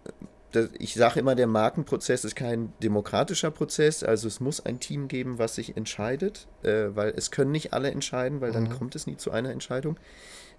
ich 0.80 0.96
sage 0.96 1.20
immer, 1.20 1.36
der 1.36 1.48
Markenprozess 1.48 2.26
ist 2.26 2.36
kein 2.36 2.74
demokratischer 2.84 3.52
Prozess, 3.52 4.04
also 4.04 4.28
es 4.28 4.40
muss 4.40 4.66
ein 4.66 4.80
Team 4.80 5.08
geben, 5.08 5.38
was 5.38 5.56
sich 5.56 5.78
entscheidet, 5.78 6.48
äh, 6.64 6.88
weil 6.94 7.14
es 7.16 7.32
können 7.32 7.52
nicht 7.52 7.74
alle 7.74 7.92
entscheiden, 7.92 8.42
weil 8.42 8.50
mhm. 8.50 8.56
dann 8.56 8.70
kommt 8.70 8.96
es 8.96 9.08
nie 9.08 9.18
zu 9.18 9.32
einer 9.32 9.52
Entscheidung. 9.52 9.98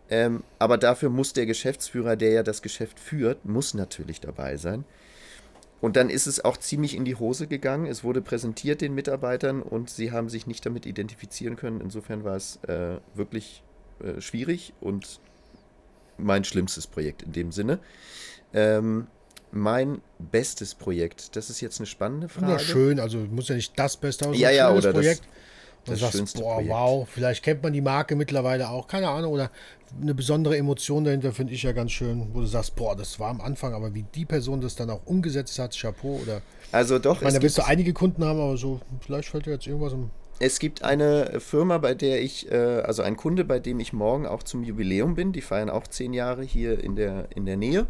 Ähm, 0.08 0.44
aber 0.58 0.78
dafür 0.78 1.10
muss 1.10 1.32
der 1.32 1.46
Geschäftsführer, 1.46 2.16
der 2.16 2.30
ja 2.32 2.42
das 2.42 2.62
Geschäft 2.62 3.00
führt, 3.00 3.44
muss 3.44 3.74
natürlich 3.74 4.20
dabei 4.20 4.56
sein. 4.56 4.84
Und 5.82 5.96
dann 5.96 6.10
ist 6.10 6.28
es 6.28 6.42
auch 6.42 6.56
ziemlich 6.56 6.96
in 6.96 7.04
die 7.04 7.16
Hose 7.16 7.48
gegangen. 7.48 7.86
Es 7.86 8.04
wurde 8.04 8.22
präsentiert 8.22 8.80
den 8.80 8.94
Mitarbeitern 8.94 9.60
und 9.60 9.90
sie 9.90 10.12
haben 10.12 10.28
sich 10.28 10.46
nicht 10.46 10.64
damit 10.64 10.86
identifizieren 10.86 11.56
können. 11.56 11.80
Insofern 11.80 12.22
war 12.22 12.36
es 12.36 12.60
äh, 12.68 12.98
wirklich 13.14 13.64
äh, 14.00 14.20
schwierig 14.20 14.74
und 14.80 15.20
mein 16.18 16.44
schlimmstes 16.44 16.86
Projekt 16.86 17.24
in 17.24 17.32
dem 17.32 17.50
Sinne. 17.50 17.80
Ähm, 18.54 19.08
mein 19.50 20.00
bestes 20.20 20.76
Projekt, 20.76 21.34
das 21.34 21.50
ist 21.50 21.60
jetzt 21.60 21.80
eine 21.80 21.86
spannende 21.86 22.28
Frage. 22.28 22.52
Ja, 22.52 22.58
schön, 22.60 23.00
also 23.00 23.18
muss 23.18 23.48
ja 23.48 23.56
nicht 23.56 23.76
das 23.76 23.96
Beste 23.96 24.28
aussehen. 24.28 24.40
Ja, 24.40 24.50
ja, 24.50 24.72
oder 24.72 24.92
Projekt. 24.92 25.22
Das, 25.22 25.28
das 25.84 26.00
sagst, 26.00 26.16
schönste 26.16 26.40
boah, 26.40 26.54
Projekt. 26.54 26.72
wow, 26.72 27.08
vielleicht 27.08 27.42
kennt 27.42 27.62
man 27.62 27.72
die 27.72 27.80
Marke 27.80 28.16
mittlerweile 28.16 28.68
auch, 28.70 28.86
keine 28.86 29.08
Ahnung, 29.08 29.32
oder 29.32 29.50
eine 30.00 30.14
besondere 30.14 30.56
Emotion 30.56 31.04
dahinter 31.04 31.32
finde 31.32 31.52
ich 31.52 31.62
ja 31.62 31.72
ganz 31.72 31.92
schön, 31.92 32.28
wo 32.32 32.40
du 32.40 32.46
sagst, 32.46 32.76
boah, 32.76 32.96
das 32.96 33.18
war 33.20 33.30
am 33.30 33.40
Anfang, 33.40 33.74
aber 33.74 33.94
wie 33.94 34.04
die 34.14 34.24
Person 34.24 34.60
das 34.60 34.74
dann 34.74 34.90
auch 34.90 35.00
umgesetzt 35.04 35.58
hat, 35.58 35.76
Chapeau 35.78 36.20
oder. 36.22 36.40
Also 36.70 36.98
doch. 36.98 37.16
Ich 37.16 37.22
meine, 37.22 37.36
da 37.36 37.42
wirst 37.42 37.58
du 37.58 37.66
einige 37.66 37.92
Kunden 37.92 38.24
haben, 38.24 38.40
aber 38.40 38.56
so, 38.56 38.80
vielleicht 39.00 39.28
fällt 39.28 39.46
dir 39.46 39.52
jetzt 39.52 39.66
irgendwas 39.66 39.92
um. 39.92 40.10
Es 40.38 40.58
gibt 40.58 40.82
eine 40.82 41.40
Firma, 41.40 41.78
bei 41.78 41.94
der 41.94 42.22
ich, 42.22 42.50
äh, 42.50 42.56
also 42.56 43.02
ein 43.02 43.16
Kunde, 43.16 43.44
bei 43.44 43.60
dem 43.60 43.78
ich 43.78 43.92
morgen 43.92 44.26
auch 44.26 44.42
zum 44.42 44.64
Jubiläum 44.64 45.14
bin. 45.14 45.32
Die 45.32 45.40
feiern 45.40 45.70
auch 45.70 45.86
zehn 45.86 46.12
Jahre 46.14 46.42
hier 46.42 46.82
in 46.82 46.96
der, 46.96 47.28
in 47.36 47.46
der 47.46 47.56
Nähe. 47.56 47.86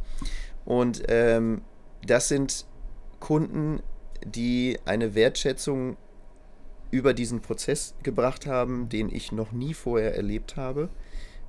Und 0.64 1.02
ähm, 1.08 1.62
das 2.06 2.28
sind 2.28 2.66
Kunden, 3.20 3.80
die 4.24 4.78
eine 4.84 5.14
Wertschätzung 5.14 5.96
über 6.92 7.14
diesen 7.14 7.40
Prozess 7.40 7.94
gebracht 8.04 8.46
haben, 8.46 8.88
den 8.88 9.12
ich 9.12 9.32
noch 9.32 9.50
nie 9.50 9.74
vorher 9.74 10.14
erlebt 10.14 10.56
habe. 10.56 10.90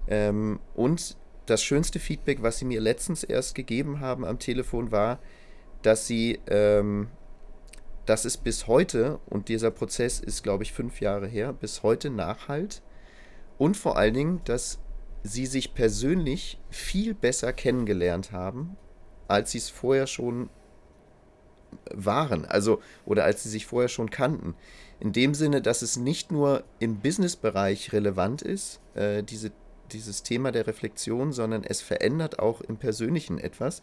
Ähm, 0.08 0.60
und 0.73 1.17
das 1.45 1.62
schönste 1.62 1.99
Feedback, 1.99 2.41
was 2.41 2.58
sie 2.58 2.65
mir 2.65 2.82
letztens 2.82 3.23
erst 3.23 3.53
gegeben 3.53 3.99
haben 3.99 4.25
am 4.25 4.39
Telefon, 4.39 4.91
war, 4.91 5.19
dass 5.82 6.08
sie, 6.08 6.39
ähm, 6.47 7.10
dass 8.06 8.23
es 8.23 8.38
bis 8.38 8.67
heute, 8.67 9.19
und 9.29 9.49
dieser 9.49 9.69
Prozess 9.69 10.21
ist, 10.21 10.43
glaube 10.43 10.63
ich, 10.63 10.71
fünf 10.71 11.01
Jahre 11.01 11.27
her, 11.27 11.51
bis 11.51 11.84
heute 11.84 12.10
nachhalt. 12.10 12.82
Und 13.58 13.75
vor 13.75 13.97
allen 13.97 14.13
Dingen, 14.13 14.41
dass 14.45 14.79
sie 15.23 15.45
sich 15.45 15.73
persönlich 15.73 16.60
viel 16.69 17.13
besser 17.13 17.51
kennengelernt 17.51 18.32
haben, 18.32 18.77
als 19.27 19.51
sie 19.51 19.58
es 19.58 19.69
vorher 19.69 20.08
schon 20.08 20.49
waren, 21.93 22.45
also 22.45 22.82
oder 23.06 23.23
als 23.23 23.43
sie 23.43 23.49
sich 23.49 23.65
vorher 23.65 23.89
schon 23.89 24.10
kannten. 24.10 24.56
In 25.04 25.12
dem 25.12 25.34
Sinne, 25.34 25.62
dass 25.62 25.82
es 25.82 25.98
nicht 25.98 26.32
nur 26.32 26.63
im 26.80 27.02
Businessbereich 27.02 27.92
relevant 27.92 28.42
ist, 28.42 28.80
äh, 28.96 29.22
diese, 29.22 29.52
dieses 29.92 30.24
Thema 30.24 30.54
der 30.54 30.66
Reflexion, 30.66 31.34
sondern 31.34 31.66
es 31.66 31.82
verändert 31.82 32.39
auch 32.39 32.62
im 32.62 32.78
Persönlichen 32.78 33.38
etwas. 33.38 33.82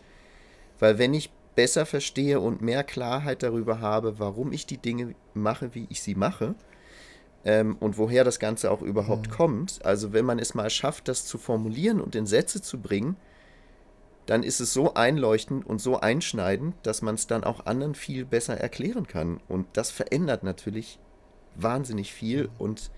Weil 0.78 0.98
wenn 0.98 1.12
ich 1.12 1.30
besser 1.54 1.85
verstehe 1.85 2.40
und 2.40 2.62
mehr 2.62 2.85
Klarheit 2.85 3.42
darüber 3.42 3.80
habe, 3.80 4.18
warum 4.18 4.50
ich 4.50 4.64
die 4.64 4.78
Dinge 4.78 5.14
mache, 5.35 5.74
wie 5.74 5.87
ich 5.90 6.00
sie 6.00 6.14
mache, 6.14 6.54
ähm, 7.44 7.76
und 7.80 7.98
woher 7.98 8.24
das 8.24 8.38
Ganze 8.38 8.70
auch 8.70 8.80
überhaupt 8.80 9.28
mhm. 9.28 9.33
kommt, 9.33 9.85
also 9.85 10.14
wenn 10.14 10.24
man 10.24 10.38
es 10.38 10.54
mal 10.54 10.70
schafft, 10.70 11.06
das 11.06 11.26
zu 11.26 11.37
formulieren 11.37 12.00
und 12.00 12.14
in 12.14 12.24
Sätze 12.24 12.62
zu 12.62 12.80
bringen, 12.80 13.16
dann 14.24 14.42
ist 14.42 14.61
es 14.61 14.72
so 14.72 14.94
einleuchtend 14.94 15.66
und 15.66 15.83
so 15.83 16.00
einschneidend, 16.00 16.76
dass 16.83 17.02
man 17.02 17.16
es 17.16 17.26
dann 17.26 17.44
auch 17.44 17.66
anderen 17.66 17.94
viel 17.94 18.24
besser 18.24 18.56
erklären 18.56 19.06
kann. 19.06 19.38
Und 19.48 19.66
das 19.74 19.90
verändert 19.90 20.44
natürlich 20.44 20.98
wahnsinnig 21.54 22.12
viel 22.12 22.48
und 22.58 22.90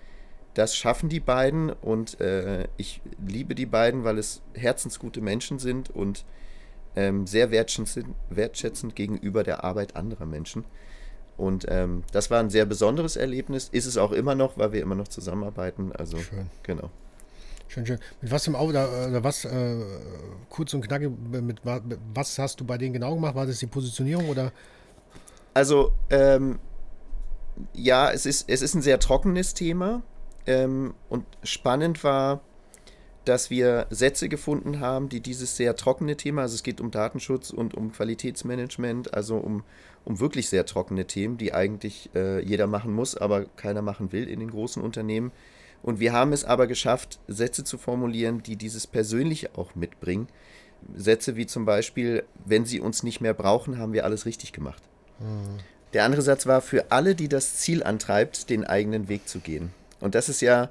das 0.53 0.75
schaffen 0.75 1.09
die 1.09 1.19
beiden 1.19 1.71
und 1.71 2.19
äh, 2.21 2.67
ich 2.77 3.01
liebe 3.25 3.55
die 3.55 3.65
beiden, 3.65 4.03
weil 4.03 4.19
es 4.19 4.41
herzensgute 4.53 5.19
Menschen 5.19 5.57
sind 5.57 5.89
und 5.89 6.25
ähm, 6.95 7.25
sehr 7.25 7.49
wertschätzend, 7.49 8.07
wertschätzend, 8.29 8.95
gegenüber 8.95 9.43
der 9.43 9.63
Arbeit 9.63 9.95
anderer 9.95 10.27
Menschen. 10.27 10.65
Und 11.37 11.65
ähm, 11.69 12.03
das 12.11 12.29
war 12.29 12.39
ein 12.39 12.51
sehr 12.51 12.65
besonderes 12.65 13.15
Erlebnis, 13.15 13.69
ist 13.71 13.87
es 13.87 13.97
auch 13.97 14.11
immer 14.11 14.35
noch, 14.35 14.57
weil 14.57 14.71
wir 14.71 14.81
immer 14.81 14.93
noch 14.93 15.07
zusammenarbeiten. 15.07 15.91
Also 15.91 16.19
schön. 16.19 16.49
genau. 16.61 16.91
Schön, 17.67 17.87
schön. 17.87 17.97
Mit 18.21 18.31
was 18.31 18.45
im 18.45 18.55
Auge, 18.55 18.69
oder, 18.69 19.23
was, 19.23 19.45
äh, 19.45 19.81
kurz 20.49 20.75
und 20.75 20.81
knackig, 20.81 21.09
mit, 21.31 21.43
mit, 21.43 21.61
was 22.13 22.37
hast 22.37 22.59
du 22.59 22.65
bei 22.65 22.77
denen 22.77 22.93
genau 22.93 23.15
gemacht? 23.15 23.33
War 23.33 23.47
das 23.47 23.57
die 23.57 23.65
Positionierung 23.65 24.29
oder? 24.29 24.51
Also, 25.55 25.93
ähm, 26.11 26.59
ja, 27.73 28.11
es 28.11 28.25
ist, 28.25 28.49
es 28.49 28.61
ist 28.61 28.73
ein 28.73 28.81
sehr 28.81 28.99
trockenes 28.99 29.53
Thema. 29.53 30.01
Ähm, 30.45 30.93
und 31.09 31.25
spannend 31.43 32.03
war, 32.03 32.41
dass 33.25 33.49
wir 33.49 33.87
Sätze 33.89 34.27
gefunden 34.27 34.79
haben, 34.79 35.07
die 35.07 35.21
dieses 35.21 35.55
sehr 35.55 35.75
trockene 35.75 36.17
Thema, 36.17 36.41
also 36.41 36.55
es 36.55 36.63
geht 36.63 36.81
um 36.81 36.91
Datenschutz 36.91 37.51
und 37.51 37.73
um 37.73 37.93
Qualitätsmanagement, 37.93 39.13
also 39.13 39.37
um, 39.37 39.63
um 40.03 40.19
wirklich 40.19 40.49
sehr 40.49 40.65
trockene 40.65 41.05
Themen, 41.05 41.37
die 41.37 41.53
eigentlich 41.53 42.09
äh, 42.15 42.43
jeder 42.43 42.67
machen 42.67 42.93
muss, 42.93 43.15
aber 43.15 43.45
keiner 43.55 43.81
machen 43.81 44.11
will 44.11 44.27
in 44.27 44.39
den 44.39 44.51
großen 44.51 44.83
Unternehmen. 44.83 45.31
Und 45.81 45.99
wir 45.99 46.13
haben 46.13 46.33
es 46.33 46.43
aber 46.45 46.67
geschafft, 46.67 47.19
Sätze 47.27 47.63
zu 47.63 47.77
formulieren, 47.77 48.43
die 48.43 48.55
dieses 48.55 48.87
Persönliche 48.87 49.51
auch 49.55 49.75
mitbringen. 49.75 50.27
Sätze 50.95 51.35
wie 51.37 51.45
zum 51.45 51.65
Beispiel, 51.65 52.25
wenn 52.45 52.65
Sie 52.65 52.81
uns 52.81 53.03
nicht 53.03 53.21
mehr 53.21 53.33
brauchen, 53.33 53.77
haben 53.77 53.93
wir 53.93 54.03
alles 54.03 54.25
richtig 54.25 54.51
gemacht. 54.51 54.83
Mhm. 55.19 55.59
Der 55.93 56.05
andere 56.05 56.21
Satz 56.21 56.47
war 56.47 56.61
für 56.61 56.91
alle, 56.91 57.15
die 57.15 57.29
das 57.29 57.55
Ziel 57.57 57.83
antreibt, 57.83 58.49
den 58.49 58.65
eigenen 58.65 59.07
Weg 59.07 59.27
zu 59.27 59.39
gehen. 59.39 59.71
Und 59.99 60.15
das 60.15 60.27
ist 60.27 60.41
ja, 60.41 60.69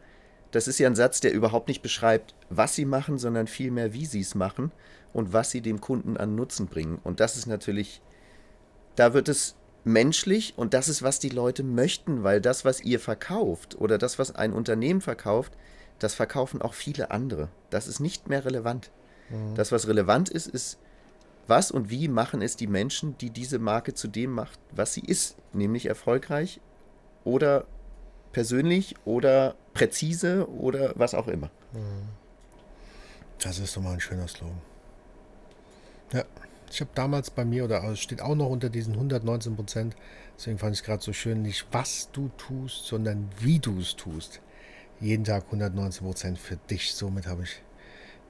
das 0.50 0.68
ist 0.68 0.78
ja 0.78 0.88
ein 0.88 0.96
Satz, 0.96 1.20
der 1.20 1.32
überhaupt 1.32 1.68
nicht 1.68 1.82
beschreibt, 1.82 2.34
was 2.50 2.74
sie 2.74 2.84
machen, 2.84 3.18
sondern 3.18 3.46
vielmehr, 3.46 3.92
wie 3.92 4.04
sie 4.04 4.20
es 4.20 4.34
machen 4.34 4.72
und 5.12 5.32
was 5.32 5.50
sie 5.50 5.60
dem 5.60 5.80
Kunden 5.80 6.16
an 6.16 6.34
Nutzen 6.34 6.66
bringen. 6.66 6.98
Und 7.04 7.20
das 7.20 7.36
ist 7.36 7.46
natürlich, 7.46 8.02
da 8.96 9.14
wird 9.14 9.28
es 9.28 9.54
menschlich 9.84 10.54
und 10.56 10.74
das 10.74 10.88
ist, 10.88 11.02
was 11.02 11.18
die 11.18 11.28
Leute 11.28 11.62
möchten, 11.62 12.22
weil 12.22 12.40
das, 12.40 12.64
was 12.64 12.82
ihr 12.82 13.00
verkauft 13.00 13.80
oder 13.80 13.98
das, 13.98 14.18
was 14.18 14.34
ein 14.34 14.52
Unternehmen 14.52 15.00
verkauft, 15.00 15.52
das 15.98 16.14
verkaufen 16.14 16.60
auch 16.62 16.74
viele 16.74 17.10
andere. 17.10 17.48
Das 17.70 17.86
ist 17.86 18.00
nicht 18.00 18.28
mehr 18.28 18.44
relevant. 18.44 18.90
Mhm. 19.30 19.54
Das, 19.54 19.72
was 19.72 19.88
relevant 19.88 20.28
ist, 20.28 20.48
ist, 20.48 20.78
was 21.52 21.70
und 21.70 21.90
wie 21.90 22.08
machen 22.08 22.40
es 22.40 22.56
die 22.56 22.66
Menschen, 22.66 23.18
die 23.18 23.28
diese 23.28 23.58
Marke 23.58 23.92
zu 23.92 24.08
dem 24.08 24.30
macht, 24.30 24.58
was 24.70 24.94
sie 24.94 25.02
ist, 25.02 25.36
nämlich 25.52 25.84
erfolgreich 25.84 26.60
oder 27.24 27.66
persönlich 28.32 28.94
oder 29.04 29.54
präzise 29.74 30.48
oder 30.48 30.94
was 30.96 31.12
auch 31.12 31.28
immer. 31.28 31.50
Das 33.38 33.58
ist 33.58 33.76
doch 33.76 33.82
mal 33.82 33.92
ein 33.92 34.00
schöner 34.00 34.28
Slogan. 34.28 34.62
Ja, 36.14 36.24
ich 36.70 36.80
habe 36.80 36.90
damals 36.94 37.28
bei 37.28 37.44
mir, 37.44 37.64
oder 37.66 37.84
es 37.84 38.00
steht 38.00 38.22
auch 38.22 38.34
noch 38.34 38.48
unter 38.48 38.70
diesen 38.70 38.94
119 38.94 39.54
Prozent, 39.54 39.94
deswegen 40.38 40.56
fand 40.56 40.72
ich 40.72 40.80
es 40.80 40.86
gerade 40.86 41.02
so 41.02 41.12
schön, 41.12 41.42
nicht 41.42 41.66
was 41.70 42.10
du 42.12 42.30
tust, 42.38 42.86
sondern 42.86 43.28
wie 43.40 43.58
du 43.58 43.78
es 43.78 43.94
tust. 43.94 44.40
Jeden 45.00 45.24
Tag 45.24 45.44
119 45.46 46.06
Prozent 46.06 46.38
für 46.38 46.56
dich. 46.56 46.94
Somit 46.94 47.26
habe 47.26 47.42
ich 47.42 47.60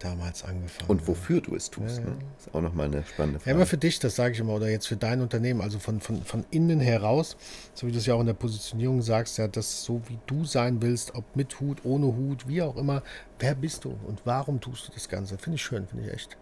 damals 0.04 0.44
angefangen. 0.44 0.90
Und 0.90 1.06
wofür 1.06 1.40
du 1.40 1.54
es 1.54 1.70
tust, 1.70 1.98
ja, 1.98 2.04
ne? 2.04 2.16
ist 2.38 2.54
auch 2.54 2.60
nochmal 2.60 2.86
eine 2.86 3.04
spannende 3.04 3.38
Frage. 3.38 3.50
Ja, 3.50 3.56
immer 3.56 3.66
für 3.66 3.76
dich, 3.76 3.98
das 3.98 4.16
sage 4.16 4.34
ich 4.34 4.40
immer, 4.40 4.54
oder 4.54 4.68
jetzt 4.68 4.86
für 4.86 4.96
dein 4.96 5.20
Unternehmen, 5.20 5.60
also 5.60 5.78
von, 5.78 6.00
von, 6.00 6.22
von 6.22 6.44
innen 6.50 6.80
heraus, 6.80 7.36
so 7.74 7.86
wie 7.86 7.92
du 7.92 7.98
es 7.98 8.06
ja 8.06 8.14
auch 8.14 8.20
in 8.20 8.26
der 8.26 8.34
Positionierung 8.34 9.02
sagst, 9.02 9.38
ja, 9.38 9.48
das 9.48 9.84
so 9.84 10.02
wie 10.08 10.18
du 10.26 10.44
sein 10.44 10.82
willst, 10.82 11.14
ob 11.14 11.36
mit 11.36 11.60
Hut, 11.60 11.78
ohne 11.84 12.06
Hut, 12.06 12.48
wie 12.48 12.62
auch 12.62 12.76
immer, 12.76 13.02
wer 13.38 13.54
bist 13.54 13.84
du 13.84 13.96
und 14.06 14.22
warum 14.24 14.60
tust 14.60 14.88
du 14.88 14.92
das 14.92 15.08
Ganze? 15.08 15.38
Finde 15.38 15.56
ich 15.56 15.62
schön, 15.62 15.86
finde 15.86 16.06
ich 16.06 16.12
echt. 16.12 16.36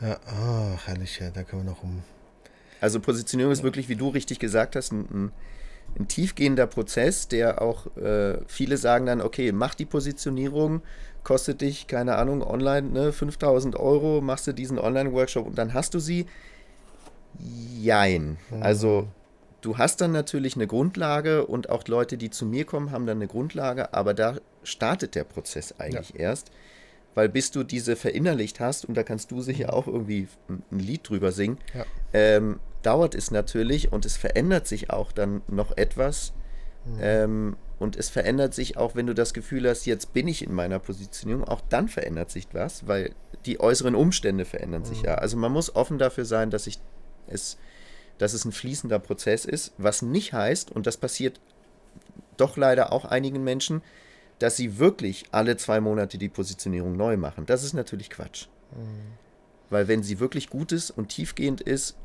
Ja, 0.00 0.18
ach, 0.26 0.86
herrlich, 0.86 1.18
ja, 1.18 1.30
da 1.30 1.42
können 1.42 1.64
wir 1.64 1.70
noch 1.70 1.82
um. 1.82 2.02
Also 2.80 2.98
Positionierung 2.98 3.52
ist 3.52 3.62
wirklich, 3.62 3.88
wie 3.88 3.96
du 3.96 4.08
richtig 4.08 4.38
gesagt 4.38 4.74
hast, 4.74 4.92
ein, 4.92 5.00
ein 5.10 5.32
ein 5.98 6.08
tiefgehender 6.08 6.66
Prozess, 6.66 7.28
der 7.28 7.60
auch 7.60 7.94
äh, 7.96 8.38
viele 8.46 8.76
sagen 8.76 9.06
dann, 9.06 9.20
okay, 9.20 9.52
mach 9.52 9.74
die 9.74 9.84
Positionierung 9.84 10.82
kostet 11.24 11.60
dich, 11.60 11.86
keine 11.86 12.16
Ahnung, 12.16 12.42
online 12.42 12.88
ne, 12.88 13.12
5000 13.12 13.76
Euro, 13.76 14.20
machst 14.20 14.46
du 14.46 14.52
diesen 14.52 14.78
Online-Workshop 14.78 15.46
und 15.46 15.56
dann 15.56 15.74
hast 15.74 15.94
du 15.94 15.98
sie. 15.98 16.26
Jein. 17.38 18.36
Mhm. 18.50 18.62
Also 18.62 19.08
du 19.62 19.78
hast 19.78 20.00
dann 20.00 20.12
natürlich 20.12 20.54
eine 20.56 20.66
Grundlage 20.66 21.46
und 21.46 21.70
auch 21.70 21.86
Leute, 21.88 22.18
die 22.18 22.30
zu 22.30 22.44
mir 22.44 22.64
kommen, 22.64 22.90
haben 22.90 23.06
dann 23.06 23.18
eine 23.18 23.28
Grundlage, 23.28 23.94
aber 23.94 24.14
da 24.14 24.36
startet 24.62 25.14
der 25.14 25.24
Prozess 25.24 25.74
eigentlich 25.78 26.10
ja. 26.10 26.20
erst. 26.20 26.50
Weil 27.14 27.28
bis 27.28 27.50
du 27.50 27.62
diese 27.62 27.94
verinnerlicht 27.94 28.58
hast, 28.58 28.86
und 28.86 28.96
da 28.96 29.02
kannst 29.02 29.30
du 29.30 29.42
sicher 29.42 29.74
auch 29.74 29.86
irgendwie 29.86 30.28
ein 30.48 30.78
Lied 30.78 31.08
drüber 31.08 31.30
singen, 31.30 31.58
ja. 31.74 31.84
ähm, 32.14 32.58
dauert 32.82 33.14
es 33.14 33.30
natürlich 33.30 33.92
und 33.92 34.06
es 34.06 34.16
verändert 34.16 34.66
sich 34.66 34.90
auch 34.90 35.12
dann 35.12 35.42
noch 35.46 35.76
etwas. 35.76 36.32
Mhm. 36.86 36.98
Ähm, 37.00 37.56
und 37.82 37.96
es 37.96 38.10
verändert 38.10 38.54
sich 38.54 38.76
auch, 38.76 38.94
wenn 38.94 39.08
du 39.08 39.12
das 39.14 39.34
Gefühl 39.34 39.68
hast, 39.68 39.86
jetzt 39.86 40.12
bin 40.12 40.28
ich 40.28 40.46
in 40.46 40.54
meiner 40.54 40.78
Positionierung, 40.78 41.42
auch 41.42 41.60
dann 41.68 41.88
verändert 41.88 42.30
sich 42.30 42.46
was, 42.52 42.86
weil 42.86 43.12
die 43.44 43.58
äußeren 43.58 43.96
Umstände 43.96 44.44
verändern 44.44 44.84
sich 44.84 45.00
mhm. 45.00 45.06
ja. 45.06 45.14
Also 45.16 45.36
man 45.36 45.50
muss 45.50 45.74
offen 45.74 45.98
dafür 45.98 46.24
sein, 46.24 46.50
dass 46.50 46.68
ich 46.68 46.78
es, 47.26 47.58
dass 48.18 48.34
es 48.34 48.44
ein 48.44 48.52
fließender 48.52 49.00
Prozess 49.00 49.44
ist, 49.44 49.72
was 49.78 50.00
nicht 50.00 50.32
heißt, 50.32 50.70
und 50.70 50.86
das 50.86 50.96
passiert 50.96 51.40
doch 52.36 52.56
leider 52.56 52.92
auch 52.92 53.04
einigen 53.04 53.42
Menschen, 53.42 53.82
dass 54.38 54.56
sie 54.56 54.78
wirklich 54.78 55.24
alle 55.32 55.56
zwei 55.56 55.80
Monate 55.80 56.18
die 56.18 56.28
Positionierung 56.28 56.96
neu 56.96 57.16
machen. 57.16 57.46
Das 57.46 57.64
ist 57.64 57.72
natürlich 57.72 58.10
Quatsch. 58.10 58.46
Mhm. 58.70 59.18
Weil 59.70 59.88
wenn 59.88 60.04
sie 60.04 60.20
wirklich 60.20 60.50
gut 60.50 60.70
ist 60.70 60.92
und 60.92 61.08
tiefgehend 61.08 61.60
ist 61.60 61.96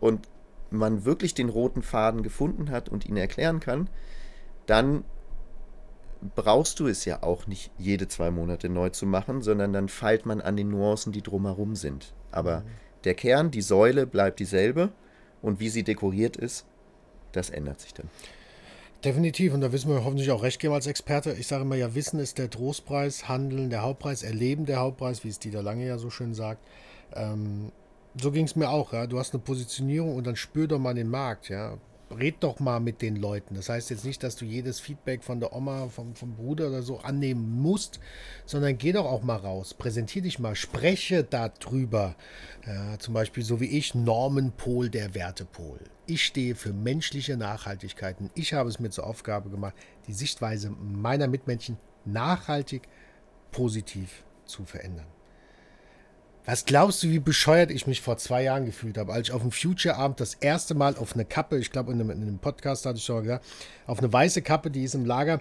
und 0.00 0.28
man 0.68 1.06
wirklich 1.06 1.32
den 1.32 1.48
roten 1.48 1.82
Faden 1.82 2.22
gefunden 2.22 2.70
hat 2.70 2.90
und 2.90 3.06
ihn 3.06 3.16
erklären 3.16 3.60
kann, 3.60 3.88
dann 4.66 5.04
brauchst 6.34 6.80
du 6.80 6.86
es 6.86 7.04
ja 7.04 7.22
auch 7.22 7.46
nicht 7.46 7.70
jede 7.78 8.08
zwei 8.08 8.30
Monate 8.30 8.68
neu 8.68 8.90
zu 8.90 9.06
machen, 9.06 9.42
sondern 9.42 9.72
dann 9.72 9.88
feilt 9.88 10.26
man 10.26 10.40
an 10.40 10.56
den 10.56 10.70
Nuancen, 10.70 11.12
die 11.12 11.22
drumherum 11.22 11.76
sind. 11.76 12.14
Aber 12.30 12.60
mhm. 12.60 12.64
der 13.04 13.14
Kern, 13.14 13.50
die 13.50 13.62
Säule 13.62 14.06
bleibt 14.06 14.40
dieselbe 14.40 14.90
und 15.42 15.60
wie 15.60 15.68
sie 15.68 15.82
dekoriert 15.82 16.36
ist, 16.36 16.64
das 17.32 17.50
ändert 17.50 17.80
sich 17.80 17.94
dann. 17.94 18.08
Definitiv, 19.04 19.52
und 19.52 19.60
da 19.60 19.70
wissen 19.70 19.90
wir 19.90 20.02
hoffentlich 20.02 20.30
auch 20.30 20.42
recht 20.42 20.60
geben 20.60 20.72
als 20.72 20.86
Experte. 20.86 21.32
Ich 21.32 21.46
sage 21.46 21.62
immer 21.62 21.76
ja, 21.76 21.94
Wissen 21.94 22.18
ist 22.18 22.38
der 22.38 22.48
Trostpreis, 22.48 23.28
Handeln 23.28 23.68
der 23.68 23.82
Hauptpreis, 23.82 24.22
Erleben 24.22 24.64
der 24.64 24.78
Hauptpreis, 24.78 25.24
wie 25.24 25.28
es 25.28 25.38
Dieter 25.38 25.62
Lange 25.62 25.86
ja 25.86 25.98
so 25.98 26.08
schön 26.08 26.32
sagt. 26.32 26.66
Ähm, 27.12 27.70
so 28.18 28.30
ging 28.30 28.46
es 28.46 28.56
mir 28.56 28.70
auch, 28.70 28.94
ja. 28.94 29.06
Du 29.06 29.18
hast 29.18 29.34
eine 29.34 29.42
Positionierung 29.42 30.16
und 30.16 30.26
dann 30.26 30.36
spür 30.36 30.68
doch 30.68 30.78
mal 30.78 30.94
den 30.94 31.10
Markt, 31.10 31.50
ja 31.50 31.76
red 32.10 32.36
doch 32.40 32.60
mal 32.60 32.80
mit 32.80 33.02
den 33.02 33.16
Leuten. 33.16 33.54
Das 33.54 33.68
heißt 33.68 33.90
jetzt 33.90 34.04
nicht, 34.04 34.22
dass 34.22 34.36
du 34.36 34.44
jedes 34.44 34.80
Feedback 34.80 35.24
von 35.24 35.40
der 35.40 35.52
Oma, 35.52 35.88
vom, 35.88 36.14
vom 36.14 36.34
Bruder 36.34 36.68
oder 36.68 36.82
so 36.82 36.98
annehmen 36.98 37.60
musst, 37.60 38.00
sondern 38.46 38.78
geh 38.78 38.92
doch 38.92 39.06
auch 39.06 39.22
mal 39.22 39.36
raus, 39.36 39.74
präsentier 39.74 40.22
dich 40.22 40.38
mal, 40.38 40.54
spreche 40.54 41.24
darüber. 41.24 42.16
Ja, 42.66 42.98
zum 42.98 43.14
Beispiel 43.14 43.42
so 43.42 43.60
wie 43.60 43.78
ich, 43.78 43.94
Norman 43.94 44.52
Pohl, 44.52 44.90
der 44.90 45.14
Wertepol. 45.14 45.80
Ich 46.06 46.24
stehe 46.24 46.54
für 46.54 46.72
menschliche 46.72 47.36
Nachhaltigkeiten. 47.36 48.30
Ich 48.34 48.52
habe 48.52 48.68
es 48.68 48.78
mir 48.78 48.90
zur 48.90 49.06
Aufgabe 49.06 49.50
gemacht, 49.50 49.74
die 50.06 50.12
Sichtweise 50.12 50.70
meiner 50.70 51.28
Mitmenschen 51.28 51.78
nachhaltig 52.04 52.88
positiv 53.50 54.24
zu 54.44 54.64
verändern. 54.64 55.13
Was 56.46 56.66
glaubst 56.66 57.02
du, 57.02 57.08
wie 57.08 57.20
bescheuert 57.20 57.70
ich 57.70 57.86
mich 57.86 58.02
vor 58.02 58.18
zwei 58.18 58.42
Jahren 58.42 58.66
gefühlt 58.66 58.98
habe, 58.98 59.14
als 59.14 59.28
ich 59.28 59.34
auf 59.34 59.40
dem 59.40 59.50
Future-Abend 59.50 60.20
das 60.20 60.34
erste 60.34 60.74
Mal 60.74 60.94
auf 60.96 61.14
eine 61.14 61.24
Kappe, 61.24 61.58
ich 61.58 61.72
glaube 61.72 61.92
in, 61.92 62.00
in, 62.00 62.10
einem 62.10 62.38
Podcast 62.38 62.84
hatte 62.84 62.98
ich 62.98 63.04
schon 63.04 63.16
mal 63.16 63.22
gesagt, 63.22 63.46
auf 63.86 63.98
eine 63.98 64.12
weiße 64.12 64.42
Kappe, 64.42 64.70
die 64.70 64.84
ist 64.84 64.94
im 64.94 65.06
Lager, 65.06 65.40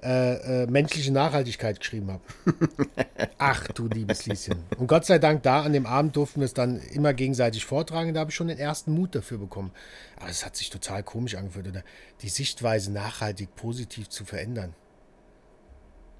äh, 0.00 0.62
äh, 0.62 0.66
menschliche 0.68 1.10
Nachhaltigkeit 1.10 1.80
geschrieben 1.80 2.12
habe. 2.12 2.22
Ach 3.38 3.66
du 3.68 3.88
liebes 3.88 4.26
Lieschen. 4.26 4.62
Und 4.78 4.86
Gott 4.86 5.06
sei 5.06 5.18
Dank, 5.18 5.42
da 5.42 5.62
an 5.62 5.72
dem 5.72 5.86
Abend 5.86 6.14
durften 6.14 6.40
wir 6.40 6.44
es 6.44 6.54
dann 6.54 6.78
immer 6.92 7.14
gegenseitig 7.14 7.64
vortragen, 7.64 8.14
da 8.14 8.20
habe 8.20 8.30
ich 8.30 8.36
schon 8.36 8.48
den 8.48 8.58
ersten 8.58 8.92
Mut 8.92 9.16
dafür 9.16 9.38
bekommen. 9.38 9.72
Aber 10.20 10.28
es 10.28 10.46
hat 10.46 10.54
sich 10.54 10.70
total 10.70 11.02
komisch 11.02 11.34
angefühlt, 11.34 11.66
oder? 11.66 11.82
Die 12.22 12.28
Sichtweise 12.28 12.92
nachhaltig 12.92 13.56
positiv 13.56 14.08
zu 14.08 14.24
verändern 14.24 14.74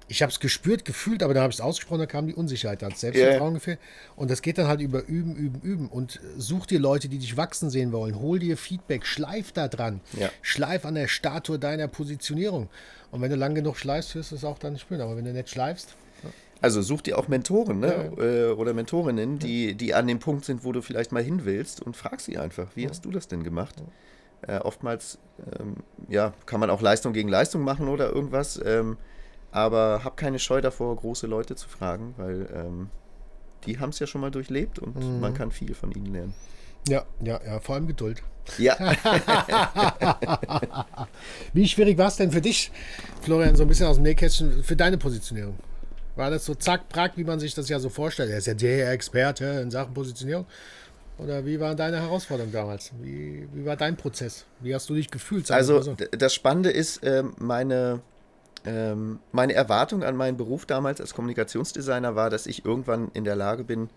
ich 0.07 0.21
habe 0.21 0.31
es 0.31 0.39
gespürt, 0.39 0.85
gefühlt, 0.85 1.23
aber 1.23 1.33
dann 1.33 1.43
habe 1.43 1.51
ich 1.51 1.57
es 1.57 1.61
ausgesprochen, 1.61 1.99
da 1.99 2.05
kam 2.05 2.27
die 2.27 2.35
Unsicherheit, 2.35 2.81
da 2.81 2.87
hat 2.87 2.97
Selbstvertrauen 2.97 3.53
yeah. 3.53 3.59
gefehlt. 3.59 3.79
Und 4.15 4.29
das 4.29 4.41
geht 4.41 4.57
dann 4.57 4.67
halt 4.67 4.81
über 4.81 5.03
Üben, 5.05 5.35
Üben, 5.35 5.61
Üben. 5.61 5.87
Und 5.87 6.19
such 6.37 6.67
dir 6.67 6.79
Leute, 6.79 7.09
die 7.09 7.17
dich 7.17 7.37
wachsen 7.37 7.69
sehen 7.69 7.91
wollen. 7.91 8.19
Hol 8.19 8.37
dir 8.37 8.55
Feedback, 8.55 9.05
schleif 9.05 9.51
da 9.51 9.67
dran. 9.67 10.01
Ja. 10.13 10.29
Schleif 10.41 10.85
an 10.85 10.95
der 10.95 11.07
Statue 11.07 11.57
deiner 11.57 11.87
Positionierung. 11.87 12.69
Und 13.11 13.21
wenn 13.21 13.31
du 13.31 13.35
lang 13.35 13.55
genug 13.55 13.77
schleifst, 13.77 14.13
wirst 14.15 14.31
du 14.31 14.35
es 14.35 14.43
auch 14.43 14.59
dann 14.59 14.77
spüren. 14.77 15.01
Aber 15.01 15.17
wenn 15.17 15.25
du 15.25 15.33
nicht 15.33 15.49
schleifst. 15.49 15.95
Also 16.61 16.81
such 16.81 17.01
dir 17.01 17.17
auch 17.17 17.27
Mentoren 17.27 17.79
ne? 17.79 18.11
Ja. 18.17 18.23
Äh, 18.23 18.51
oder 18.51 18.73
Mentorinnen, 18.73 19.39
die, 19.39 19.75
die 19.75 19.93
an 19.93 20.07
dem 20.07 20.19
Punkt 20.19 20.45
sind, 20.45 20.63
wo 20.63 20.71
du 20.71 20.81
vielleicht 20.81 21.11
mal 21.11 21.23
hin 21.23 21.45
willst 21.45 21.81
und 21.81 21.97
frag 21.97 22.21
sie 22.21 22.37
einfach, 22.37 22.67
wie 22.75 22.87
hast 22.87 23.05
du 23.05 23.11
das 23.11 23.27
denn 23.27 23.43
gemacht? 23.43 23.75
Äh, 24.47 24.59
oftmals 24.59 25.17
ähm, 25.59 25.77
ja, 26.07 26.33
kann 26.45 26.59
man 26.59 26.69
auch 26.69 26.81
Leistung 26.81 27.13
gegen 27.13 27.29
Leistung 27.29 27.63
machen 27.63 27.87
oder 27.87 28.11
irgendwas. 28.11 28.59
Ähm, 28.63 28.97
aber 29.55 30.01
hab 30.03 30.17
keine 30.17 30.37
Scheu 30.37 30.59
davor, 30.59 30.93
große 30.97 31.27
Leute 31.27 31.55
zu 31.55 31.69
fragen, 31.69 32.13
weil 32.17 32.49
ähm, 32.53 32.89
die 33.65 33.79
haben 33.79 33.91
es 33.91 33.99
ja 33.99 34.05
schon 34.05 34.19
mal 34.19 34.29
durchlebt 34.29 34.79
und 34.79 34.97
mhm. 34.97 35.21
man 35.21 35.33
kann 35.33 35.49
viel 35.49 35.73
von 35.73 35.93
ihnen 35.93 36.13
lernen. 36.13 36.33
Ja, 36.89 37.05
ja, 37.21 37.39
ja, 37.43 37.61
vor 37.61 37.75
allem 37.75 37.87
Geduld. 37.87 38.21
Ja. 38.57 38.77
Wie 41.53 41.67
schwierig 41.69 41.97
war 41.97 42.09
es 42.09 42.17
denn 42.17 42.31
für 42.31 42.41
dich, 42.41 42.69
Florian, 43.21 43.55
so 43.55 43.63
ein 43.63 43.69
bisschen 43.69 43.87
aus 43.87 43.95
dem 43.95 44.03
Nähkästchen, 44.03 44.61
für 44.61 44.75
deine 44.75 44.97
Positionierung? 44.97 45.55
War 46.17 46.29
das 46.29 46.45
so 46.45 46.53
zack, 46.53 46.89
prack, 46.89 47.13
wie 47.15 47.23
man 47.23 47.39
sich 47.39 47.55
das 47.55 47.69
ja 47.69 47.79
so 47.79 47.87
vorstellt? 47.87 48.31
Er 48.31 48.39
ist 48.39 48.47
ja 48.47 48.53
der 48.53 48.91
Experte 48.91 49.45
in 49.45 49.71
Sachen 49.71 49.93
Positionierung. 49.93 50.45
Oder 51.17 51.45
wie 51.45 51.61
war 51.61 51.75
deine 51.75 52.01
Herausforderung 52.01 52.51
damals? 52.51 52.91
Wie, 53.01 53.47
wie 53.53 53.65
war 53.65 53.77
dein 53.77 53.95
Prozess? 53.95 54.43
Wie 54.59 54.75
hast 54.75 54.89
du 54.89 54.95
dich 54.95 55.09
gefühlt? 55.09 55.49
Also, 55.49 55.81
so? 55.81 55.95
das 56.11 56.33
Spannende 56.33 56.71
ist, 56.71 56.99
ähm, 57.03 57.33
meine 57.39 58.01
ähm, 58.65 59.19
meine 59.31 59.53
Erwartung 59.53 60.03
an 60.03 60.15
meinen 60.15 60.37
Beruf 60.37 60.65
damals 60.65 61.01
als 61.01 61.13
Kommunikationsdesigner 61.13 62.15
war, 62.15 62.29
dass 62.29 62.47
ich 62.47 62.65
irgendwann 62.65 63.09
in 63.13 63.23
der 63.23 63.35
Lage 63.35 63.63
bin, 63.63 63.89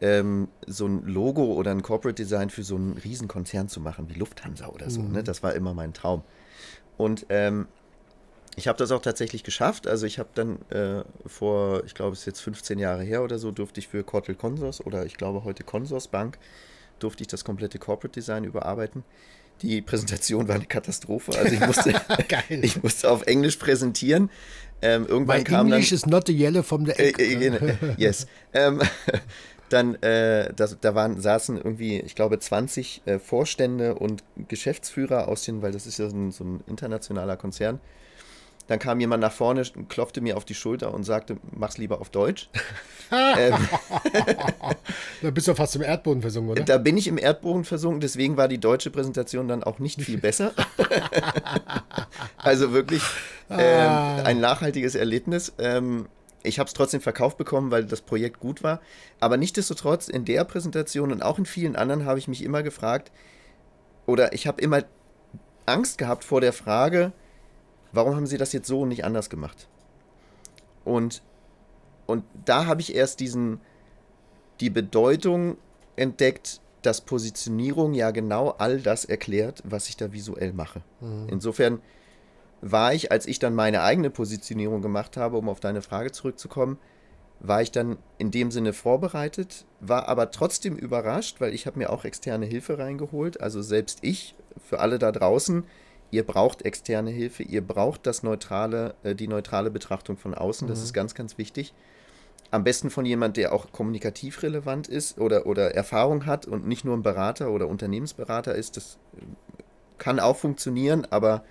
ähm, 0.00 0.48
so 0.66 0.86
ein 0.86 1.04
Logo 1.04 1.44
oder 1.52 1.70
ein 1.70 1.82
Corporate 1.82 2.14
Design 2.14 2.50
für 2.50 2.62
so 2.62 2.76
einen 2.76 2.96
Riesenkonzern 2.96 3.68
zu 3.68 3.80
machen, 3.80 4.08
wie 4.08 4.14
Lufthansa 4.14 4.68
oder 4.68 4.90
so. 4.90 5.02
Ne? 5.02 5.08
Mhm. 5.08 5.14
Ne? 5.14 5.22
Das 5.24 5.42
war 5.42 5.54
immer 5.54 5.74
mein 5.74 5.92
Traum. 5.92 6.22
Und 6.96 7.26
ähm, 7.28 7.68
ich 8.56 8.68
habe 8.68 8.78
das 8.78 8.90
auch 8.90 9.02
tatsächlich 9.02 9.44
geschafft. 9.44 9.86
Also 9.86 10.06
ich 10.06 10.18
habe 10.18 10.30
dann 10.34 10.60
äh, 10.70 11.04
vor, 11.26 11.84
ich 11.84 11.94
glaube 11.94 12.12
es 12.12 12.20
ist 12.20 12.26
jetzt 12.26 12.40
15 12.40 12.78
Jahre 12.78 13.02
her 13.02 13.22
oder 13.22 13.38
so, 13.38 13.50
durfte 13.52 13.80
ich 13.80 13.88
für 13.88 14.02
Cortel 14.02 14.34
Consors 14.34 14.84
oder 14.84 15.06
ich 15.06 15.16
glaube 15.16 15.44
heute 15.44 15.64
Consors 15.64 16.08
Bank, 16.08 16.38
durfte 16.98 17.22
ich 17.22 17.28
das 17.28 17.44
komplette 17.44 17.78
Corporate 17.78 18.12
Design 18.12 18.44
überarbeiten. 18.44 19.04
Die 19.62 19.82
Präsentation 19.82 20.48
war 20.48 20.54
eine 20.54 20.66
Katastrophe. 20.66 21.32
Also 21.38 21.54
ich 21.54 21.60
musste, 21.60 21.94
ich 22.48 22.82
musste 22.82 23.10
auf 23.10 23.26
Englisch 23.26 23.56
präsentieren. 23.56 24.30
Ähm, 24.82 25.06
irgendwann 25.06 25.38
My 25.38 25.44
kam 25.44 25.66
English 25.66 25.90
dann, 25.90 25.96
is 25.96 26.06
not 26.06 26.26
the 26.26 26.36
yellow 26.36 26.62
from 26.62 26.86
the 26.86 26.92
egg. 26.92 27.20
Äh, 27.20 27.48
äh, 27.48 27.74
yes. 27.98 28.26
ähm, 28.54 28.80
dann, 29.68 29.94
äh, 30.02 30.52
das, 30.54 30.78
da 30.80 30.94
waren, 30.94 31.20
saßen 31.20 31.56
irgendwie, 31.58 32.00
ich 32.00 32.14
glaube, 32.14 32.38
20 32.38 33.02
äh, 33.04 33.18
Vorstände 33.18 33.94
und 33.94 34.24
Geschäftsführer 34.48 35.28
aus 35.28 35.44
den, 35.44 35.62
weil 35.62 35.72
das 35.72 35.86
ist 35.86 35.98
ja 35.98 36.08
so 36.08 36.16
ein, 36.16 36.30
so 36.32 36.44
ein 36.44 36.64
internationaler 36.66 37.36
Konzern, 37.36 37.80
dann 38.70 38.78
kam 38.78 39.00
jemand 39.00 39.20
nach 39.20 39.32
vorne, 39.32 39.64
klopfte 39.88 40.20
mir 40.20 40.36
auf 40.36 40.44
die 40.44 40.54
Schulter 40.54 40.94
und 40.94 41.02
sagte, 41.02 41.38
mach's 41.50 41.76
lieber 41.76 42.00
auf 42.00 42.08
Deutsch. 42.08 42.48
ähm, 43.10 43.68
da 45.22 45.30
bist 45.32 45.48
du 45.48 45.56
fast 45.56 45.74
im 45.74 45.82
Erdboden 45.82 46.22
versunken, 46.22 46.52
oder? 46.52 46.62
Da 46.62 46.78
bin 46.78 46.96
ich 46.96 47.08
im 47.08 47.18
Erdboden 47.18 47.64
versunken, 47.64 48.00
deswegen 48.00 48.36
war 48.36 48.46
die 48.46 48.58
deutsche 48.58 48.90
Präsentation 48.90 49.48
dann 49.48 49.64
auch 49.64 49.80
nicht 49.80 50.00
viel 50.00 50.18
besser. 50.18 50.52
also 52.36 52.72
wirklich 52.72 53.02
ähm, 53.50 53.58
ah. 53.58 54.22
ein 54.22 54.38
nachhaltiges 54.38 54.94
Erlebnis. 54.94 55.52
Ähm, 55.58 56.06
ich 56.44 56.60
habe 56.60 56.68
es 56.68 56.72
trotzdem 56.72 57.00
verkauft 57.00 57.38
bekommen, 57.38 57.72
weil 57.72 57.86
das 57.86 58.02
Projekt 58.02 58.38
gut 58.38 58.62
war. 58.62 58.80
Aber 59.18 59.36
nichtsdestotrotz, 59.36 60.06
in 60.06 60.24
der 60.24 60.44
Präsentation 60.44 61.10
und 61.10 61.24
auch 61.24 61.40
in 61.40 61.44
vielen 61.44 61.74
anderen 61.74 62.04
habe 62.04 62.20
ich 62.20 62.28
mich 62.28 62.44
immer 62.44 62.62
gefragt, 62.62 63.10
oder 64.06 64.32
ich 64.32 64.46
habe 64.46 64.62
immer 64.62 64.84
Angst 65.66 65.98
gehabt 65.98 66.22
vor 66.22 66.40
der 66.40 66.52
Frage, 66.52 67.10
warum 67.92 68.16
haben 68.16 68.26
sie 68.26 68.38
das 68.38 68.52
jetzt 68.52 68.66
so 68.66 68.80
und 68.82 68.88
nicht 68.88 69.04
anders 69.04 69.30
gemacht? 69.30 69.68
Und, 70.84 71.22
und 72.06 72.24
da 72.44 72.66
habe 72.66 72.80
ich 72.80 72.94
erst 72.94 73.20
diesen, 73.20 73.60
die 74.60 74.70
Bedeutung 74.70 75.56
entdeckt, 75.96 76.60
dass 76.82 77.02
Positionierung 77.02 77.92
ja 77.92 78.10
genau 78.10 78.54
all 78.58 78.80
das 78.80 79.04
erklärt, 79.04 79.62
was 79.64 79.88
ich 79.88 79.96
da 79.96 80.12
visuell 80.12 80.52
mache. 80.52 80.82
Mhm. 81.00 81.26
Insofern 81.28 81.80
war 82.62 82.94
ich, 82.94 83.12
als 83.12 83.26
ich 83.26 83.38
dann 83.38 83.54
meine 83.54 83.82
eigene 83.82 84.10
Positionierung 84.10 84.82
gemacht 84.82 85.16
habe, 85.16 85.36
um 85.36 85.48
auf 85.48 85.60
deine 85.60 85.82
Frage 85.82 86.12
zurückzukommen, 86.12 86.78
war 87.40 87.62
ich 87.62 87.70
dann 87.70 87.96
in 88.18 88.30
dem 88.30 88.50
Sinne 88.50 88.74
vorbereitet, 88.74 89.64
war 89.80 90.08
aber 90.08 90.30
trotzdem 90.30 90.76
überrascht, 90.76 91.40
weil 91.40 91.54
ich 91.54 91.66
habe 91.66 91.78
mir 91.78 91.90
auch 91.90 92.04
externe 92.04 92.44
Hilfe 92.44 92.78
reingeholt. 92.78 93.40
Also 93.40 93.62
selbst 93.62 94.00
ich, 94.02 94.34
für 94.68 94.78
alle 94.78 94.98
da 94.98 95.10
draußen, 95.10 95.64
ihr 96.10 96.26
braucht 96.26 96.62
externe 96.62 97.10
Hilfe, 97.10 97.42
ihr 97.42 97.66
braucht 97.66 98.06
das 98.06 98.22
neutrale, 98.22 98.94
äh, 99.02 99.14
die 99.14 99.28
neutrale 99.28 99.70
Betrachtung 99.70 100.16
von 100.16 100.34
außen. 100.34 100.68
Das 100.68 100.78
mhm. 100.78 100.84
ist 100.84 100.92
ganz, 100.92 101.14
ganz 101.14 101.38
wichtig. 101.38 101.74
Am 102.50 102.64
besten 102.64 102.90
von 102.90 103.06
jemand, 103.06 103.36
der 103.36 103.52
auch 103.52 103.70
kommunikativ 103.70 104.42
relevant 104.42 104.88
ist 104.88 105.18
oder, 105.18 105.46
oder 105.46 105.74
Erfahrung 105.74 106.26
hat 106.26 106.46
und 106.46 106.66
nicht 106.66 106.84
nur 106.84 106.96
ein 106.96 107.02
Berater 107.02 107.50
oder 107.50 107.68
Unternehmensberater 107.68 108.54
ist. 108.54 108.76
Das 108.76 108.98
äh, 109.16 109.20
kann 109.98 110.18
auch 110.18 110.36
funktionieren, 110.36 111.06
aber 111.10 111.44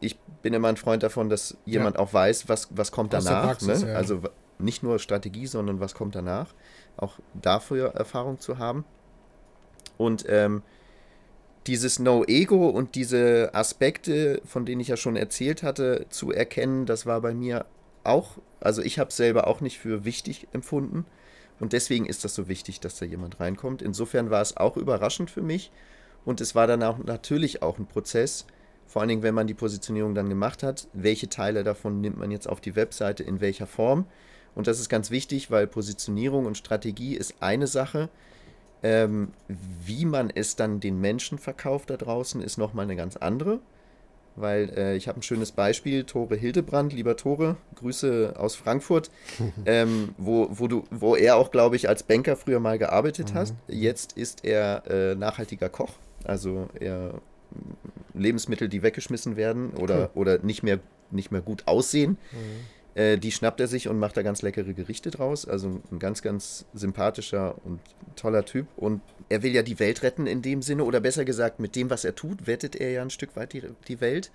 ich 0.00 0.18
bin 0.42 0.54
immer 0.54 0.68
ein 0.68 0.76
Freund 0.76 1.02
davon, 1.02 1.28
dass 1.28 1.56
jemand 1.64 1.96
ja. 1.96 2.02
auch 2.02 2.12
weiß, 2.12 2.48
was, 2.48 2.68
was 2.70 2.92
kommt 2.92 3.12
danach. 3.12 3.46
Praxis, 3.46 3.82
ne? 3.82 3.90
ja. 3.90 3.96
Also 3.96 4.22
nicht 4.58 4.82
nur 4.82 4.98
Strategie, 4.98 5.46
sondern 5.46 5.80
was 5.80 5.94
kommt 5.94 6.14
danach. 6.14 6.54
Auch 6.96 7.18
dafür 7.34 7.94
Erfahrung 7.94 8.38
zu 8.38 8.58
haben. 8.58 8.84
Und 9.96 10.24
ähm, 10.28 10.62
dieses 11.68 11.98
No-Ego 11.98 12.68
und 12.68 12.94
diese 12.94 13.50
Aspekte, 13.52 14.40
von 14.44 14.64
denen 14.64 14.80
ich 14.80 14.88
ja 14.88 14.96
schon 14.96 15.16
erzählt 15.16 15.62
hatte, 15.62 16.06
zu 16.08 16.32
erkennen, 16.32 16.86
das 16.86 17.06
war 17.06 17.20
bei 17.20 17.34
mir 17.34 17.66
auch, 18.04 18.38
also 18.58 18.82
ich 18.82 18.98
habe 18.98 19.10
es 19.10 19.16
selber 19.16 19.46
auch 19.46 19.60
nicht 19.60 19.78
für 19.78 20.04
wichtig 20.04 20.48
empfunden. 20.52 21.04
Und 21.60 21.72
deswegen 21.72 22.06
ist 22.06 22.24
das 22.24 22.34
so 22.34 22.48
wichtig, 22.48 22.80
dass 22.80 22.98
da 22.98 23.04
jemand 23.04 23.38
reinkommt. 23.38 23.82
Insofern 23.82 24.30
war 24.30 24.40
es 24.40 24.56
auch 24.56 24.76
überraschend 24.76 25.30
für 25.30 25.42
mich. 25.42 25.70
Und 26.24 26.40
es 26.40 26.54
war 26.54 26.66
dann 26.66 26.82
auch 26.82 26.98
natürlich 26.98 27.62
auch 27.62 27.78
ein 27.78 27.86
Prozess, 27.86 28.46
vor 28.86 29.02
allen 29.02 29.10
Dingen, 29.10 29.22
wenn 29.22 29.34
man 29.34 29.46
die 29.46 29.54
Positionierung 29.54 30.14
dann 30.14 30.30
gemacht 30.30 30.62
hat, 30.62 30.88
welche 30.94 31.28
Teile 31.28 31.62
davon 31.62 32.00
nimmt 32.00 32.16
man 32.16 32.30
jetzt 32.30 32.48
auf 32.48 32.62
die 32.62 32.74
Webseite, 32.74 33.22
in 33.22 33.42
welcher 33.42 33.66
Form. 33.66 34.06
Und 34.54 34.66
das 34.66 34.80
ist 34.80 34.88
ganz 34.88 35.10
wichtig, 35.10 35.50
weil 35.50 35.66
Positionierung 35.66 36.46
und 36.46 36.56
Strategie 36.56 37.14
ist 37.14 37.34
eine 37.40 37.66
Sache. 37.66 38.08
Ähm, 38.82 39.32
wie 39.48 40.04
man 40.04 40.30
es 40.30 40.56
dann 40.56 40.80
den 40.80 41.00
Menschen 41.00 41.38
verkauft 41.38 41.90
da 41.90 41.96
draußen, 41.96 42.40
ist 42.40 42.58
nochmal 42.58 42.84
eine 42.84 42.96
ganz 42.96 43.16
andere. 43.16 43.60
Weil 44.36 44.70
äh, 44.76 44.96
ich 44.96 45.08
habe 45.08 45.18
ein 45.18 45.22
schönes 45.22 45.50
Beispiel, 45.50 46.04
Tore 46.04 46.36
Hildebrand, 46.36 46.92
lieber 46.92 47.16
Tore, 47.16 47.56
Grüße 47.74 48.34
aus 48.36 48.54
Frankfurt, 48.54 49.10
ähm, 49.66 50.14
wo, 50.16 50.48
wo, 50.50 50.68
du, 50.68 50.84
wo 50.90 51.16
er 51.16 51.36
auch, 51.36 51.50
glaube 51.50 51.74
ich, 51.74 51.88
als 51.88 52.04
Banker 52.04 52.36
früher 52.36 52.60
mal 52.60 52.78
gearbeitet 52.78 53.34
mhm. 53.34 53.38
hat. 53.38 53.54
Jetzt 53.66 54.12
ist 54.12 54.44
er 54.44 54.84
äh, 54.88 55.14
nachhaltiger 55.16 55.68
Koch. 55.68 55.94
Also 56.24 56.68
er 56.78 57.14
Lebensmittel, 58.14 58.68
die 58.68 58.82
weggeschmissen 58.82 59.36
werden 59.36 59.70
oder, 59.70 60.10
cool. 60.14 60.22
oder 60.22 60.38
nicht, 60.38 60.62
mehr, 60.62 60.78
nicht 61.10 61.32
mehr 61.32 61.40
gut 61.40 61.66
aussehen. 61.66 62.18
Mhm 62.30 62.77
Äh, 62.98 63.16
die 63.16 63.30
schnappt 63.30 63.60
er 63.60 63.68
sich 63.68 63.86
und 63.86 64.00
macht 64.00 64.16
da 64.16 64.22
ganz 64.22 64.42
leckere 64.42 64.74
Gerichte 64.74 65.12
draus. 65.12 65.46
Also 65.46 65.80
ein 65.92 66.00
ganz, 66.00 66.20
ganz 66.20 66.66
sympathischer 66.74 67.54
und 67.64 67.78
toller 68.16 68.44
Typ. 68.44 68.66
Und 68.76 69.00
er 69.28 69.44
will 69.44 69.52
ja 69.52 69.62
die 69.62 69.78
Welt 69.78 70.02
retten 70.02 70.26
in 70.26 70.42
dem 70.42 70.62
Sinne, 70.62 70.82
oder 70.82 71.00
besser 71.00 71.24
gesagt, 71.24 71.60
mit 71.60 71.76
dem, 71.76 71.90
was 71.90 72.04
er 72.04 72.16
tut, 72.16 72.48
wettet 72.48 72.74
er 72.74 72.90
ja 72.90 73.02
ein 73.02 73.10
Stück 73.10 73.36
weit 73.36 73.52
die, 73.52 73.62
die 73.86 74.00
Welt. 74.00 74.32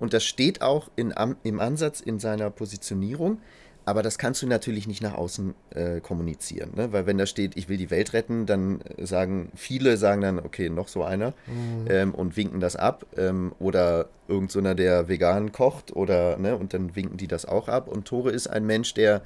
Und 0.00 0.14
das 0.14 0.24
steht 0.24 0.62
auch 0.62 0.90
in, 0.96 1.12
im 1.42 1.60
Ansatz 1.60 2.00
in 2.00 2.18
seiner 2.18 2.48
Positionierung. 2.48 3.42
Aber 3.88 4.02
das 4.02 4.18
kannst 4.18 4.42
du 4.42 4.46
natürlich 4.46 4.86
nicht 4.86 5.00
nach 5.00 5.14
außen 5.14 5.54
äh, 5.70 6.00
kommunizieren, 6.00 6.72
ne? 6.76 6.92
weil 6.92 7.06
wenn 7.06 7.16
da 7.16 7.24
steht, 7.24 7.56
ich 7.56 7.70
will 7.70 7.78
die 7.78 7.90
Welt 7.90 8.12
retten, 8.12 8.44
dann 8.44 8.80
sagen 8.98 9.50
viele 9.54 9.96
sagen 9.96 10.20
dann, 10.20 10.38
okay, 10.38 10.68
noch 10.68 10.88
so 10.88 11.04
einer 11.04 11.32
mhm. 11.46 11.86
ähm, 11.88 12.14
und 12.14 12.36
winken 12.36 12.60
das 12.60 12.76
ab. 12.76 13.06
Ähm, 13.16 13.54
oder 13.58 14.10
irgend 14.28 14.52
so 14.52 14.60
der 14.60 15.08
vegan 15.08 15.52
kocht 15.52 15.96
oder 15.96 16.36
ne, 16.36 16.54
und 16.54 16.74
dann 16.74 16.96
winken 16.96 17.16
die 17.16 17.28
das 17.28 17.46
auch 17.46 17.68
ab. 17.68 17.88
Und 17.88 18.04
Tore 18.06 18.30
ist 18.30 18.46
ein 18.46 18.66
Mensch, 18.66 18.92
der, 18.92 19.22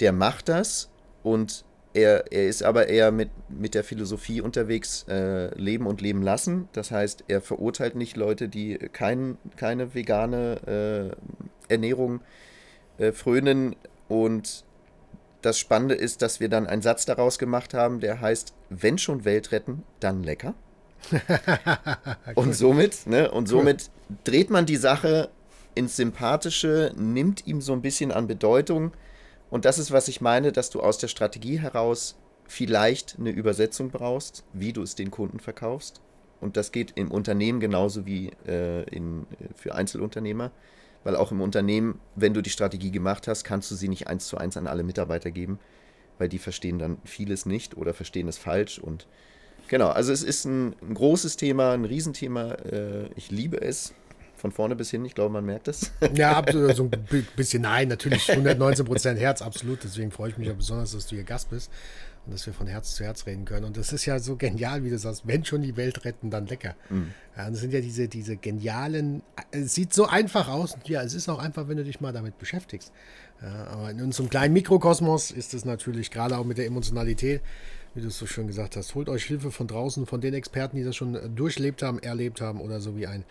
der 0.00 0.12
macht 0.12 0.50
das 0.50 0.90
und 1.22 1.64
er, 1.94 2.30
er 2.30 2.46
ist 2.46 2.62
aber 2.62 2.88
eher 2.90 3.10
mit, 3.10 3.30
mit 3.48 3.74
der 3.74 3.84
Philosophie 3.84 4.42
unterwegs, 4.42 5.06
äh, 5.08 5.46
leben 5.58 5.86
und 5.86 6.02
leben 6.02 6.20
lassen. 6.20 6.68
Das 6.74 6.90
heißt, 6.90 7.24
er 7.28 7.40
verurteilt 7.40 7.94
nicht 7.94 8.18
Leute, 8.18 8.50
die 8.50 8.76
kein, 8.76 9.38
keine 9.56 9.94
vegane 9.94 11.16
äh, 11.70 11.72
Ernährung 11.72 12.16
äh, 12.16 12.22
frönen. 13.12 13.76
Und 14.08 14.64
das 15.42 15.58
Spannende 15.58 15.94
ist, 15.94 16.22
dass 16.22 16.40
wir 16.40 16.48
dann 16.48 16.66
einen 16.66 16.82
Satz 16.82 17.04
daraus 17.04 17.38
gemacht 17.38 17.74
haben, 17.74 18.00
der 18.00 18.20
heißt, 18.20 18.54
wenn 18.70 18.98
schon 18.98 19.24
Welt 19.24 19.52
retten, 19.52 19.84
dann 20.00 20.22
lecker. 20.22 20.54
und 22.34 22.54
somit, 22.54 23.06
ne, 23.06 23.30
und 23.30 23.46
somit 23.46 23.90
cool. 24.10 24.16
dreht 24.24 24.50
man 24.50 24.66
die 24.66 24.76
Sache 24.76 25.30
ins 25.74 25.96
Sympathische, 25.96 26.92
nimmt 26.96 27.46
ihm 27.46 27.60
so 27.60 27.72
ein 27.72 27.82
bisschen 27.82 28.10
an 28.10 28.26
Bedeutung. 28.26 28.92
Und 29.48 29.64
das 29.64 29.78
ist, 29.78 29.92
was 29.92 30.08
ich 30.08 30.20
meine, 30.20 30.50
dass 30.50 30.70
du 30.70 30.80
aus 30.80 30.98
der 30.98 31.08
Strategie 31.08 31.60
heraus 31.60 32.16
vielleicht 32.46 33.16
eine 33.18 33.30
Übersetzung 33.30 33.90
brauchst, 33.90 34.44
wie 34.52 34.72
du 34.72 34.82
es 34.82 34.96
den 34.96 35.10
Kunden 35.10 35.38
verkaufst. 35.38 36.00
Und 36.40 36.56
das 36.56 36.72
geht 36.72 36.92
im 36.96 37.10
Unternehmen 37.10 37.60
genauso 37.60 38.06
wie 38.06 38.30
äh, 38.46 38.82
in, 38.90 39.26
für 39.54 39.74
Einzelunternehmer. 39.74 40.50
Weil 41.04 41.16
auch 41.16 41.32
im 41.32 41.40
Unternehmen, 41.40 42.00
wenn 42.16 42.34
du 42.34 42.42
die 42.42 42.50
Strategie 42.50 42.90
gemacht 42.90 43.28
hast, 43.28 43.44
kannst 43.44 43.70
du 43.70 43.74
sie 43.74 43.88
nicht 43.88 44.08
eins 44.08 44.26
zu 44.26 44.36
eins 44.36 44.56
an 44.56 44.66
alle 44.66 44.82
Mitarbeiter 44.82 45.30
geben, 45.30 45.58
weil 46.18 46.28
die 46.28 46.38
verstehen 46.38 46.78
dann 46.78 46.98
vieles 47.04 47.46
nicht 47.46 47.76
oder 47.76 47.94
verstehen 47.94 48.28
es 48.28 48.36
falsch. 48.38 48.78
Und 48.78 49.06
genau, 49.68 49.88
also 49.88 50.12
es 50.12 50.22
ist 50.22 50.44
ein, 50.44 50.74
ein 50.82 50.94
großes 50.94 51.36
Thema, 51.36 51.72
ein 51.72 51.84
Riesenthema. 51.84 52.52
Äh, 52.54 53.08
ich 53.14 53.30
liebe 53.30 53.60
es. 53.60 53.94
Von 54.36 54.52
vorne 54.52 54.76
bis 54.76 54.92
hin, 54.92 55.04
ich 55.04 55.16
glaube, 55.16 55.32
man 55.32 55.44
merkt 55.44 55.66
es. 55.66 55.90
Ja, 56.14 56.32
absolut, 56.36 56.76
so 56.76 56.84
ein 56.84 57.26
bisschen, 57.34 57.62
nein, 57.62 57.88
natürlich 57.88 58.30
119 58.30 58.86
Prozent 58.86 59.18
Herz, 59.18 59.42
absolut. 59.42 59.82
Deswegen 59.82 60.12
freue 60.12 60.30
ich 60.30 60.38
mich 60.38 60.46
ja 60.46 60.54
besonders, 60.54 60.92
dass 60.92 61.08
du 61.08 61.16
hier 61.16 61.24
Gast 61.24 61.50
bist 61.50 61.72
und 62.28 62.34
dass 62.34 62.46
wir 62.46 62.52
von 62.52 62.66
Herz 62.66 62.94
zu 62.94 63.04
Herz 63.04 63.24
reden 63.24 63.46
können. 63.46 63.64
Und 63.64 63.78
das 63.78 63.90
ist 63.94 64.04
ja 64.04 64.18
so 64.18 64.36
genial, 64.36 64.84
wie 64.84 64.90
du 64.90 64.98
sagst, 64.98 65.22
wenn 65.24 65.46
schon 65.46 65.62
die 65.62 65.78
Welt 65.78 66.04
retten, 66.04 66.28
dann 66.28 66.46
lecker. 66.46 66.74
Mhm. 66.90 67.12
Ja, 67.34 67.48
das 67.48 67.60
sind 67.60 67.72
ja 67.72 67.80
diese, 67.80 68.06
diese 68.06 68.36
genialen, 68.36 69.22
es 69.50 69.74
sieht 69.74 69.94
so 69.94 70.06
einfach 70.06 70.48
aus. 70.48 70.76
Ja, 70.84 71.02
es 71.02 71.14
ist 71.14 71.30
auch 71.30 71.38
einfach, 71.38 71.68
wenn 71.68 71.78
du 71.78 71.84
dich 71.84 72.02
mal 72.02 72.12
damit 72.12 72.38
beschäftigst. 72.38 72.92
Ja, 73.40 73.68
aber 73.68 73.90
in 73.90 74.02
unserem 74.02 74.28
kleinen 74.28 74.52
Mikrokosmos 74.52 75.30
ist 75.30 75.54
es 75.54 75.64
natürlich 75.64 76.10
gerade 76.10 76.36
auch 76.36 76.44
mit 76.44 76.58
der 76.58 76.66
Emotionalität, 76.66 77.40
wie 77.94 78.02
du 78.02 78.08
es 78.08 78.18
so 78.18 78.26
schön 78.26 78.46
gesagt 78.46 78.76
hast, 78.76 78.94
holt 78.94 79.08
euch 79.08 79.24
Hilfe 79.24 79.50
von 79.50 79.66
draußen, 79.66 80.04
von 80.04 80.20
den 80.20 80.34
Experten, 80.34 80.76
die 80.76 80.84
das 80.84 80.96
schon 80.96 81.34
durchlebt 81.34 81.82
haben, 81.82 81.98
erlebt 81.98 82.42
haben 82.42 82.60
oder 82.60 82.82
so 82.82 82.94
wie 82.94 83.06
ein 83.06 83.24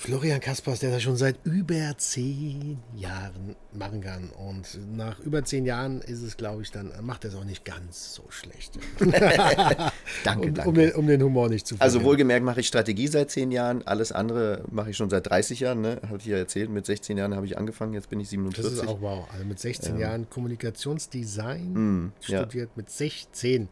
Florian 0.00 0.40
Kaspers, 0.40 0.80
der 0.80 0.90
das 0.90 1.02
schon 1.02 1.16
seit 1.16 1.36
über 1.44 1.94
zehn 1.98 2.78
Jahren 2.96 3.54
machen 3.74 4.00
kann. 4.00 4.30
Und 4.30 4.78
nach 4.96 5.20
über 5.20 5.44
zehn 5.44 5.66
Jahren 5.66 6.00
ist 6.00 6.22
es, 6.22 6.38
glaube 6.38 6.62
ich, 6.62 6.70
dann 6.70 6.90
macht 7.02 7.24
er 7.24 7.30
es 7.30 7.36
auch 7.36 7.44
nicht 7.44 7.66
ganz 7.66 8.14
so 8.14 8.24
schlecht. 8.30 8.78
danke, 10.24 10.48
um, 10.48 10.54
danke. 10.54 10.68
Um 10.68 10.74
den, 10.74 10.92
um 10.92 11.06
den, 11.06 11.22
Humor 11.22 11.50
nicht 11.50 11.66
zu 11.66 11.76
verlieren. 11.76 11.94
Also 11.96 12.08
wohlgemerkt 12.08 12.42
mache 12.42 12.60
ich 12.60 12.66
Strategie 12.66 13.08
seit 13.08 13.30
zehn 13.30 13.52
Jahren. 13.52 13.86
Alles 13.86 14.10
andere 14.10 14.64
mache 14.70 14.88
ich 14.88 14.96
schon 14.96 15.10
seit 15.10 15.28
30 15.28 15.60
Jahren. 15.60 15.82
Ne? 15.82 16.00
Habe 16.08 16.16
ich 16.16 16.24
ja 16.24 16.38
erzählt. 16.38 16.70
Mit 16.70 16.86
16 16.86 17.18
Jahren 17.18 17.34
habe 17.34 17.44
ich 17.44 17.58
angefangen. 17.58 17.92
Jetzt 17.92 18.08
bin 18.08 18.20
ich 18.20 18.30
47. 18.30 18.64
Das 18.64 18.82
ist 18.82 18.88
auch 18.88 19.02
wow. 19.02 19.28
Also 19.30 19.44
mit 19.44 19.58
16 19.58 19.96
ähm. 19.96 20.00
Jahren 20.00 20.30
Kommunikationsdesign 20.30 21.74
mm, 21.74 22.12
studiert. 22.22 22.54
Ja. 22.54 22.74
Mit 22.74 22.88
16. 22.88 23.68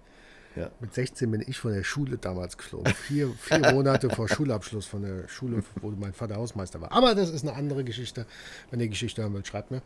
Ja. 0.58 0.70
Mit 0.80 0.92
16 0.92 1.30
bin 1.30 1.44
ich 1.46 1.58
von 1.58 1.72
der 1.72 1.84
Schule 1.84 2.18
damals 2.18 2.56
geflogen. 2.56 2.92
Vier, 2.94 3.30
vier 3.38 3.58
Monate 3.72 4.10
vor 4.10 4.28
Schulabschluss 4.28 4.86
von 4.86 5.02
der 5.02 5.28
Schule, 5.28 5.62
wo 5.80 5.90
mein 5.90 6.12
Vater 6.12 6.36
Hausmeister 6.36 6.80
war. 6.80 6.92
Aber 6.92 7.14
das 7.14 7.30
ist 7.30 7.46
eine 7.46 7.54
andere 7.54 7.84
Geschichte. 7.84 8.26
Wenn 8.70 8.80
ihr 8.80 8.88
Geschichte 8.88 9.22
hören 9.22 9.34
wollt, 9.34 9.46
schreibt 9.46 9.70
mir. 9.70 9.82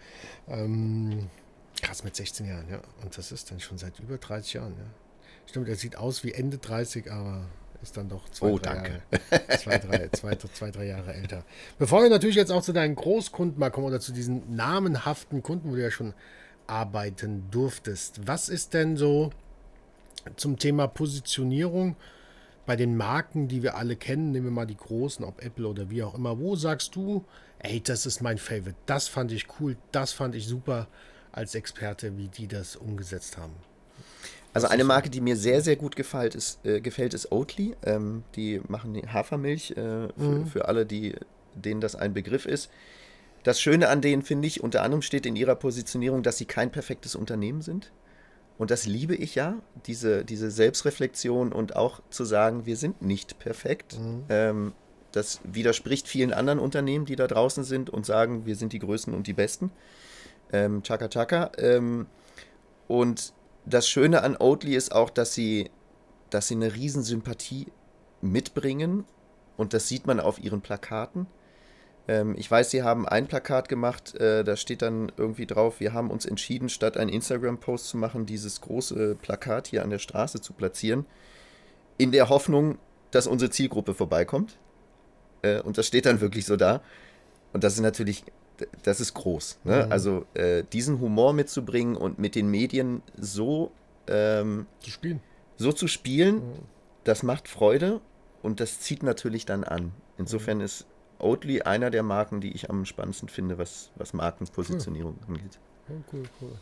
Ähm, 0.48 1.28
krass, 1.82 2.04
mit 2.04 2.16
16 2.16 2.46
Jahren, 2.46 2.68
ja. 2.70 2.80
Und 3.02 3.16
das 3.16 3.32
ist 3.32 3.50
dann 3.50 3.60
schon 3.60 3.76
seit 3.78 3.98
über 4.00 4.16
30 4.16 4.54
Jahren, 4.54 4.72
ja. 4.78 4.86
Stimmt, 5.46 5.68
er 5.68 5.76
sieht 5.76 5.96
aus 5.96 6.24
wie 6.24 6.32
Ende 6.32 6.58
30, 6.58 7.10
aber 7.10 7.44
ist 7.82 7.96
dann 7.96 8.08
doch 8.08 8.28
zwei, 8.28 8.46
oh, 8.46 8.58
drei, 8.58 8.74
danke. 8.74 9.02
Jahre, 9.10 9.58
zwei, 9.58 9.78
drei, 9.78 10.08
zwei, 10.12 10.36
zwei, 10.36 10.70
drei 10.70 10.86
Jahre 10.86 11.14
älter. 11.14 11.44
Bevor 11.78 12.02
wir 12.02 12.10
natürlich 12.10 12.36
jetzt 12.36 12.52
auch 12.52 12.62
zu 12.62 12.72
deinen 12.72 12.94
Großkunden 12.94 13.58
mal 13.58 13.70
kommen 13.70 13.88
oder 13.88 14.00
zu 14.00 14.12
diesen 14.12 14.54
namenhaften 14.54 15.42
Kunden, 15.42 15.70
wo 15.70 15.74
du 15.74 15.82
ja 15.82 15.90
schon 15.90 16.14
arbeiten 16.68 17.50
durftest. 17.50 18.20
Was 18.26 18.48
ist 18.48 18.72
denn 18.72 18.96
so 18.96 19.30
zum 20.36 20.58
Thema 20.58 20.86
Positionierung 20.86 21.96
bei 22.66 22.76
den 22.76 22.96
Marken, 22.96 23.48
die 23.48 23.62
wir 23.62 23.76
alle 23.76 23.96
kennen, 23.96 24.30
nehmen 24.30 24.46
wir 24.46 24.52
mal 24.52 24.66
die 24.66 24.76
großen, 24.76 25.24
ob 25.24 25.42
Apple 25.44 25.66
oder 25.66 25.90
wie 25.90 26.02
auch 26.02 26.14
immer, 26.14 26.38
wo 26.38 26.54
sagst 26.54 26.94
du, 26.94 27.24
ey, 27.58 27.80
das 27.80 28.06
ist 28.06 28.20
mein 28.20 28.38
Favorite, 28.38 28.76
das 28.86 29.08
fand 29.08 29.32
ich 29.32 29.46
cool, 29.58 29.76
das 29.90 30.12
fand 30.12 30.34
ich 30.34 30.46
super 30.46 30.86
als 31.32 31.54
Experte, 31.54 32.16
wie 32.16 32.28
die 32.28 32.46
das 32.46 32.76
umgesetzt 32.76 33.36
haben? 33.38 33.54
Also 34.54 34.68
eine 34.68 34.84
Marke, 34.84 35.08
die 35.08 35.22
mir 35.22 35.36
sehr, 35.36 35.62
sehr 35.62 35.76
gut 35.76 35.96
gefällt, 35.96 36.34
ist, 36.34 36.64
äh, 36.66 36.80
gefällt, 36.80 37.14
ist 37.14 37.32
Oatly. 37.32 37.74
Ähm, 37.84 38.22
die 38.36 38.60
machen 38.68 38.94
Hafermilch 39.10 39.70
äh, 39.70 39.74
für, 39.74 40.10
mhm. 40.18 40.46
für, 40.46 40.68
alle, 40.68 40.84
die, 40.84 41.14
denen 41.54 41.80
das 41.80 41.96
ein 41.96 42.12
Begriff 42.12 42.44
ist. 42.44 42.70
Das 43.44 43.60
Schöne 43.60 43.88
an 43.88 44.02
denen, 44.02 44.22
finde 44.22 44.46
ich, 44.46 44.62
unter 44.62 44.82
anderem 44.82 45.00
steht 45.00 45.24
in 45.24 45.36
ihrer 45.36 45.54
Positionierung, 45.54 46.22
dass 46.22 46.36
sie 46.36 46.44
kein 46.44 46.70
perfektes 46.70 47.16
Unternehmen 47.16 47.62
sind. 47.62 47.90
Und 48.62 48.70
das 48.70 48.86
liebe 48.86 49.16
ich 49.16 49.34
ja, 49.34 49.56
diese, 49.86 50.24
diese 50.24 50.48
Selbstreflexion 50.48 51.50
und 51.50 51.74
auch 51.74 52.00
zu 52.10 52.24
sagen, 52.24 52.64
wir 52.64 52.76
sind 52.76 53.02
nicht 53.02 53.40
perfekt. 53.40 53.98
Mhm. 53.98 54.24
Ähm, 54.28 54.72
das 55.10 55.40
widerspricht 55.42 56.06
vielen 56.06 56.32
anderen 56.32 56.60
Unternehmen, 56.60 57.04
die 57.04 57.16
da 57.16 57.26
draußen 57.26 57.64
sind 57.64 57.90
und 57.90 58.06
sagen, 58.06 58.46
wir 58.46 58.54
sind 58.54 58.72
die 58.72 58.78
Größten 58.78 59.14
und 59.14 59.26
die 59.26 59.32
Besten. 59.32 59.72
Ähm, 60.52 60.84
chaka 60.84 61.08
Chaka. 61.08 61.50
Ähm, 61.58 62.06
und 62.86 63.32
das 63.66 63.88
Schöne 63.88 64.22
an 64.22 64.36
Oatly 64.36 64.76
ist 64.76 64.92
auch, 64.92 65.10
dass 65.10 65.34
sie, 65.34 65.68
dass 66.30 66.46
sie 66.46 66.54
eine 66.54 66.72
Riesensympathie 66.72 67.66
mitbringen. 68.20 69.06
Und 69.56 69.74
das 69.74 69.88
sieht 69.88 70.06
man 70.06 70.20
auf 70.20 70.38
ihren 70.38 70.60
Plakaten. 70.60 71.26
Ähm, 72.08 72.34
ich 72.36 72.50
weiß, 72.50 72.70
sie 72.70 72.82
haben 72.82 73.06
ein 73.06 73.26
Plakat 73.26 73.68
gemacht, 73.68 74.14
äh, 74.16 74.44
da 74.44 74.56
steht 74.56 74.82
dann 74.82 75.12
irgendwie 75.16 75.46
drauf, 75.46 75.80
wir 75.80 75.92
haben 75.92 76.10
uns 76.10 76.26
entschieden, 76.26 76.68
statt 76.68 76.96
einen 76.96 77.10
Instagram-Post 77.10 77.88
zu 77.88 77.96
machen, 77.96 78.26
dieses 78.26 78.60
große 78.60 79.16
Plakat 79.20 79.68
hier 79.68 79.82
an 79.82 79.90
der 79.90 79.98
Straße 79.98 80.40
zu 80.40 80.52
platzieren, 80.52 81.06
in 81.98 82.12
der 82.12 82.28
Hoffnung, 82.28 82.78
dass 83.10 83.26
unsere 83.26 83.50
Zielgruppe 83.50 83.94
vorbeikommt. 83.94 84.58
Äh, 85.42 85.60
und 85.60 85.78
das 85.78 85.86
steht 85.86 86.06
dann 86.06 86.20
wirklich 86.20 86.46
so 86.46 86.56
da. 86.56 86.82
Und 87.52 87.62
das 87.64 87.74
ist 87.74 87.80
natürlich, 87.80 88.24
das 88.82 89.00
ist 89.00 89.14
groß. 89.14 89.58
Ne? 89.64 89.84
Mhm. 89.86 89.92
Also 89.92 90.26
äh, 90.34 90.64
diesen 90.72 91.00
Humor 91.00 91.32
mitzubringen 91.32 91.96
und 91.96 92.18
mit 92.18 92.34
den 92.34 92.48
Medien 92.48 93.02
so 93.16 93.70
ähm, 94.08 94.66
zu 94.80 94.90
spielen. 94.90 95.20
So 95.56 95.72
zu 95.72 95.86
spielen, 95.86 96.36
mhm. 96.36 96.52
das 97.04 97.22
macht 97.22 97.46
Freude 97.46 98.00
und 98.42 98.58
das 98.58 98.80
zieht 98.80 99.02
natürlich 99.02 99.46
dann 99.46 99.62
an. 99.62 99.92
Insofern 100.18 100.58
mhm. 100.58 100.64
ist 100.64 100.86
Oatly 101.22 101.62
einer 101.62 101.90
der 101.90 102.02
Marken, 102.02 102.40
die 102.40 102.52
ich 102.52 102.70
am 102.70 102.84
spannendsten 102.84 103.28
finde, 103.28 103.58
was, 103.58 103.90
was 103.96 104.12
Markenpositionierung 104.12 105.18
cool. 105.20 105.36
angeht. 105.36 105.58
Oh, 105.88 106.02
cool, 106.12 106.24
cool. 106.40 106.58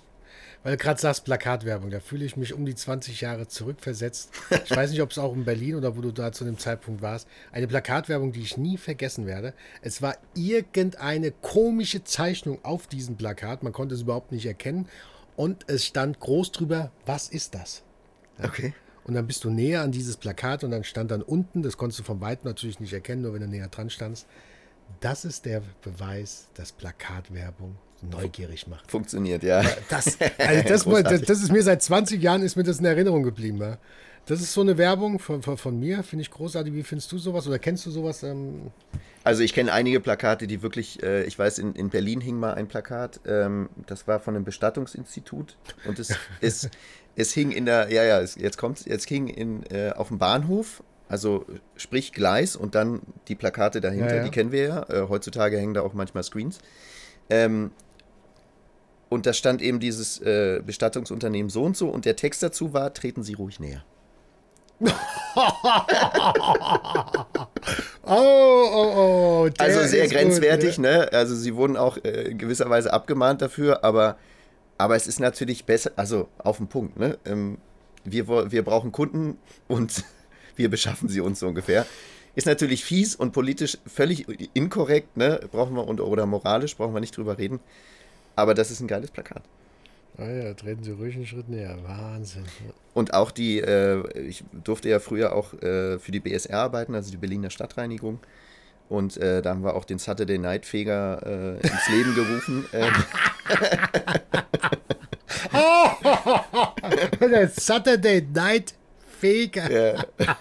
Weil 0.63 0.77
du 0.77 0.83
gerade 0.83 1.01
sagst, 1.01 1.25
Plakatwerbung, 1.25 1.91
da 1.91 2.01
fühle 2.01 2.25
ich 2.25 2.37
mich 2.37 2.53
um 2.53 2.67
die 2.67 2.75
20 2.75 3.21
Jahre 3.23 3.49
zurückversetzt. 3.49 4.31
Ich 4.65 4.71
weiß 4.71 4.91
nicht, 4.91 5.01
ob 5.01 5.11
es 5.11 5.19
auch 5.19 5.33
in 5.35 5.45
Berlin 5.45 5.75
oder 5.75 5.97
wo 5.97 6.03
du 6.03 6.13
da 6.13 6.33
zu 6.33 6.45
dem 6.45 6.59
Zeitpunkt 6.59 7.03
warst. 7.03 7.27
Eine 7.51 7.67
Plakatwerbung, 7.67 8.33
die 8.33 8.43
ich 8.43 8.57
nie 8.57 8.77
vergessen 8.77 9.27
werde. 9.27 9.55
Es 9.81 10.03
war 10.03 10.17
irgendeine 10.35 11.33
komische 11.33 12.05
Zeichnung 12.05 12.59
auf 12.63 12.87
diesem 12.87 13.17
Plakat. 13.17 13.63
Man 13.63 13.73
konnte 13.73 13.95
es 13.95 14.03
überhaupt 14.03 14.33
nicht 14.33 14.47
erkennen. 14.47 14.87
Und 15.37 15.65
es 15.69 15.87
stand 15.87 16.21
groß 16.21 16.53
drüber, 16.53 16.93
was 17.07 17.29
ist 17.29 17.55
das? 17.55 17.83
Okay. 18.43 18.75
Und 19.05 19.15
dann 19.15 19.27
bist 19.27 19.45
du 19.45 19.51
näher 19.51 19.83
an 19.83 19.93
dieses 19.93 20.17
Plakat 20.17 20.63
und 20.65 20.71
dann 20.71 20.85
stand 20.85 21.11
dann 21.11 21.23
unten, 21.23 21.63
das 21.63 21.77
konntest 21.77 22.01
du 22.01 22.05
vom 22.05 22.21
Weitem 22.21 22.49
natürlich 22.49 22.81
nicht 22.81 22.93
erkennen, 22.93 23.23
nur 23.23 23.35
wenn 23.35 23.41
du 23.41 23.49
näher 23.49 23.69
dran 23.69 23.91
standst, 23.91 24.27
das 25.01 25.25
ist 25.25 25.45
der 25.47 25.63
Beweis, 25.83 26.49
dass 26.55 26.73
Plakatwerbung 26.73 27.77
neugierig 28.03 28.67
macht. 28.67 28.91
Funktioniert, 28.91 29.43
ja. 29.43 29.63
Das, 29.89 30.19
also 30.39 30.69
das, 30.69 30.85
das, 31.05 31.23
das, 31.23 31.43
ist 31.43 31.53
mir 31.53 31.63
seit 31.63 31.83
20 31.83 32.21
Jahren 32.21 32.43
ist 32.43 32.57
mir 32.57 32.65
das 32.65 32.79
in 32.79 32.85
Erinnerung 32.85 33.23
geblieben. 33.23 33.59
Ja. 33.59 33.79
Das 34.27 34.41
ist 34.41 34.53
so 34.53 34.61
eine 34.61 34.79
Werbung 34.79 35.19
von, 35.19 35.43
von, 35.43 35.57
von 35.57 35.79
mir, 35.79 36.03
finde 36.03 36.23
ich 36.23 36.31
großartig. 36.31 36.73
Wie 36.73 36.83
findest 36.83 37.11
du 37.13 37.19
sowas 37.19 37.47
oder 37.47 37.59
kennst 37.59 37.87
du 37.87 37.91
sowas? 37.91 38.23
Ähm? 38.23 38.71
Also 39.25 39.43
ich 39.43 39.53
kenne 39.53 39.73
einige 39.73 40.01
Plakate, 40.01 40.47
die 40.47 40.63
wirklich, 40.63 41.03
äh, 41.03 41.25
ich 41.25 41.39
weiß, 41.39 41.59
in, 41.59 41.75
in 41.75 41.91
Berlin 41.91 42.21
hing 42.21 42.39
mal 42.39 42.55
ein 42.55 42.69
Plakat, 42.69 43.21
ähm, 43.27 43.69
das 43.87 44.07
war 44.07 44.21
von 44.21 44.37
einem 44.37 44.45
Bestattungsinstitut 44.45 45.57
und 45.85 45.99
es, 45.99 46.17
es, 46.41 46.71
es 47.17 47.33
hing 47.33 47.51
in 47.51 47.67
der, 47.67 47.93
ja, 47.93 48.05
ja, 48.05 48.21
es, 48.21 48.35
jetzt 48.37 48.59
kommt 48.59 48.87
jetzt 48.87 49.09
hing 49.09 49.29
in, 49.29 49.65
äh, 49.71 49.93
auf 49.97 50.09
dem 50.09 50.19
Bahnhof, 50.19 50.83
also 51.09 51.45
sprich 51.77 52.13
Gleis 52.13 52.57
und 52.57 52.75
dann 52.75 53.01
die 53.29 53.35
Plakate 53.35 53.81
dahinter, 53.81 54.11
ja, 54.11 54.17
ja. 54.17 54.25
die 54.25 54.31
kennen 54.31 54.53
wir 54.53 54.63
ja. 54.63 54.83
Äh, 54.89 55.09
heutzutage 55.09 55.59
hängen 55.59 55.75
da 55.75 55.83
auch 55.83 55.93
manchmal 55.93 56.23
Screens. 56.23 56.59
Ähm, 57.29 57.73
und 59.09 59.27
da 59.27 59.33
stand 59.33 59.61
eben 59.61 59.81
dieses 59.81 60.21
äh, 60.21 60.63
Bestattungsunternehmen 60.65 61.51
so 61.51 61.65
und 61.65 61.77
so 61.77 61.89
und 61.89 62.05
der 62.05 62.17
Text 62.17 62.43
dazu 62.43 62.73
war, 62.73 62.95
treten 62.95 63.25
Sie 63.25 63.35
ruhig 63.35 63.59
näher. 63.59 63.85
oh, 64.87 64.91
oh, 68.07 68.93
oh. 68.97 69.49
Also 69.59 69.83
sehr 69.83 70.09
grenzwertig, 70.09 70.77
gut, 70.77 70.85
ne? 70.85 71.11
Also 71.13 71.35
sie 71.35 71.55
wurden 71.55 71.77
auch 71.77 71.99
äh, 71.99 72.31
in 72.31 72.39
gewisser 72.39 72.71
Weise 72.71 72.93
abgemahnt 72.93 73.43
dafür, 73.43 73.85
aber, 73.85 74.17
aber 74.81 74.97
es 74.97 75.07
ist 75.07 75.20
natürlich 75.20 75.66
besser, 75.66 75.93
also 75.97 76.28
auf 76.39 76.57
den 76.57 76.66
Punkt, 76.66 76.99
ne? 76.99 77.18
Ähm, 77.26 77.59
wir, 78.03 78.51
wir 78.51 78.64
brauchen 78.64 78.93
Kunden 78.93 79.37
und 79.68 80.05
wir 80.57 80.70
beschaffen 80.70 81.11
sie 81.11 81.20
uns 81.20 81.41
so 81.41 81.49
ungefähr. 81.49 81.85
Ist 82.35 82.47
natürlich 82.47 82.83
fies 82.83 83.14
und 83.14 83.33
politisch 83.33 83.76
völlig 83.87 84.26
inkorrekt, 84.55 85.18
ne? 85.18 85.39
Brauchen 85.53 85.76
wir 85.76 85.87
und, 85.87 86.01
oder 86.01 86.24
moralisch 86.24 86.78
brauchen 86.78 86.95
wir 86.95 87.01
nicht 87.01 87.14
drüber 87.14 87.37
reden. 87.37 87.61
Aber 88.37 88.55
das 88.55 88.70
ist 88.70 88.81
ein 88.81 88.89
geiles 88.89 89.11
Plakat. 89.11 89.43
Ah 90.16 90.31
ja, 90.31 90.55
treten 90.55 90.83
Sie 90.83 90.93
ruhig 90.93 91.14
einen 91.14 91.26
Schritt 91.26 91.51
näher. 91.51 91.76
Wahnsinn. 91.85 92.45
Und 92.95 93.12
auch 93.12 93.33
die, 93.33 93.61
äh, 93.61 94.03
ich 94.18 94.45
durfte 94.64 94.89
ja 94.89 94.99
früher 94.99 95.35
auch 95.35 95.53
äh, 95.62 95.99
für 95.99 96.11
die 96.11 96.20
BSR 96.20 96.59
arbeiten, 96.59 96.95
also 96.95 97.11
die 97.11 97.18
Berliner 97.18 97.51
Stadtreinigung. 97.51 98.18
Und 98.91 99.16
äh, 99.18 99.41
da 99.41 99.51
haben 99.51 99.62
wir 99.62 99.74
auch 99.76 99.84
den 99.84 99.99
Saturday 100.01 100.36
Night 100.36 100.66
Feger 100.66 101.22
äh, 101.24 101.61
ins 101.61 101.88
Leben 101.88 102.14
gerufen. 102.14 102.66
Der 107.20 107.49
Saturday 107.49 108.26
Night 108.34 108.74
Feger. 109.18 109.70
Ja. 109.70 110.05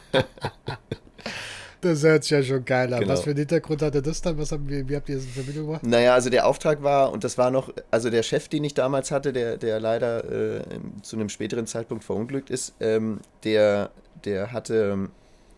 Das 1.82 2.04
hört 2.04 2.24
sich 2.24 2.32
ja 2.32 2.44
schon 2.44 2.66
geil 2.66 2.94
an. 2.94 3.00
Genau. 3.00 3.14
Was 3.14 3.22
für 3.22 3.30
einen 3.30 3.40
Hintergrund 3.40 3.82
hatte 3.82 4.02
das 4.02 4.22
dann? 4.22 4.38
Was 4.38 4.52
haben, 4.52 4.68
wie, 4.68 4.90
wie 4.90 4.98
habt 4.98 5.08
ihr 5.08 5.16
das 5.16 5.24
in 5.24 5.32
Verbindung 5.32 5.68
gemacht? 5.68 5.84
Naja, 5.84 6.14
also 6.14 6.30
der 6.30 6.46
Auftrag 6.46 6.84
war, 6.84 7.14
und 7.14 7.24
das 7.24 7.38
war 7.38 7.52
noch, 7.52 7.74
also 7.90 8.10
der 8.10 8.22
Chef, 8.22 8.50
den 8.50 8.66
ich 8.66 8.74
damals 8.74 9.12
hatte, 9.12 9.32
der, 9.32 9.56
der 9.56 9.80
leider 9.80 10.26
äh, 10.26 10.62
zu 11.04 11.16
einem 11.16 11.30
späteren 11.30 11.68
Zeitpunkt 11.68 12.04
verunglückt 12.04 12.50
ist, 12.50 12.74
ähm, 12.82 13.22
der, 13.46 13.92
der 14.26 14.52
hatte. 14.52 15.08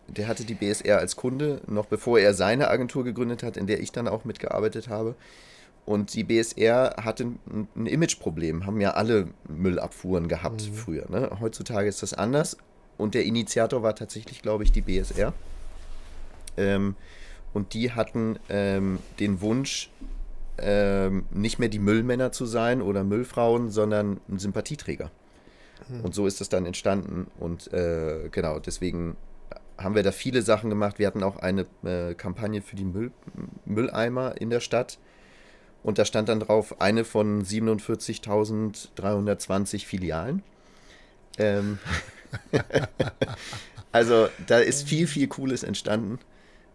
Der 0.08 0.28
hatte 0.28 0.44
die 0.44 0.54
BSR 0.54 0.98
als 0.98 1.16
Kunde, 1.16 1.60
noch 1.66 1.86
bevor 1.86 2.18
er 2.18 2.34
seine 2.34 2.68
Agentur 2.68 3.04
gegründet 3.04 3.42
hat, 3.42 3.56
in 3.56 3.66
der 3.66 3.80
ich 3.80 3.92
dann 3.92 4.08
auch 4.08 4.24
mitgearbeitet 4.24 4.88
habe. 4.88 5.14
Und 5.84 6.14
die 6.14 6.24
BSR 6.24 6.96
hatte 7.02 7.24
ein, 7.24 7.68
ein 7.74 7.86
Imageproblem, 7.86 8.66
haben 8.66 8.80
ja 8.80 8.92
alle 8.92 9.28
Müllabfuhren 9.48 10.28
gehabt 10.28 10.68
mhm. 10.68 10.74
früher. 10.74 11.10
Ne? 11.10 11.30
Heutzutage 11.40 11.88
ist 11.88 12.02
das 12.02 12.14
anders. 12.14 12.56
Und 12.98 13.14
der 13.14 13.24
Initiator 13.24 13.82
war 13.82 13.94
tatsächlich, 13.94 14.42
glaube 14.42 14.64
ich, 14.64 14.70
die 14.70 14.82
BSR. 14.82 15.32
Ähm, 16.56 16.94
und 17.52 17.74
die 17.74 17.92
hatten 17.92 18.38
ähm, 18.48 18.98
den 19.18 19.40
Wunsch, 19.40 19.90
ähm, 20.58 21.24
nicht 21.30 21.58
mehr 21.58 21.68
die 21.68 21.78
Müllmänner 21.78 22.30
zu 22.30 22.46
sein 22.46 22.82
oder 22.82 23.02
Müllfrauen, 23.02 23.70
sondern 23.70 24.20
ein 24.28 24.38
Sympathieträger. 24.38 25.10
Hm. 25.88 26.02
Und 26.02 26.14
so 26.14 26.26
ist 26.26 26.40
das 26.40 26.48
dann 26.48 26.66
entstanden. 26.66 27.26
Und 27.40 27.72
äh, 27.72 28.28
genau, 28.30 28.58
deswegen 28.58 29.16
haben 29.78 29.94
wir 29.94 30.02
da 30.02 30.12
viele 30.12 30.42
Sachen 30.42 30.68
gemacht. 30.70 30.98
Wir 30.98 31.06
hatten 31.06 31.22
auch 31.22 31.36
eine 31.36 31.66
äh, 31.84 32.14
Kampagne 32.14 32.62
für 32.62 32.76
die 32.76 32.84
Müll, 32.84 33.12
Mülleimer 33.64 34.40
in 34.40 34.50
der 34.50 34.60
Stadt. 34.60 34.98
Und 35.82 35.98
da 35.98 36.04
stand 36.04 36.28
dann 36.28 36.38
drauf, 36.40 36.80
eine 36.80 37.04
von 37.04 37.44
47.320 37.44 39.84
Filialen. 39.84 40.42
Ähm 41.38 41.78
also 43.92 44.28
da 44.46 44.58
ist 44.58 44.88
viel, 44.88 45.06
viel 45.06 45.28
Cooles 45.28 45.64
entstanden. 45.64 46.18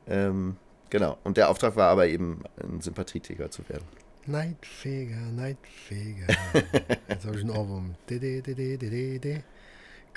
Ähm, 0.07 0.57
genau. 0.89 1.17
Und 1.23 1.37
der 1.37 1.49
Auftrag 1.49 1.75
war 1.75 1.89
aber 1.89 2.07
eben, 2.07 2.43
ein 2.61 2.81
Sympathieträger 2.81 3.49
zu 3.49 3.67
werden. 3.69 3.85
Neidfeger, 4.25 5.15
Neidfeger. 5.15 6.27
Jetzt 7.07 7.25
habe 7.25 7.37
ich 7.37 7.43
einen 7.43 7.51
Ohrwurm. 7.51 7.95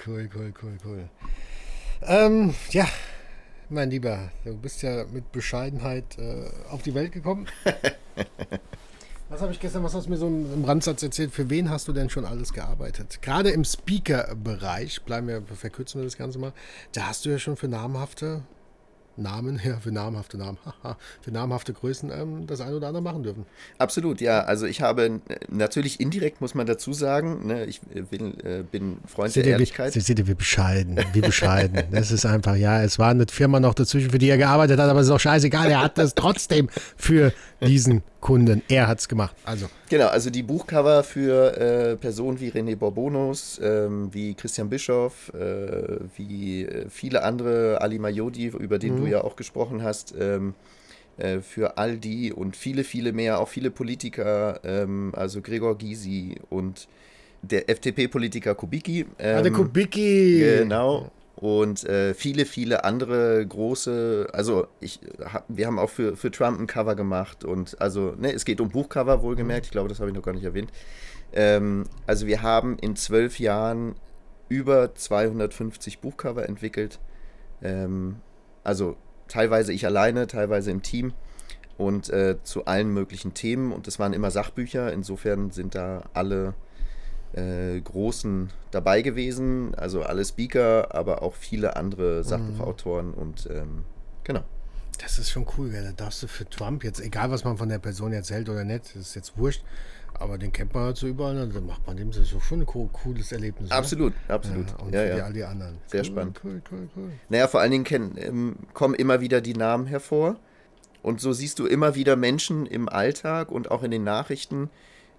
Cool, 0.04 0.28
cool, 0.34 0.52
cool, 0.60 0.76
cool. 0.84 1.08
Ähm, 2.02 2.54
ja, 2.70 2.86
mein 3.68 3.90
Lieber, 3.90 4.30
du 4.44 4.56
bist 4.56 4.82
ja 4.82 5.04
mit 5.12 5.32
Bescheidenheit 5.32 6.18
äh, 6.18 6.48
auf 6.70 6.82
die 6.82 6.94
Welt 6.94 7.12
gekommen. 7.12 7.46
Was 9.28 9.42
habe 9.42 9.52
ich 9.52 9.60
gestern, 9.60 9.84
was 9.84 9.94
hast 9.94 10.06
du 10.06 10.10
mir 10.10 10.16
so 10.16 10.26
im 10.26 10.64
Randsatz 10.64 11.04
erzählt? 11.04 11.30
Für 11.30 11.48
wen 11.48 11.70
hast 11.70 11.86
du 11.86 11.92
denn 11.92 12.10
schon 12.10 12.24
alles 12.24 12.52
gearbeitet? 12.52 13.22
Gerade 13.22 13.50
im 13.50 13.64
Speaker-Bereich, 13.64 15.02
bleiben 15.02 15.28
wir, 15.28 15.40
verkürzen 15.42 16.00
wir 16.00 16.04
das 16.04 16.18
Ganze 16.18 16.40
mal, 16.40 16.52
da 16.90 17.06
hast 17.06 17.24
du 17.24 17.30
ja 17.30 17.38
schon 17.38 17.56
für 17.56 17.68
namhafte 17.68 18.42
Namen, 19.16 19.60
ja, 19.64 19.78
für 19.80 19.92
namhafte 19.92 20.38
Namen, 20.38 20.58
für 21.20 21.30
namhafte 21.30 21.72
Größen 21.72 22.10
ähm, 22.10 22.46
das 22.46 22.60
eine 22.60 22.76
oder 22.76 22.88
andere 22.88 23.02
machen 23.02 23.22
dürfen. 23.22 23.46
Absolut, 23.78 24.20
ja. 24.20 24.40
Also 24.40 24.66
ich 24.66 24.82
habe 24.82 25.20
natürlich 25.48 26.00
indirekt, 26.00 26.40
muss 26.40 26.54
man 26.54 26.66
dazu 26.66 26.92
sagen, 26.92 27.46
ne, 27.46 27.64
ich 27.66 27.80
will, 28.10 28.34
äh, 28.44 28.62
bin 28.62 28.98
Freund 29.06 29.32
seht 29.32 29.46
der 29.46 29.52
Ehrlichkeit. 29.52 29.94
Wie, 29.94 30.00
seht 30.00 30.18
ihr, 30.18 30.26
wie 30.26 30.34
bescheiden, 30.34 30.98
wie 31.12 31.20
bescheiden. 31.20 31.82
das 31.90 32.10
ist 32.10 32.26
einfach, 32.26 32.56
ja, 32.56 32.82
es 32.82 32.98
war 32.98 33.10
eine 33.10 33.26
Firma 33.26 33.60
noch 33.60 33.74
dazwischen, 33.74 34.10
für 34.10 34.18
die 34.18 34.28
er 34.28 34.38
gearbeitet 34.38 34.78
hat, 34.78 34.88
aber 34.88 35.00
es 35.00 35.06
ist 35.06 35.12
auch 35.12 35.20
scheißegal, 35.20 35.70
er 35.70 35.82
hat 35.82 35.98
das 35.98 36.14
trotzdem 36.14 36.68
für 36.96 37.32
diesen 37.60 38.02
Kunden. 38.20 38.62
Er 38.68 38.86
hat 38.86 39.00
es 39.00 39.08
gemacht. 39.08 39.34
Also. 39.44 39.66
Genau, 39.88 40.08
also 40.08 40.30
die 40.30 40.42
Buchcover 40.42 41.02
für 41.02 41.56
äh, 41.56 41.96
Personen 41.96 42.40
wie 42.40 42.50
René 42.50 42.76
Bourbonos, 42.76 43.60
ähm, 43.62 44.12
wie 44.12 44.34
Christian 44.34 44.68
Bischoff, 44.68 45.32
äh, 45.34 45.98
wie 46.16 46.64
äh, 46.64 46.86
viele 46.88 47.22
andere, 47.22 47.80
Ali 47.80 47.98
Mayodi, 47.98 48.46
über 48.46 48.78
den 48.78 48.94
mhm. 48.94 49.00
du 49.00 49.06
ja 49.06 49.24
auch 49.24 49.36
gesprochen 49.36 49.82
hast, 49.82 50.14
ähm, 50.18 50.54
äh, 51.16 51.40
für 51.40 51.78
all 51.78 51.96
die 51.96 52.32
und 52.32 52.56
viele, 52.56 52.84
viele 52.84 53.12
mehr, 53.12 53.40
auch 53.40 53.48
viele 53.48 53.70
Politiker, 53.70 54.60
ähm, 54.64 55.12
also 55.16 55.40
Gregor 55.40 55.78
Gysi 55.78 56.36
und 56.50 56.88
der 57.42 57.70
FDP-Politiker 57.70 58.54
Kubicki. 58.54 59.06
Ähm, 59.18 59.38
ah, 59.38 59.42
der 59.42 59.52
Kubicki! 59.52 60.58
Genau 60.58 61.10
und 61.40 61.84
äh, 61.84 62.12
viele, 62.12 62.44
viele 62.44 62.84
andere 62.84 63.44
große, 63.46 64.28
also 64.30 64.66
ich, 64.78 65.00
hab, 65.24 65.46
wir 65.48 65.66
haben 65.66 65.78
auch 65.78 65.88
für, 65.88 66.14
für 66.14 66.30
Trump 66.30 66.60
ein 66.60 66.66
Cover 66.66 66.94
gemacht 66.94 67.44
und 67.44 67.80
also, 67.80 68.14
ne, 68.18 68.32
es 68.32 68.44
geht 68.44 68.60
um 68.60 68.68
Buchcover 68.68 69.22
wohlgemerkt, 69.22 69.64
ich 69.64 69.72
glaube, 69.72 69.88
das 69.88 70.00
habe 70.00 70.10
ich 70.10 70.16
noch 70.16 70.22
gar 70.22 70.34
nicht 70.34 70.44
erwähnt. 70.44 70.70
Ähm, 71.32 71.84
also 72.06 72.26
wir 72.26 72.42
haben 72.42 72.76
in 72.78 72.94
zwölf 72.94 73.38
Jahren 73.38 73.94
über 74.50 74.94
250 74.94 76.00
Buchcover 76.00 76.46
entwickelt, 76.46 77.00
ähm, 77.62 78.16
also 78.62 78.96
teilweise 79.26 79.72
ich 79.72 79.86
alleine, 79.86 80.26
teilweise 80.26 80.70
im 80.70 80.82
Team 80.82 81.14
und 81.78 82.10
äh, 82.10 82.36
zu 82.42 82.66
allen 82.66 82.92
möglichen 82.92 83.32
Themen. 83.32 83.72
Und 83.72 83.86
das 83.86 83.98
waren 83.98 84.12
immer 84.12 84.30
Sachbücher, 84.30 84.92
insofern 84.92 85.50
sind 85.50 85.74
da 85.74 86.02
alle 86.12 86.52
äh, 87.34 87.80
Großen 87.80 88.50
dabei 88.70 89.02
gewesen. 89.02 89.74
Also 89.74 90.02
alle 90.02 90.24
Speaker, 90.24 90.94
aber 90.94 91.22
auch 91.22 91.34
viele 91.34 91.76
andere 91.76 92.24
Sachbuchautoren 92.24 93.08
mhm. 93.08 93.14
und 93.14 93.48
ähm, 93.50 93.84
genau. 94.24 94.42
Das 94.98 95.18
ist 95.18 95.30
schon 95.30 95.46
cool, 95.56 95.70
gell? 95.70 95.82
Da 95.82 95.92
darfst 95.92 96.22
du 96.22 96.26
für 96.26 96.48
Trump 96.48 96.84
jetzt, 96.84 97.00
egal 97.00 97.30
was 97.30 97.44
man 97.44 97.56
von 97.56 97.68
der 97.68 97.78
Person 97.78 98.12
erzählt 98.12 98.48
oder 98.48 98.64
nicht, 98.64 98.84
das 98.94 98.96
ist 98.96 99.14
jetzt 99.14 99.38
wurscht, 99.38 99.62
aber 100.14 100.36
den 100.36 100.52
kennt 100.52 100.74
man 100.74 100.84
halt 100.84 100.98
so 100.98 101.06
überall, 101.06 101.34
dann 101.34 101.48
also 101.48 101.62
macht 101.62 101.86
man 101.86 101.96
dem 101.96 102.12
so 102.12 102.40
schon 102.40 102.60
ein 102.60 102.66
cooles 102.66 103.32
Erlebnis. 103.32 103.70
Absolut, 103.70 104.12
oder? 104.26 104.34
absolut. 104.34 104.68
Ja, 104.68 104.76
und 104.84 104.94
ja, 104.94 105.04
ja. 105.04 105.24
all 105.24 105.32
die 105.32 105.44
anderen. 105.44 105.78
Sehr 105.86 106.00
cool, 106.00 106.04
spannend. 106.04 106.40
Cool, 106.44 106.62
cool, 106.70 106.88
cool. 106.94 107.10
Naja, 107.30 107.48
vor 107.48 107.60
allen 107.60 107.70
Dingen 107.70 107.84
kennen, 107.84 108.16
ähm, 108.18 108.56
kommen 108.74 108.94
immer 108.94 109.22
wieder 109.22 109.40
die 109.40 109.54
Namen 109.54 109.86
hervor. 109.86 110.36
Und 111.02 111.22
so 111.22 111.32
siehst 111.32 111.58
du 111.58 111.66
immer 111.66 111.94
wieder 111.94 112.16
Menschen 112.16 112.66
im 112.66 112.88
Alltag 112.88 113.50
und 113.50 113.70
auch 113.70 113.82
in 113.82 113.90
den 113.90 114.04
Nachrichten, 114.04 114.68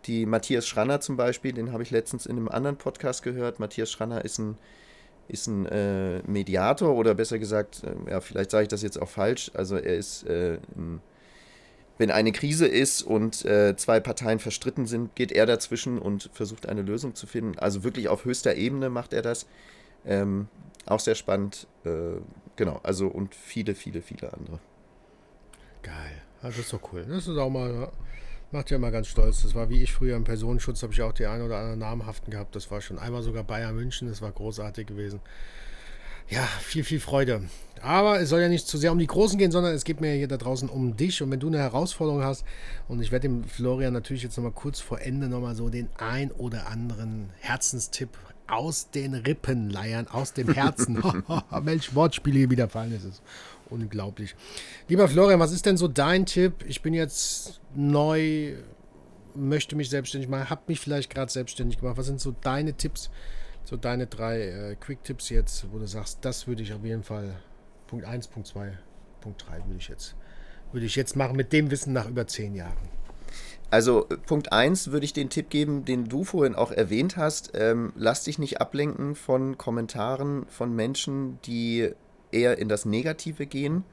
die 0.05 0.25
Matthias 0.25 0.67
Schranner 0.67 0.99
zum 0.99 1.17
Beispiel, 1.17 1.53
den 1.53 1.71
habe 1.71 1.83
ich 1.83 1.91
letztens 1.91 2.25
in 2.25 2.37
einem 2.37 2.49
anderen 2.49 2.77
Podcast 2.77 3.23
gehört. 3.23 3.59
Matthias 3.59 3.91
Schranner 3.91 4.25
ist 4.25 4.39
ein, 4.39 4.57
ist 5.27 5.47
ein 5.47 5.65
äh, 5.67 6.21
Mediator 6.23 6.95
oder 6.95 7.13
besser 7.15 7.39
gesagt, 7.39 7.83
äh, 7.83 8.11
ja, 8.11 8.21
vielleicht 8.21 8.51
sage 8.51 8.63
ich 8.63 8.69
das 8.69 8.81
jetzt 8.81 9.01
auch 9.01 9.09
falsch. 9.09 9.51
Also 9.53 9.75
er 9.75 9.95
ist, 9.95 10.23
äh, 10.27 10.57
ein, 10.75 11.01
wenn 11.97 12.11
eine 12.11 12.31
Krise 12.31 12.67
ist 12.67 13.03
und 13.03 13.45
äh, 13.45 13.75
zwei 13.75 13.99
Parteien 13.99 14.39
verstritten 14.39 14.87
sind, 14.87 15.15
geht 15.15 15.31
er 15.31 15.45
dazwischen 15.45 15.99
und 15.99 16.29
versucht 16.33 16.67
eine 16.67 16.81
Lösung 16.81 17.13
zu 17.13 17.27
finden. 17.27 17.59
Also 17.59 17.83
wirklich 17.83 18.09
auf 18.09 18.25
höchster 18.25 18.55
Ebene 18.55 18.89
macht 18.89 19.13
er 19.13 19.21
das. 19.21 19.45
Ähm, 20.05 20.47
auch 20.87 20.99
sehr 20.99 21.15
spannend. 21.15 21.67
Äh, 21.85 22.19
genau, 22.55 22.79
also 22.81 23.07
und 23.07 23.35
viele, 23.35 23.75
viele, 23.75 24.01
viele 24.01 24.33
andere. 24.33 24.59
Geil. 25.83 26.23
Das 26.41 26.57
ist 26.57 26.73
doch 26.73 26.81
cool. 26.91 27.05
Das 27.07 27.27
ist 27.27 27.37
auch 27.37 27.49
mal 27.51 27.91
Macht 28.51 28.69
ja 28.69 28.77
immer 28.77 28.91
ganz 28.91 29.07
stolz. 29.07 29.43
Das 29.43 29.55
war 29.55 29.69
wie 29.69 29.81
ich 29.81 29.93
früher 29.93 30.17
im 30.17 30.25
Personenschutz, 30.25 30.83
habe 30.83 30.91
ich 30.91 31.01
auch 31.01 31.13
die 31.13 31.25
ein 31.25 31.41
oder 31.41 31.57
anderen 31.57 31.79
namhaften 31.79 32.31
gehabt. 32.31 32.55
Das 32.55 32.69
war 32.69 32.81
schon 32.81 32.99
einmal 32.99 33.23
sogar 33.23 33.43
Bayern 33.43 33.75
München, 33.75 34.09
das 34.09 34.21
war 34.21 34.31
großartig 34.31 34.87
gewesen. 34.87 35.21
Ja, 36.29 36.45
viel, 36.61 36.83
viel 36.83 36.99
Freude. 36.99 37.43
Aber 37.81 38.19
es 38.19 38.29
soll 38.29 38.41
ja 38.41 38.47
nicht 38.47 38.67
zu 38.67 38.77
sehr 38.77 38.91
um 38.91 38.99
die 38.99 39.07
Großen 39.07 39.37
gehen, 39.37 39.51
sondern 39.51 39.73
es 39.73 39.83
geht 39.83 40.01
mir 40.01 40.13
hier 40.13 40.27
da 40.27 40.37
draußen 40.37 40.69
um 40.69 40.95
dich. 40.95 41.21
Und 41.21 41.31
wenn 41.31 41.39
du 41.39 41.47
eine 41.47 41.59
Herausforderung 41.59 42.23
hast, 42.23 42.45
und 42.87 43.01
ich 43.01 43.11
werde 43.11 43.27
dem 43.27 43.43
Florian 43.43 43.93
natürlich 43.93 44.23
jetzt 44.23 44.37
nochmal 44.37 44.53
kurz 44.53 44.79
vor 44.79 45.01
Ende 45.01 45.27
nochmal 45.27 45.55
so 45.55 45.69
den 45.69 45.89
ein 45.97 46.31
oder 46.31 46.67
anderen 46.67 47.31
Herzenstipp 47.39 48.17
aus 48.47 48.91
den 48.91 49.13
Rippen 49.13 49.69
leiern, 49.69 50.07
aus 50.07 50.33
dem 50.33 50.53
Herzen. 50.53 51.01
Welch 51.51 51.95
Wortspiele 51.95 52.39
hier 52.39 52.49
wieder 52.49 52.69
fallen, 52.69 52.93
ist 52.93 53.21
unglaublich. 53.71 54.35
Lieber 54.87 55.07
Florian, 55.07 55.39
was 55.39 55.51
ist 55.51 55.65
denn 55.65 55.77
so 55.77 55.87
dein 55.87 56.25
Tipp? 56.25 56.65
Ich 56.67 56.81
bin 56.81 56.93
jetzt 56.93 57.61
neu, 57.75 58.55
möchte 59.33 59.75
mich 59.75 59.89
selbstständig 59.89 60.29
machen, 60.29 60.49
habe 60.49 60.61
mich 60.67 60.79
vielleicht 60.79 61.09
gerade 61.09 61.31
selbstständig 61.31 61.79
gemacht. 61.79 61.97
Was 61.97 62.05
sind 62.05 62.19
so 62.19 62.35
deine 62.41 62.73
Tipps, 62.73 63.09
so 63.63 63.77
deine 63.77 64.07
drei 64.07 64.41
äh, 64.41 64.75
Quick-Tipps 64.75 65.29
jetzt, 65.29 65.65
wo 65.71 65.79
du 65.79 65.87
sagst, 65.87 66.19
das 66.21 66.47
würde 66.47 66.63
ich 66.63 66.73
auf 66.73 66.83
jeden 66.83 67.03
Fall, 67.03 67.35
Punkt 67.87 68.05
1, 68.05 68.27
Punkt 68.27 68.47
2, 68.47 68.77
Punkt 69.21 69.45
3 69.47 69.65
würde 69.65 69.77
ich 69.77 69.87
jetzt, 69.87 70.15
würde 70.71 70.85
ich 70.85 70.95
jetzt 70.95 71.15
machen 71.15 71.35
mit 71.35 71.53
dem 71.53 71.71
Wissen 71.71 71.93
nach 71.93 72.07
über 72.07 72.27
zehn 72.27 72.55
Jahren. 72.55 73.01
Also 73.69 74.05
Punkt 74.25 74.51
1 74.51 74.91
würde 74.91 75.05
ich 75.05 75.13
den 75.13 75.29
Tipp 75.29 75.49
geben, 75.49 75.85
den 75.85 76.09
du 76.09 76.25
vorhin 76.25 76.55
auch 76.55 76.71
erwähnt 76.71 77.15
hast. 77.15 77.51
Ähm, 77.53 77.93
lass 77.95 78.25
dich 78.25 78.37
nicht 78.37 78.59
ablenken 78.59 79.15
von 79.15 79.57
Kommentaren 79.57 80.45
von 80.47 80.75
Menschen, 80.75 81.39
die 81.45 81.91
eher 82.31 82.57
in 82.57 82.69
das 82.69 82.85
Negative 82.85 83.45
gehen. 83.45 83.83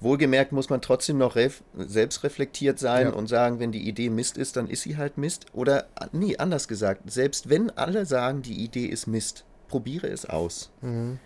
Wohlgemerkt 0.00 0.52
muss 0.52 0.70
man 0.70 0.82
trotzdem 0.82 1.18
noch 1.18 1.36
selbst 1.76 2.24
reflektiert 2.24 2.78
sein 2.78 3.08
ja. 3.08 3.12
und 3.12 3.28
sagen, 3.28 3.58
wenn 3.60 3.72
die 3.72 3.88
Idee 3.88 4.10
Mist 4.10 4.36
ist, 4.36 4.56
dann 4.56 4.68
ist 4.68 4.82
sie 4.82 4.96
halt 4.96 5.16
Mist. 5.16 5.46
Oder 5.52 5.86
nie, 6.12 6.38
anders 6.38 6.68
gesagt, 6.68 7.10
selbst 7.10 7.48
wenn 7.48 7.70
alle 7.70 8.04
sagen, 8.04 8.42
die 8.42 8.64
Idee 8.64 8.86
ist 8.86 9.06
Mist, 9.06 9.44
probiere 9.68 10.08
es 10.08 10.26
aus. 10.26 10.70
Mhm 10.82 11.18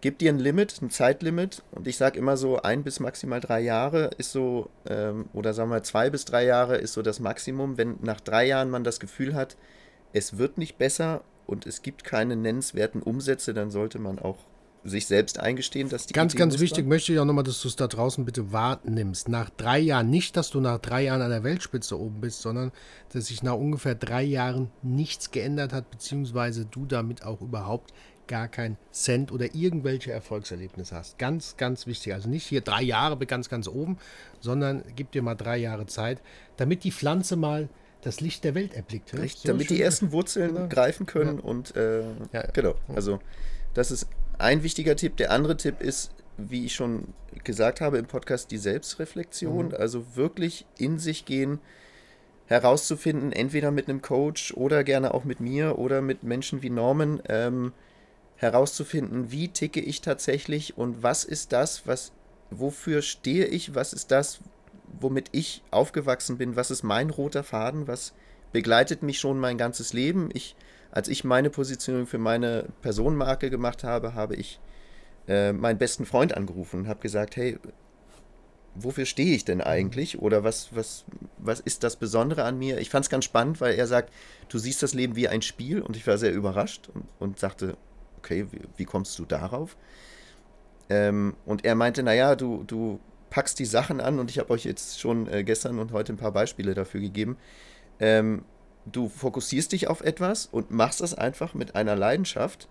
gib 0.00 0.18
dir 0.18 0.32
ein 0.32 0.38
Limit, 0.38 0.80
ein 0.82 0.90
Zeitlimit. 0.90 1.62
Und 1.72 1.86
ich 1.86 1.96
sage 1.96 2.18
immer 2.18 2.36
so, 2.36 2.60
ein 2.62 2.82
bis 2.82 3.00
maximal 3.00 3.40
drei 3.40 3.60
Jahre 3.60 4.10
ist 4.18 4.32
so, 4.32 4.70
ähm, 4.88 5.28
oder 5.32 5.54
sagen 5.54 5.70
wir 5.70 5.82
zwei 5.82 6.10
bis 6.10 6.24
drei 6.24 6.44
Jahre 6.44 6.76
ist 6.76 6.92
so 6.92 7.02
das 7.02 7.20
Maximum. 7.20 7.76
Wenn 7.76 7.96
nach 8.02 8.20
drei 8.20 8.46
Jahren 8.46 8.70
man 8.70 8.84
das 8.84 9.00
Gefühl 9.00 9.34
hat, 9.34 9.56
es 10.12 10.38
wird 10.38 10.58
nicht 10.58 10.78
besser 10.78 11.22
und 11.46 11.66
es 11.66 11.82
gibt 11.82 12.04
keine 12.04 12.36
nennenswerten 12.36 13.02
Umsätze, 13.02 13.54
dann 13.54 13.70
sollte 13.70 13.98
man 13.98 14.18
auch 14.18 14.38
sich 14.84 15.06
selbst 15.06 15.38
eingestehen, 15.40 15.88
dass 15.88 16.06
die. 16.06 16.14
Ganz, 16.14 16.34
Idee 16.34 16.40
ganz 16.40 16.60
wichtig, 16.60 16.84
war. 16.84 16.90
möchte 16.90 17.12
ich 17.12 17.18
auch 17.18 17.24
nochmal, 17.24 17.44
dass 17.44 17.60
du 17.60 17.68
es 17.68 17.76
da 17.76 17.86
draußen 17.86 18.24
bitte 18.24 18.52
wahrnimmst. 18.52 19.28
Nach 19.28 19.50
drei 19.50 19.78
Jahren, 19.78 20.10
nicht, 20.10 20.36
dass 20.36 20.50
du 20.50 20.60
nach 20.60 20.78
drei 20.78 21.04
Jahren 21.04 21.22
an 21.22 21.30
der 21.30 21.44
Weltspitze 21.44 21.98
oben 21.98 22.20
bist, 22.20 22.42
sondern 22.42 22.72
dass 23.12 23.26
sich 23.26 23.42
nach 23.42 23.54
ungefähr 23.54 23.94
drei 23.94 24.22
Jahren 24.22 24.70
nichts 24.82 25.30
geändert 25.30 25.72
hat, 25.72 25.90
beziehungsweise 25.90 26.64
du 26.64 26.86
damit 26.86 27.24
auch 27.24 27.40
überhaupt 27.40 27.92
gar 28.28 28.46
kein 28.46 28.76
Cent 28.92 29.32
oder 29.32 29.54
irgendwelche 29.54 30.12
Erfolgserlebnisse 30.12 30.94
hast. 30.94 31.18
Ganz, 31.18 31.56
ganz 31.56 31.86
wichtig. 31.86 32.12
Also 32.12 32.28
nicht 32.28 32.46
hier 32.46 32.60
drei 32.60 32.82
Jahre 32.82 33.18
ganz, 33.26 33.48
ganz 33.48 33.66
oben, 33.66 33.98
sondern 34.40 34.84
gib 34.94 35.10
dir 35.12 35.22
mal 35.22 35.34
drei 35.34 35.56
Jahre 35.56 35.86
Zeit, 35.86 36.20
damit 36.56 36.84
die 36.84 36.92
Pflanze 36.92 37.36
mal 37.36 37.68
das 38.02 38.20
Licht 38.20 38.44
der 38.44 38.54
Welt 38.54 38.74
erblickt. 38.74 39.12
Richtig, 39.14 39.42
so 39.42 39.48
damit 39.48 39.70
die 39.70 39.82
ersten 39.82 40.12
Wurzeln 40.12 40.54
ja. 40.54 40.66
greifen 40.66 41.06
können 41.06 41.38
ja. 41.38 41.44
und 41.44 41.74
äh, 41.74 42.02
ja, 42.32 42.42
genau. 42.52 42.74
Also 42.94 43.18
das 43.74 43.90
ist 43.90 44.06
ein 44.38 44.62
wichtiger 44.62 44.96
Tipp. 44.96 45.16
Der 45.16 45.30
andere 45.30 45.56
Tipp 45.56 45.80
ist, 45.80 46.12
wie 46.36 46.64
ich 46.64 46.74
schon 46.74 47.08
gesagt 47.44 47.80
habe 47.80 47.98
im 47.98 48.06
Podcast, 48.06 48.50
die 48.50 48.58
Selbstreflexion. 48.58 49.68
Mhm. 49.68 49.74
Also 49.74 50.16
wirklich 50.16 50.66
in 50.78 50.98
sich 50.98 51.24
gehen, 51.24 51.60
herauszufinden, 52.46 53.32
entweder 53.32 53.70
mit 53.70 53.88
einem 53.88 54.00
Coach 54.00 54.54
oder 54.54 54.84
gerne 54.84 55.12
auch 55.12 55.24
mit 55.24 55.40
mir 55.40 55.78
oder 55.78 56.00
mit 56.00 56.22
Menschen 56.22 56.62
wie 56.62 56.70
Norman. 56.70 57.20
Ähm, 57.28 57.72
herauszufinden, 58.38 59.30
wie 59.32 59.48
ticke 59.48 59.80
ich 59.80 60.00
tatsächlich 60.00 60.78
und 60.78 61.02
was 61.02 61.24
ist 61.24 61.52
das, 61.52 61.86
was, 61.86 62.12
wofür 62.50 63.02
stehe 63.02 63.46
ich, 63.46 63.74
was 63.74 63.92
ist 63.92 64.12
das, 64.12 64.40
womit 65.00 65.28
ich 65.32 65.62
aufgewachsen 65.72 66.38
bin, 66.38 66.56
was 66.56 66.70
ist 66.70 66.84
mein 66.84 67.10
roter 67.10 67.42
Faden, 67.42 67.88
was 67.88 68.14
begleitet 68.52 69.02
mich 69.02 69.18
schon 69.18 69.38
mein 69.38 69.58
ganzes 69.58 69.92
Leben. 69.92 70.30
Ich, 70.32 70.54
als 70.90 71.08
ich 71.08 71.24
meine 71.24 71.50
Positionierung 71.50 72.06
für 72.06 72.18
meine 72.18 72.66
Personenmarke 72.82 73.50
gemacht 73.50 73.84
habe, 73.84 74.14
habe 74.14 74.36
ich 74.36 74.60
äh, 75.26 75.52
meinen 75.52 75.78
besten 75.78 76.06
Freund 76.06 76.36
angerufen 76.36 76.80
und 76.80 76.88
habe 76.88 77.00
gesagt, 77.00 77.36
hey, 77.36 77.58
wofür 78.74 79.04
stehe 79.04 79.34
ich 79.34 79.44
denn 79.44 79.60
eigentlich? 79.60 80.20
Oder 80.20 80.44
was, 80.44 80.74
was, 80.74 81.04
was 81.38 81.60
ist 81.60 81.84
das 81.84 81.96
Besondere 81.96 82.44
an 82.44 82.58
mir? 82.58 82.78
Ich 82.78 82.90
fand 82.90 83.04
es 83.04 83.10
ganz 83.10 83.24
spannend, 83.24 83.60
weil 83.60 83.74
er 83.74 83.86
sagt, 83.86 84.12
du 84.48 84.58
siehst 84.58 84.82
das 84.82 84.94
Leben 84.94 85.16
wie 85.16 85.28
ein 85.28 85.42
Spiel 85.42 85.82
und 85.82 85.96
ich 85.96 86.06
war 86.06 86.18
sehr 86.18 86.32
überrascht 86.32 86.88
und, 86.94 87.04
und 87.18 87.38
sagte, 87.38 87.76
okay, 88.18 88.46
wie, 88.50 88.60
wie 88.76 88.84
kommst 88.84 89.18
du 89.18 89.24
darauf? 89.24 89.76
Ähm, 90.88 91.36
und 91.44 91.64
er 91.64 91.74
meinte, 91.74 92.02
naja, 92.02 92.34
du, 92.34 92.64
du 92.64 93.00
packst 93.30 93.58
die 93.58 93.66
Sachen 93.66 94.00
an 94.00 94.18
und 94.18 94.30
ich 94.30 94.38
habe 94.38 94.50
euch 94.50 94.64
jetzt 94.64 95.00
schon 95.00 95.28
äh, 95.28 95.44
gestern 95.44 95.78
und 95.78 95.92
heute 95.92 96.12
ein 96.12 96.16
paar 96.16 96.32
Beispiele 96.32 96.74
dafür 96.74 97.00
gegeben. 97.00 97.36
Ähm, 98.00 98.44
du 98.92 99.08
fokussierst 99.08 99.72
dich 99.72 99.88
auf 99.88 100.00
etwas 100.00 100.46
und 100.46 100.70
machst 100.70 101.00
das 101.00 101.14
einfach 101.14 101.54
mit 101.54 101.74
einer 101.74 101.96
Leidenschaft, 101.96 102.68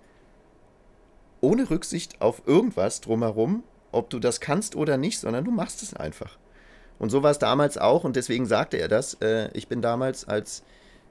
ohne 1.42 1.70
Rücksicht 1.70 2.22
auf 2.22 2.44
irgendwas 2.48 3.02
drumherum, 3.02 3.64
ob 3.92 4.10
du 4.10 4.20
das 4.20 4.40
kannst 4.40 4.76
oder 4.76 4.98
nicht, 4.98 5.20
sondern 5.20 5.46
du 5.46 5.52
machst 5.52 5.84
es 5.84 5.94
einfach. 5.94 6.38
Und 7.00 7.10
so 7.10 7.24
war 7.24 7.32
es 7.32 7.40
damals 7.40 7.78
auch 7.78 8.04
und 8.04 8.16
deswegen 8.16 8.46
sagte 8.46 8.78
er 8.78 8.88
das. 8.88 9.16
Äh, 9.16 9.50
ich 9.54 9.68
bin 9.68 9.82
damals 9.82 10.28
als 10.28 10.64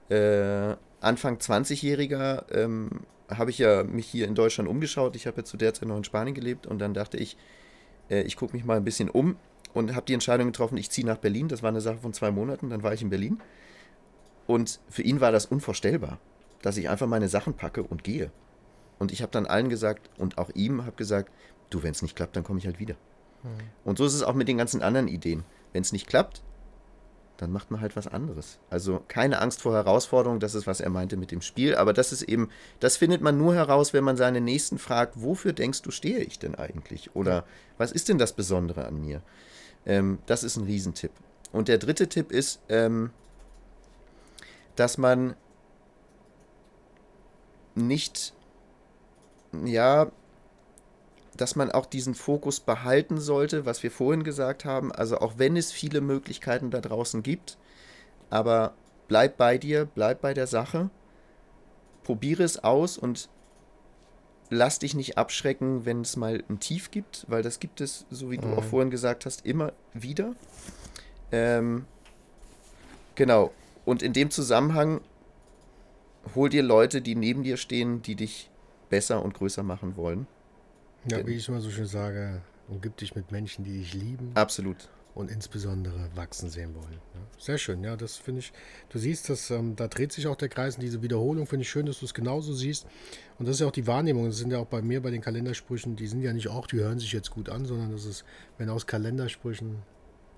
äh, 0.09 0.75
Anfang 1.01 1.37
20-Jähriger 1.37 2.53
ähm, 2.53 2.91
habe 3.29 3.51
ich 3.51 3.59
ja 3.59 3.85
mich 3.85 4.07
hier 4.07 4.27
in 4.27 4.35
Deutschland 4.35 4.69
umgeschaut. 4.69 5.17
Ich 5.17 5.27
habe 5.27 5.39
ja 5.39 5.45
zu 5.45 5.57
der 5.57 5.75
Zeit 5.75 5.89
noch 5.89 5.97
in 5.97 6.05
Spanien 6.05 6.35
gelebt 6.35 6.67
und 6.67 6.79
dann 6.79 6.95
dachte 6.95 7.17
ich, 7.17 7.37
äh, 8.11 8.23
ich 8.23 8.37
gucke 8.37 8.57
mich 8.57 8.65
mal 8.65 8.77
ein 8.77 8.85
bisschen 8.85 9.11
um 9.11 9.37
und 9.75 9.95
habe 9.95 10.07
die 10.07 10.15
Entscheidung 10.15 10.49
getroffen, 10.49 10.77
ich 10.77 10.91
ziehe 10.91 11.07
nach 11.07 11.19
Berlin. 11.19 11.49
Das 11.49 11.63
war 11.63 11.69
eine 11.69 11.81
Sache 11.81 11.99
von 11.99 12.13
zwei 12.13 12.31
Monaten, 12.31 12.71
dann 12.71 12.83
war 12.83 12.95
ich 12.95 13.03
in 13.03 13.11
Berlin. 13.11 13.41
Und 14.47 14.80
für 14.88 15.03
ihn 15.03 15.20
war 15.20 15.32
das 15.32 15.47
unvorstellbar, 15.47 16.18
dass 16.62 16.76
ich 16.76 16.88
einfach 16.88 17.07
meine 17.07 17.28
Sachen 17.28 17.55
packe 17.55 17.82
und 17.82 18.05
gehe. 18.05 18.30
Und 18.99 19.12
ich 19.12 19.22
habe 19.22 19.32
dann 19.32 19.47
allen 19.47 19.68
gesagt 19.68 20.11
und 20.18 20.38
auch 20.38 20.51
ihm 20.55 20.84
habe 20.84 20.97
gesagt, 20.97 21.30
du, 21.70 21.82
wenn 21.82 21.90
es 21.90 22.03
nicht 22.03 22.16
klappt, 22.16 22.36
dann 22.36 22.44
komme 22.44 22.59
ich 22.59 22.66
halt 22.66 22.78
wieder. 22.78 22.94
Mhm. 23.42 23.49
Und 23.84 23.99
so 23.99 24.05
ist 24.05 24.14
es 24.14 24.22
auch 24.22 24.34
mit 24.34 24.49
den 24.49 24.59
ganzen 24.59 24.82
anderen 24.82 25.09
Ideen. 25.09 25.44
Wenn 25.72 25.82
es 25.82 25.92
nicht 25.92 26.07
klappt, 26.07 26.42
dann 27.36 27.53
macht 27.53 27.70
man 27.70 27.80
halt 27.80 27.97
was 27.97 28.07
anderes. 28.07 28.59
Also 28.70 29.03
keine 29.09 29.40
Angst 29.40 29.61
vor 29.61 29.74
Herausforderungen, 29.74 30.40
das 30.40 30.55
ist, 30.55 30.66
was 30.66 30.80
er 30.80 30.88
meinte 30.88 31.16
mit 31.16 31.30
dem 31.30 31.42
Spiel. 31.42 31.74
Aber 31.74 31.92
das 31.92 32.12
ist 32.12 32.22
eben, 32.22 32.49
das 32.80 32.97
findet 32.97 33.20
man 33.20 33.36
nur 33.36 33.55
heraus, 33.55 33.92
wenn 33.92 34.05
man 34.05 34.16
seine 34.16 34.40
Nächsten 34.40 34.78
fragt, 34.78 35.20
wofür 35.20 35.53
denkst 35.53 35.82
du, 35.82 35.90
stehe 35.90 36.20
ich 36.20 36.38
denn 36.38 36.55
eigentlich? 36.55 37.14
Oder 37.14 37.44
was 37.76 37.92
ist 37.92 38.09
denn 38.09 38.18
das 38.18 38.32
Besondere 38.32 38.86
an 38.86 39.01
mir? 39.01 39.22
Ähm, 39.84 40.18
das 40.26 40.44
ist 40.44 40.57
ein 40.57 40.64
Riesentipp. 40.64 41.12
Und 41.53 41.68
der 41.68 41.78
dritte 41.78 42.09
Tipp 42.09 42.32
ist, 42.32 42.61
ähm, 42.68 43.11
dass 44.77 44.99
man 44.99 45.35
nicht, 47.74 48.33
ja, 49.64 50.11
dass 51.37 51.57
man 51.57 51.70
auch 51.70 51.87
diesen 51.87 52.14
Fokus 52.14 52.61
behalten 52.61 53.20
sollte, 53.20 53.66
was 53.66 53.83
wir 53.83 53.91
vorhin 53.91 54.24
gesagt 54.24 54.64
haben. 54.64 54.93
Also 54.93 55.18
auch 55.18 55.35
wenn 55.37 55.57
es 55.57 55.72
viele 55.72 56.01
Möglichkeiten 56.01 56.70
da 56.70 56.81
draußen 56.81 57.22
gibt, 57.22 57.59
aber 58.31 58.74
bleib 59.09 59.37
bei 59.37 59.59
dir, 59.59 59.87
bleib 59.87 60.22
bei 60.22 60.35
der 60.35 60.47
Sache, 60.47 60.91
probiere 62.05 62.43
es 62.43 62.62
aus 62.62 62.97
und 62.97 63.29
lass 64.49 64.79
dich 64.79 64.95
nicht 64.95 65.18
abschrecken, 65.18 65.85
wenn 65.85 66.03
es 66.03 66.16
mal 66.16 66.43
ein 66.49 66.61
Tief 66.61 66.91
gibt, 66.91 67.27
weil 67.29 67.43
das 67.43 67.61
gibt 67.61 67.81
es, 67.81 68.07
so 68.11 68.31
wie 68.31 68.39
du 68.39 68.49
mhm. 68.49 68.59
auch 68.59 68.64
vorhin 68.64 68.91
gesagt 68.91 69.27
hast, 69.27 69.45
immer 69.45 69.72
wieder. 69.93 70.35
Ähm, 71.33 71.85
genau. 73.14 73.51
Und 73.87 74.03
in 74.03 74.12
dem 74.12 74.30
Zusammenhang 74.30 75.01
hol 76.34 76.51
dir 76.51 76.62
Leute, 76.62 77.01
die 77.01 77.14
neben 77.14 77.45
dir 77.45 77.57
stehen, 77.57 78.03
die 78.03 78.16
dich 78.16 78.51
besser 78.91 79.22
und 79.22 79.32
größer 79.32 79.62
machen 79.62 79.97
wollen. 79.97 80.26
Ja, 81.09 81.24
wie 81.24 81.34
ich 81.34 81.49
immer 81.49 81.61
so 81.61 81.70
schön 81.70 81.87
sage, 81.87 82.43
umgib 82.68 82.97
dich 82.97 83.14
mit 83.14 83.30
Menschen, 83.30 83.64
die 83.64 83.78
dich 83.78 83.95
lieben. 83.95 84.32
Absolut. 84.34 84.89
Und 85.14 85.30
insbesondere 85.30 86.11
wachsen 86.14 86.51
sehen 86.51 86.74
wollen. 86.74 86.99
Ja, 87.14 87.20
sehr 87.39 87.59
schön, 87.59 87.82
ja, 87.84 87.97
das 87.97 88.16
finde 88.16 88.41
ich. 88.41 88.53
Du 88.91 88.99
siehst, 88.99 89.30
dass 89.30 89.51
ähm, 89.51 89.76
da 89.76 89.87
dreht 89.87 90.12
sich 90.12 90.26
auch 90.26 90.37
der 90.37 90.49
Kreis 90.49 90.74
und 90.74 90.82
diese 90.82 91.01
Wiederholung 91.01 91.47
finde 91.47 91.62
ich 91.62 91.70
schön, 91.70 91.87
dass 91.87 92.01
du 92.01 92.07
es 92.07 92.12
genauso 92.12 92.53
siehst. 92.53 92.87
Und 93.39 93.47
das 93.47 93.55
ist 93.55 93.61
ja 93.61 93.68
auch 93.68 93.72
die 93.72 93.87
Wahrnehmung. 93.87 94.26
Das 94.26 94.37
sind 94.37 94.51
ja 94.51 94.59
auch 94.59 94.66
bei 94.66 94.82
mir 94.82 95.01
bei 95.01 95.11
den 95.11 95.22
Kalendersprüchen, 95.22 95.97
die 95.97 96.09
sind 96.09 96.22
ja 96.22 96.32
nicht 96.32 96.49
auch, 96.49 96.66
die 96.66 96.78
hören 96.78 96.99
sich 96.99 97.12
jetzt 97.12 97.30
gut 97.30 97.49
an, 97.49 97.64
sondern 97.64 97.93
das 97.93 98.05
ist, 98.05 98.24
wenn 98.59 98.68
aus 98.68 98.87
Kalendersprüchen 98.87 99.76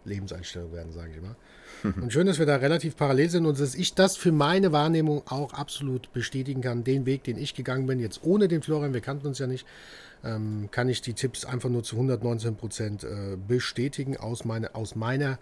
Lebenseinstellungen 0.09 0.75
werden, 0.75 0.93
sage 0.93 1.13
ich 1.15 1.23
mal. 1.23 1.37
Und 1.85 2.13
schön, 2.13 2.27
dass 2.27 2.39
wir 2.39 2.47
da 2.47 2.57
relativ 2.57 2.97
parallel 2.97 3.31
sind 3.31 3.47
und 3.47 3.61
dass 3.61 3.75
ich 3.75 3.95
das 3.95 4.17
für 4.17 4.33
meine 4.33 4.73
Wahrnehmung 4.73 5.23
auch 5.27 5.53
absolut 5.53 6.13
bestätigen 6.13 6.61
kann. 6.61 6.83
Den 6.83 7.07
Weg, 7.07 7.25
den 7.25 7.39
ich 7.39 7.55
gegangen 7.55 7.87
bin, 7.87 8.01
jetzt 8.01 8.21
ohne 8.25 8.49
den 8.49 8.63
Florian, 8.63 8.95
wir 8.95 9.01
kannten 9.01 9.27
uns 9.27 9.39
ja 9.39 9.47
nicht, 9.47 9.67
ähm, 10.25 10.69
kann 10.73 10.89
ich 10.89 11.03
die 11.03 11.15
Tipps 11.15 11.45
einfach 11.45 11.69
nur 11.69 11.85
zu 11.85 11.97
119 11.97 12.57
Prozent 12.57 13.05
äh, 13.05 13.37
bestätigen 13.37 14.17
aus, 14.17 14.45
meine, 14.45 14.75
aus 14.75 14.97
meiner 14.97 15.39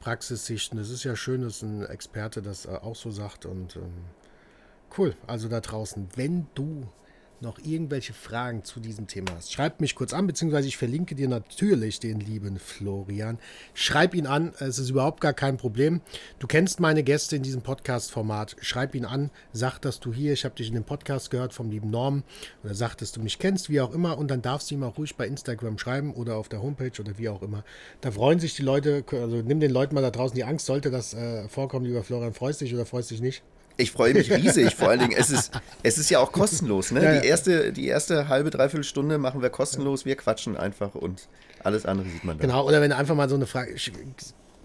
Praxissicht. 0.00 0.72
Und 0.72 0.78
es 0.78 0.90
ist 0.90 1.04
ja 1.04 1.16
schön, 1.16 1.42
dass 1.42 1.62
ein 1.62 1.86
Experte 1.86 2.42
das 2.42 2.66
äh, 2.66 2.70
auch 2.70 2.96
so 2.96 3.10
sagt. 3.10 3.46
Und 3.46 3.76
ähm, 3.76 3.92
cool, 4.98 5.14
also 5.26 5.48
da 5.48 5.60
draußen, 5.60 6.08
wenn 6.16 6.46
du 6.54 6.86
noch 7.40 7.58
irgendwelche 7.58 8.12
Fragen 8.12 8.64
zu 8.64 8.80
diesem 8.80 9.06
Thema 9.06 9.32
hast, 9.36 9.52
schreib 9.52 9.80
mich 9.80 9.94
kurz 9.94 10.12
an, 10.12 10.26
beziehungsweise 10.26 10.68
ich 10.68 10.76
verlinke 10.76 11.14
dir 11.14 11.28
natürlich 11.28 12.00
den 12.00 12.20
lieben 12.20 12.58
Florian. 12.58 13.38
Schreib 13.74 14.14
ihn 14.14 14.26
an, 14.26 14.52
es 14.58 14.78
ist 14.78 14.90
überhaupt 14.90 15.20
gar 15.20 15.32
kein 15.32 15.56
Problem. 15.56 16.00
Du 16.38 16.46
kennst 16.46 16.80
meine 16.80 17.02
Gäste 17.02 17.36
in 17.36 17.42
diesem 17.42 17.62
Podcast-Format. 17.62 18.56
Schreib 18.60 18.94
ihn 18.94 19.04
an, 19.04 19.30
sag, 19.52 19.78
dass 19.78 20.00
du 20.00 20.12
hier, 20.12 20.32
ich 20.32 20.44
habe 20.44 20.54
dich 20.54 20.68
in 20.68 20.74
dem 20.74 20.84
Podcast 20.84 21.30
gehört 21.30 21.54
vom 21.54 21.70
lieben 21.70 21.90
Norm, 21.90 22.22
oder 22.64 22.74
sag, 22.74 22.96
dass 22.96 23.12
du 23.12 23.20
mich 23.20 23.38
kennst, 23.38 23.70
wie 23.70 23.80
auch 23.80 23.92
immer, 23.92 24.18
und 24.18 24.30
dann 24.30 24.42
darfst 24.42 24.70
du 24.70 24.74
ihm 24.74 24.82
auch 24.82 24.98
ruhig 24.98 25.16
bei 25.16 25.26
Instagram 25.26 25.78
schreiben 25.78 26.14
oder 26.14 26.36
auf 26.36 26.48
der 26.48 26.62
Homepage 26.62 27.00
oder 27.00 27.18
wie 27.18 27.28
auch 27.28 27.42
immer. 27.42 27.64
Da 28.00 28.10
freuen 28.10 28.40
sich 28.40 28.54
die 28.54 28.62
Leute, 28.62 29.04
also 29.12 29.36
nimm 29.36 29.60
den 29.60 29.70
Leuten 29.70 29.94
mal 29.94 30.02
da 30.02 30.10
draußen 30.10 30.34
die 30.34 30.44
Angst, 30.44 30.66
sollte 30.66 30.90
das 30.90 31.14
äh, 31.14 31.48
vorkommen, 31.48 31.84
lieber 31.86 32.02
Florian, 32.02 32.32
freust 32.32 32.60
dich 32.60 32.74
oder 32.74 32.86
freust 32.86 33.10
dich 33.10 33.20
nicht? 33.20 33.42
Ich 33.80 33.92
freue 33.92 34.12
mich 34.12 34.30
riesig. 34.30 34.74
Vor 34.74 34.90
allen 34.90 34.98
Dingen, 34.98 35.16
es 35.16 35.30
ist, 35.30 35.52
es 35.84 35.98
ist 35.98 36.10
ja 36.10 36.18
auch 36.18 36.32
kostenlos. 36.32 36.90
Ne? 36.90 37.02
Ja, 37.02 37.20
Die, 37.20 37.26
erste, 37.26 37.72
die 37.72 37.86
erste 37.86 38.28
halbe, 38.28 38.50
dreiviertel 38.50 38.82
Stunde 38.82 39.18
machen 39.18 39.40
wir 39.40 39.50
kostenlos. 39.50 40.04
Wir 40.04 40.16
quatschen 40.16 40.56
einfach 40.56 40.96
und 40.96 41.28
alles 41.62 41.86
andere 41.86 42.08
sieht 42.08 42.24
man 42.24 42.38
dann. 42.38 42.48
Genau, 42.48 42.66
oder 42.66 42.80
wenn 42.80 42.92
einfach 42.92 43.14
mal 43.14 43.28
so 43.28 43.36
eine 43.36 43.46
Frage. 43.46 43.74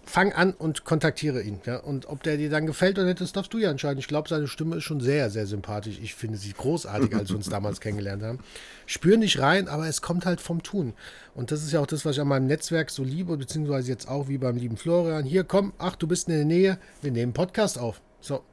Fang 0.05 0.33
an 0.33 0.51
und 0.53 0.83
kontaktiere 0.83 1.41
ihn. 1.43 1.61
Ja? 1.65 1.77
Und 1.77 2.07
ob 2.07 2.23
der 2.23 2.37
dir 2.37 2.49
dann 2.49 2.65
gefällt 2.65 2.97
oder 2.97 3.05
nicht, 3.05 3.21
das 3.21 3.31
darfst 3.33 3.53
du 3.53 3.59
ja 3.59 3.69
entscheiden. 3.69 3.99
Ich 3.99 4.07
glaube, 4.07 4.27
seine 4.27 4.47
Stimme 4.47 4.77
ist 4.77 4.83
schon 4.83 4.99
sehr, 4.99 5.29
sehr 5.29 5.45
sympathisch. 5.45 5.99
Ich 6.01 6.15
finde 6.15 6.37
sie 6.37 6.51
großartig, 6.51 7.15
als 7.15 7.29
wir 7.29 7.37
uns 7.37 7.49
damals 7.49 7.79
kennengelernt 7.79 8.23
haben. 8.23 8.39
Spür 8.87 9.17
nicht 9.17 9.39
rein, 9.39 9.67
aber 9.67 9.87
es 9.87 10.01
kommt 10.01 10.25
halt 10.25 10.41
vom 10.41 10.61
Tun. 10.63 10.93
Und 11.35 11.51
das 11.51 11.63
ist 11.63 11.71
ja 11.71 11.79
auch 11.79 11.87
das, 11.87 12.03
was 12.03 12.15
ich 12.15 12.21
an 12.21 12.27
meinem 12.27 12.47
Netzwerk 12.47 12.89
so 12.89 13.03
liebe, 13.03 13.37
beziehungsweise 13.37 13.91
jetzt 13.91 14.09
auch 14.09 14.27
wie 14.27 14.39
beim 14.39 14.57
lieben 14.57 14.75
Florian. 14.75 15.23
Hier, 15.23 15.43
komm, 15.43 15.71
ach, 15.77 15.95
du 15.95 16.07
bist 16.07 16.27
in 16.27 16.33
der 16.35 16.45
Nähe, 16.45 16.79
wir 17.01 17.11
nehmen 17.11 17.31
Podcast 17.33 17.77
auf. 17.79 18.01
So, 18.19 18.43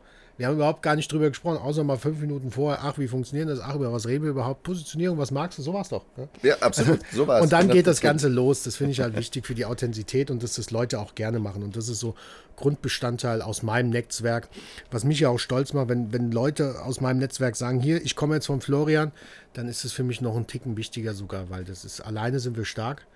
wir 0.41 0.47
haben 0.47 0.55
überhaupt 0.55 0.81
gar 0.81 0.97
nicht 0.97 1.13
drüber 1.13 1.29
gesprochen, 1.29 1.59
außer 1.59 1.85
mal 1.85 1.99
fünf 1.99 2.19
Minuten 2.19 2.51
vorher. 2.51 2.83
Ach, 2.83 2.97
wie 2.97 3.09
funktioniert 3.09 3.51
das? 3.51 3.61
Ach, 3.61 3.75
über 3.75 3.93
was 3.93 4.07
reden 4.07 4.25
wir 4.25 4.31
überhaupt? 4.31 4.63
Positionierung, 4.63 5.19
was 5.19 5.31
magst 5.31 5.59
du? 5.59 5.63
So 5.63 5.75
war's 5.75 5.91
doch. 5.91 6.07
Ne? 6.17 6.31
Ja, 6.43 6.57
absolut. 6.61 7.01
So 7.13 7.27
war's. 7.27 7.43
und 7.43 7.53
dann 7.53 7.69
geht 7.69 7.87
das 7.87 8.01
Ganze 8.01 8.29
los. 8.29 8.63
Das 8.63 8.77
finde 8.77 8.93
ich 8.93 9.01
halt 9.01 9.15
wichtig 9.17 9.47
für 9.47 9.55
die 9.55 9.67
Authentizität 9.67 10.31
und 10.31 10.43
dass 10.43 10.55
das 10.55 10.71
Leute 10.71 10.99
auch 10.99 11.15
gerne 11.15 11.41
machen. 11.41 11.63
Und 11.63 11.77
das 11.77 11.91
ist 11.91 12.01
so 12.01 12.15
Grundbestandteil 12.57 13.43
aus 13.43 13.63
meinem 13.63 13.91
Netzwerk, 13.91 14.49
was 14.91 15.05
mich 15.05 15.21
ja 15.21 15.29
auch 15.29 15.37
stolz 15.39 15.75
macht, 15.75 15.91
wenn, 15.91 16.11
wenn 16.11 16.33
Leute 16.33 16.83
aus 16.85 17.03
meinem 17.03 17.19
Netzwerk 17.19 17.55
sagen, 17.55 17.79
hier, 17.79 18.03
ich 18.03 18.17
komme 18.17 18.37
jetzt 18.37 18.47
von 18.47 18.63
Florian, 18.63 19.13
dann 19.53 19.69
ist 19.69 19.85
es 19.85 19.93
für 19.93 20.05
mich 20.05 20.23
noch 20.23 20.39
ein 20.39 20.47
Ticken 20.47 20.79
wichtiger 20.79 21.13
sogar, 21.13 21.51
weil 21.51 21.65
das 21.65 21.85
ist, 21.85 22.01
alleine 22.01 22.41
sind 22.41 22.57
wir 22.57 22.65
stark 22.65 23.07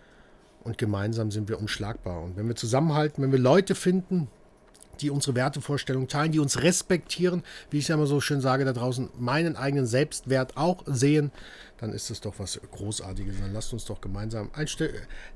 und 0.63 0.77
gemeinsam 0.77 1.31
sind 1.31 1.49
wir 1.49 1.59
unschlagbar. 1.59 2.23
Und 2.23 2.37
wenn 2.37 2.49
wir 2.49 2.55
zusammenhalten, 2.55 3.25
wenn 3.25 3.33
wir 3.33 3.39
Leute 3.39 3.75
finden, 3.75 4.29
die 5.01 5.11
unsere 5.11 5.35
Wertevorstellung 5.35 6.09
teilen, 6.09 6.33
die 6.33 6.39
uns 6.39 6.63
respektieren, 6.63 7.43
wie 7.71 7.79
ich 7.79 7.85
es 7.85 7.89
ja 7.89 7.95
immer 7.95 8.07
so 8.07 8.21
schön 8.21 8.41
sage, 8.41 8.65
da 8.65 8.73
draußen 8.73 9.11
meinen 9.19 9.57
eigenen 9.57 9.87
Selbstwert 9.87 10.57
auch 10.57 10.83
sehen, 10.87 11.31
dann 11.85 11.93
ist 11.93 12.11
es 12.11 12.21
doch 12.21 12.35
was 12.39 12.59
Großartiges. 12.73 13.37
Dann 13.41 13.53
lasst 13.53 13.73
uns 13.73 13.85
doch 13.85 14.01
gemeinsam 14.01 14.51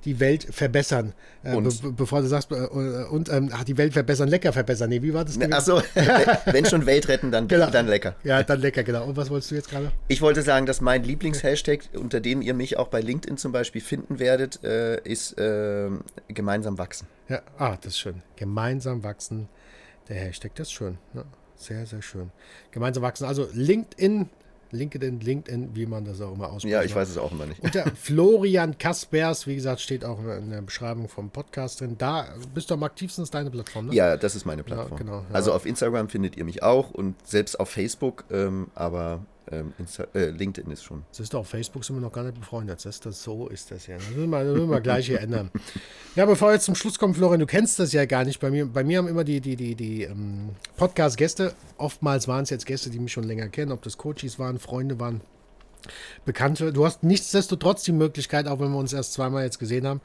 die 0.05 0.19
Welt 0.19 0.47
verbessern. 0.51 1.13
Äh, 1.43 1.61
be 1.61 1.93
bevor 1.93 2.23
du 2.23 2.27
sagst, 2.27 2.51
äh, 2.53 2.55
und 2.55 3.29
ähm, 3.29 3.51
ach, 3.53 3.65
die 3.65 3.77
Welt 3.77 3.93
verbessern, 3.93 4.29
lecker 4.29 4.53
verbessern. 4.53 4.89
Nee, 4.89 5.03
wie 5.03 5.13
war 5.13 5.25
das? 5.25 5.37
Ne, 5.37 5.53
Achso, 5.53 5.83
wenn 6.47 6.65
schon 6.65 6.87
Welt 6.87 7.09
retten, 7.09 7.31
dann, 7.31 7.49
genau. 7.49 7.69
dann 7.71 7.87
lecker. 7.87 8.17
Ja, 8.25 8.43
dann 8.43 8.61
lecker, 8.61 8.83
genau. 8.83 9.05
Und 9.05 9.17
was 9.17 9.29
wolltest 9.29 9.51
du 9.51 9.57
jetzt 9.57 9.71
gerade? 9.71 9.93
Ich 10.09 10.23
wollte 10.23 10.43
sagen, 10.43 10.65
dass 10.65 10.81
mein 10.81 11.05
Lieblingshashtag, 11.05 11.81
unter 11.95 12.21
dem 12.21 12.41
ihr 12.41 12.55
mich 12.55 12.79
auch 12.79 12.89
bei 12.89 13.01
LinkedIn 13.01 13.37
zum 13.37 13.53
Beispiel 13.53 13.83
finden 13.83 14.19
werdet, 14.19 14.65
äh, 14.65 15.01
ist 15.03 15.39
äh, 15.39 15.91
gemeinsam 16.29 16.79
wachsen. 16.79 17.09
Ja, 17.29 17.43
ah, 17.59 17.77
das 17.77 17.93
ist 17.93 17.99
schön. 17.99 18.23
Gemeinsam 18.37 19.05
wachsen. 19.05 19.49
Der 20.09 20.17
Hashtag, 20.17 20.55
das 20.55 20.69
ist 20.69 20.73
schön. 20.73 20.97
Ja, 21.13 21.25
sehr, 21.57 21.85
sehr 21.85 22.01
schön. 22.01 22.31
Gemeinsam 22.71 23.03
wachsen. 23.03 23.27
Also 23.27 23.47
LinkedIn 23.53 24.31
LinkedIn, 24.73 25.21
LinkedIn, 25.21 25.71
wie 25.75 25.87
man 25.87 26.05
das 26.05 26.21
auch 26.21 26.35
immer 26.35 26.51
ausspricht. 26.51 26.73
Ja, 26.73 26.83
ich 26.83 26.95
weiß 26.95 27.09
es 27.09 27.19
auch 27.19 27.33
immer 27.33 27.47
nicht. 27.47 27.61
Unter 27.61 27.85
Florian 27.97 28.77
Kaspers, 28.79 29.47
wie 29.47 29.55
gesagt, 29.55 29.81
steht 29.81 30.05
auch 30.05 30.19
in 30.19 30.51
der 30.51 30.63
Beschreibung 30.63 31.09
vom 31.09 31.31
Podcast 31.31 31.81
drin. 31.81 31.97
Da 31.99 32.27
bist 32.55 32.71
du 32.71 32.75
am 32.75 32.83
aktivsten, 32.83 33.25
ist 33.25 33.35
deine 33.35 33.51
Plattform, 33.51 33.87
ne? 33.87 33.95
Ja, 33.95 34.17
das 34.17 34.35
ist 34.35 34.45
meine 34.45 34.63
Plattform. 34.63 34.93
Ja, 34.93 34.97
genau, 34.99 35.19
ja. 35.19 35.35
Also 35.35 35.53
auf 35.53 35.67
Instagram 35.67 36.09
findet 36.09 36.37
ihr 36.37 36.45
mich 36.45 36.63
auch 36.63 36.91
und 36.91 37.15
selbst 37.27 37.59
auf 37.59 37.71
Facebook, 37.71 38.25
ähm, 38.31 38.69
aber 38.75 39.21
ähm, 39.51 39.73
Insta 39.79 40.07
äh, 40.15 40.31
LinkedIn 40.31 40.71
ist 40.71 40.85
schon. 40.85 41.05
Das 41.11 41.21
ist 41.21 41.35
doch, 41.35 41.41
auf 41.41 41.49
Facebook 41.49 41.85
sind 41.85 41.97
wir 41.97 42.01
noch 42.01 42.13
gar 42.13 42.25
nicht 42.25 42.39
befreundet. 42.39 42.79
Das 42.79 42.87
ist 42.87 43.07
das, 43.07 43.23
so 43.23 43.49
ist 43.49 43.71
das 43.71 43.87
ja. 43.87 43.97
Das 43.97 44.09
müssen 44.11 44.31
wir, 44.31 44.45
das 44.45 44.55
müssen 44.55 44.71
wir 44.71 44.81
gleich 44.81 45.07
hier 45.07 45.21
ändern. 45.21 45.51
Ja, 46.17 46.27
bevor 46.27 46.49
wir 46.49 46.55
jetzt 46.55 46.65
zum 46.65 46.75
Schluss 46.75 46.99
kommen, 46.99 47.15
Florian, 47.15 47.39
du 47.39 47.47
kennst 47.47 47.79
das 47.79 47.93
ja 47.93 48.05
gar 48.05 48.25
nicht. 48.25 48.41
Bei 48.41 48.51
mir, 48.51 48.67
bei 48.67 48.83
mir 48.83 48.99
haben 48.99 49.07
immer 49.07 49.23
die, 49.23 49.41
die, 49.41 49.55
die, 49.55 49.77
die 49.77 50.03
ähm, 50.03 50.49
Podcast-Gäste, 50.77 51.55
oftmals 51.77 52.27
waren 52.27 52.43
es 52.43 52.51
jetzt 52.51 52.67
Gäste, 52.67 52.91
die 52.91 52.99
mich 52.99 53.13
schon 53.13 53.23
länger 53.23 53.49
kennen, 53.49 53.71
ob 53.71 53.83
das 53.83 53.99
Coaches 53.99 54.37
waren, 54.37 54.59
Freunde 54.59 54.99
waren, 54.99 55.21
Bekannte. 56.25 56.73
Du 56.73 56.85
hast 56.85 57.05
nichtsdestotrotz 57.05 57.85
die 57.85 57.93
Möglichkeit, 57.93 58.49
auch 58.49 58.59
wenn 58.59 58.73
wir 58.73 58.79
uns 58.79 58.93
erst 58.93 59.13
zweimal 59.13 59.45
jetzt 59.45 59.61
gesehen 59.61 59.87
haben, 59.87 60.01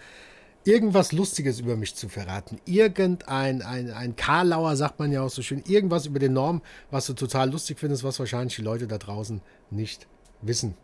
irgendwas 0.66 1.12
Lustiges 1.12 1.60
über 1.60 1.76
mich 1.76 1.96
zu 1.96 2.10
verraten. 2.10 2.60
Irgendein 2.66 3.62
ein, 3.62 3.92
ein 3.92 4.16
Karlauer, 4.16 4.76
sagt 4.76 5.00
man 5.00 5.12
ja 5.12 5.22
auch 5.22 5.30
so 5.30 5.42
schön, 5.42 5.64
irgendwas 5.68 6.06
über 6.06 6.20
den 6.20 6.34
Norm, 6.34 6.62
was 6.92 7.06
du 7.06 7.14
total 7.14 7.52
lustig 7.52 7.80
findest, 7.80 8.04
was 8.04 8.20
wahrscheinlich 8.20 8.56
die 8.56 8.62
Leute 8.62 8.88
da 8.88 8.98
draußen 8.98 9.42
nicht 9.72 10.08
wissen. 10.42 10.76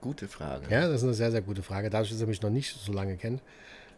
Gute 0.00 0.28
Frage. 0.28 0.66
Ja, 0.70 0.88
das 0.88 0.98
ist 0.98 1.04
eine 1.04 1.14
sehr, 1.14 1.30
sehr 1.30 1.42
gute 1.42 1.62
Frage, 1.62 1.90
dadurch, 1.90 2.10
dass 2.10 2.20
er 2.20 2.26
mich 2.26 2.40
noch 2.42 2.50
nicht 2.50 2.76
so 2.80 2.92
lange 2.92 3.16
kennt. 3.16 3.42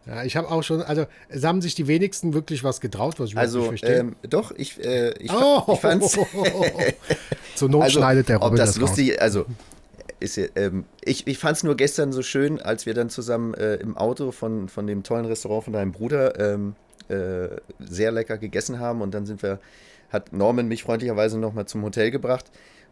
Ja, 0.07 0.23
ich 0.23 0.35
habe 0.35 0.49
auch 0.49 0.63
schon, 0.63 0.81
also 0.81 1.05
es 1.29 1.43
haben 1.43 1.61
sich 1.61 1.75
die 1.75 1.85
wenigsten 1.85 2.33
wirklich 2.33 2.63
was 2.63 2.81
getraut, 2.81 3.19
was 3.19 3.29
ich 3.29 3.37
also, 3.37 3.59
nicht 3.59 3.67
verstehe. 3.67 3.99
Ähm, 3.99 4.15
doch, 4.27 4.51
ich, 4.51 4.83
äh, 4.83 5.11
ich, 5.19 5.31
oh, 5.31 5.63
ich 5.73 5.79
fand's. 5.79 6.17
Zur 7.55 7.69
Not 7.69 7.83
also, 7.83 7.99
schneidet 7.99 8.29
der 8.29 8.37
Robin 8.37 8.53
Ob 8.53 8.57
das, 8.57 8.71
das 8.71 8.77
lustig, 8.77 9.11
raus. 9.11 9.17
also 9.19 9.45
ist, 10.21 10.39
ähm, 10.55 10.85
ich 11.03 11.27
ich 11.27 11.37
fand 11.37 11.57
es 11.57 11.63
nur 11.63 11.75
gestern 11.75 12.11
so 12.11 12.21
schön, 12.21 12.61
als 12.61 12.85
wir 12.85 12.93
dann 12.93 13.09
zusammen 13.09 13.53
äh, 13.53 13.75
im 13.75 13.97
Auto 13.97 14.31
von, 14.31 14.69
von 14.69 14.87
dem 14.87 15.03
tollen 15.03 15.25
Restaurant 15.25 15.63
von 15.65 15.73
deinem 15.73 15.91
Bruder 15.91 16.39
ähm, 16.39 16.75
äh, 17.09 17.49
sehr 17.79 18.11
lecker 18.11 18.37
gegessen 18.37 18.79
haben. 18.79 19.01
Und 19.01 19.13
dann 19.13 19.25
sind 19.25 19.43
wir, 19.43 19.59
hat 20.09 20.33
Norman 20.33 20.67
mich 20.67 20.83
freundlicherweise 20.83 21.39
nochmal 21.39 21.65
zum 21.65 21.83
Hotel 21.83 22.11
gebracht. 22.11 22.45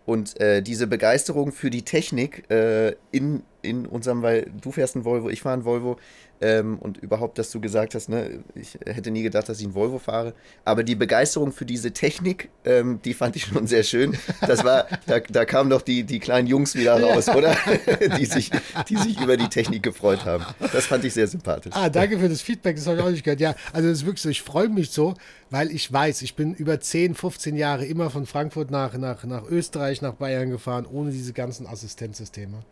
Und 0.05 0.39
äh, 0.39 0.61
diese 0.61 0.87
Begeisterung 0.87 1.51
für 1.51 1.69
die 1.69 1.83
Technik 1.83 2.49
äh, 2.49 2.95
in, 3.11 3.43
in 3.61 3.85
unserem, 3.85 4.21
weil 4.21 4.51
du 4.61 4.71
fährst 4.71 4.95
ein 4.95 5.05
Volvo, 5.05 5.29
ich 5.29 5.41
fahre 5.41 5.57
ein 5.57 5.65
Volvo, 5.65 5.97
ähm, 6.41 6.77
und 6.79 6.97
überhaupt, 6.97 7.37
dass 7.37 7.51
du 7.51 7.59
gesagt 7.59 7.95
hast, 7.95 8.09
ne, 8.09 8.43
ich 8.55 8.77
hätte 8.85 9.11
nie 9.11 9.23
gedacht, 9.23 9.49
dass 9.49 9.59
ich 9.59 9.65
einen 9.65 9.75
Volvo 9.75 9.99
fahre. 9.99 10.33
Aber 10.63 10.83
die 10.83 10.95
Begeisterung 10.95 11.51
für 11.51 11.65
diese 11.65 11.91
Technik, 11.91 12.49
ähm, 12.63 13.01
die 13.03 13.13
fand 13.13 13.35
ich 13.35 13.45
schon 13.45 13.67
sehr 13.67 13.83
schön. 13.83 14.17
Das 14.41 14.63
war, 14.63 14.87
da, 15.05 15.19
da 15.19 15.45
kamen 15.45 15.69
doch 15.69 15.81
die, 15.81 16.03
die 16.03 16.19
kleinen 16.19 16.47
Jungs 16.47 16.75
wieder 16.75 17.01
raus, 17.01 17.27
oder? 17.29 17.55
die, 18.17 18.25
sich, 18.25 18.51
die 18.87 18.95
sich 18.95 19.19
über 19.19 19.35
die 19.35 19.49
Technik 19.49 19.83
gefreut 19.83 20.25
haben. 20.25 20.45
Das 20.71 20.85
fand 20.85 21.03
ich 21.03 21.13
sehr 21.13 21.27
sympathisch. 21.27 21.73
Ah, 21.75 21.89
danke 21.89 22.17
für 22.17 22.29
das 22.29 22.41
Feedback, 22.41 22.77
das 22.77 22.87
habe 22.87 22.97
ich 22.97 23.03
auch 23.03 23.09
nicht 23.09 23.23
gehört. 23.23 23.41
Ja, 23.41 23.55
also 23.73 23.89
das 23.89 23.99
ist 23.99 24.05
wirklich 24.05 24.21
so, 24.21 24.29
ich 24.29 24.41
freue 24.41 24.69
mich 24.69 24.91
so, 24.91 25.15
weil 25.49 25.71
ich 25.71 25.91
weiß, 25.91 26.21
ich 26.21 26.35
bin 26.35 26.53
über 26.53 26.79
10, 26.79 27.15
15 27.15 27.55
Jahre 27.57 27.85
immer 27.85 28.09
von 28.09 28.25
Frankfurt 28.25 28.71
nach, 28.71 28.97
nach, 28.97 29.25
nach 29.25 29.43
Österreich, 29.49 30.01
nach 30.01 30.13
Bayern 30.13 30.49
gefahren, 30.49 30.85
ohne 30.89 31.11
diese 31.11 31.33
ganzen 31.33 31.67
Assistenzsysteme. 31.67 32.63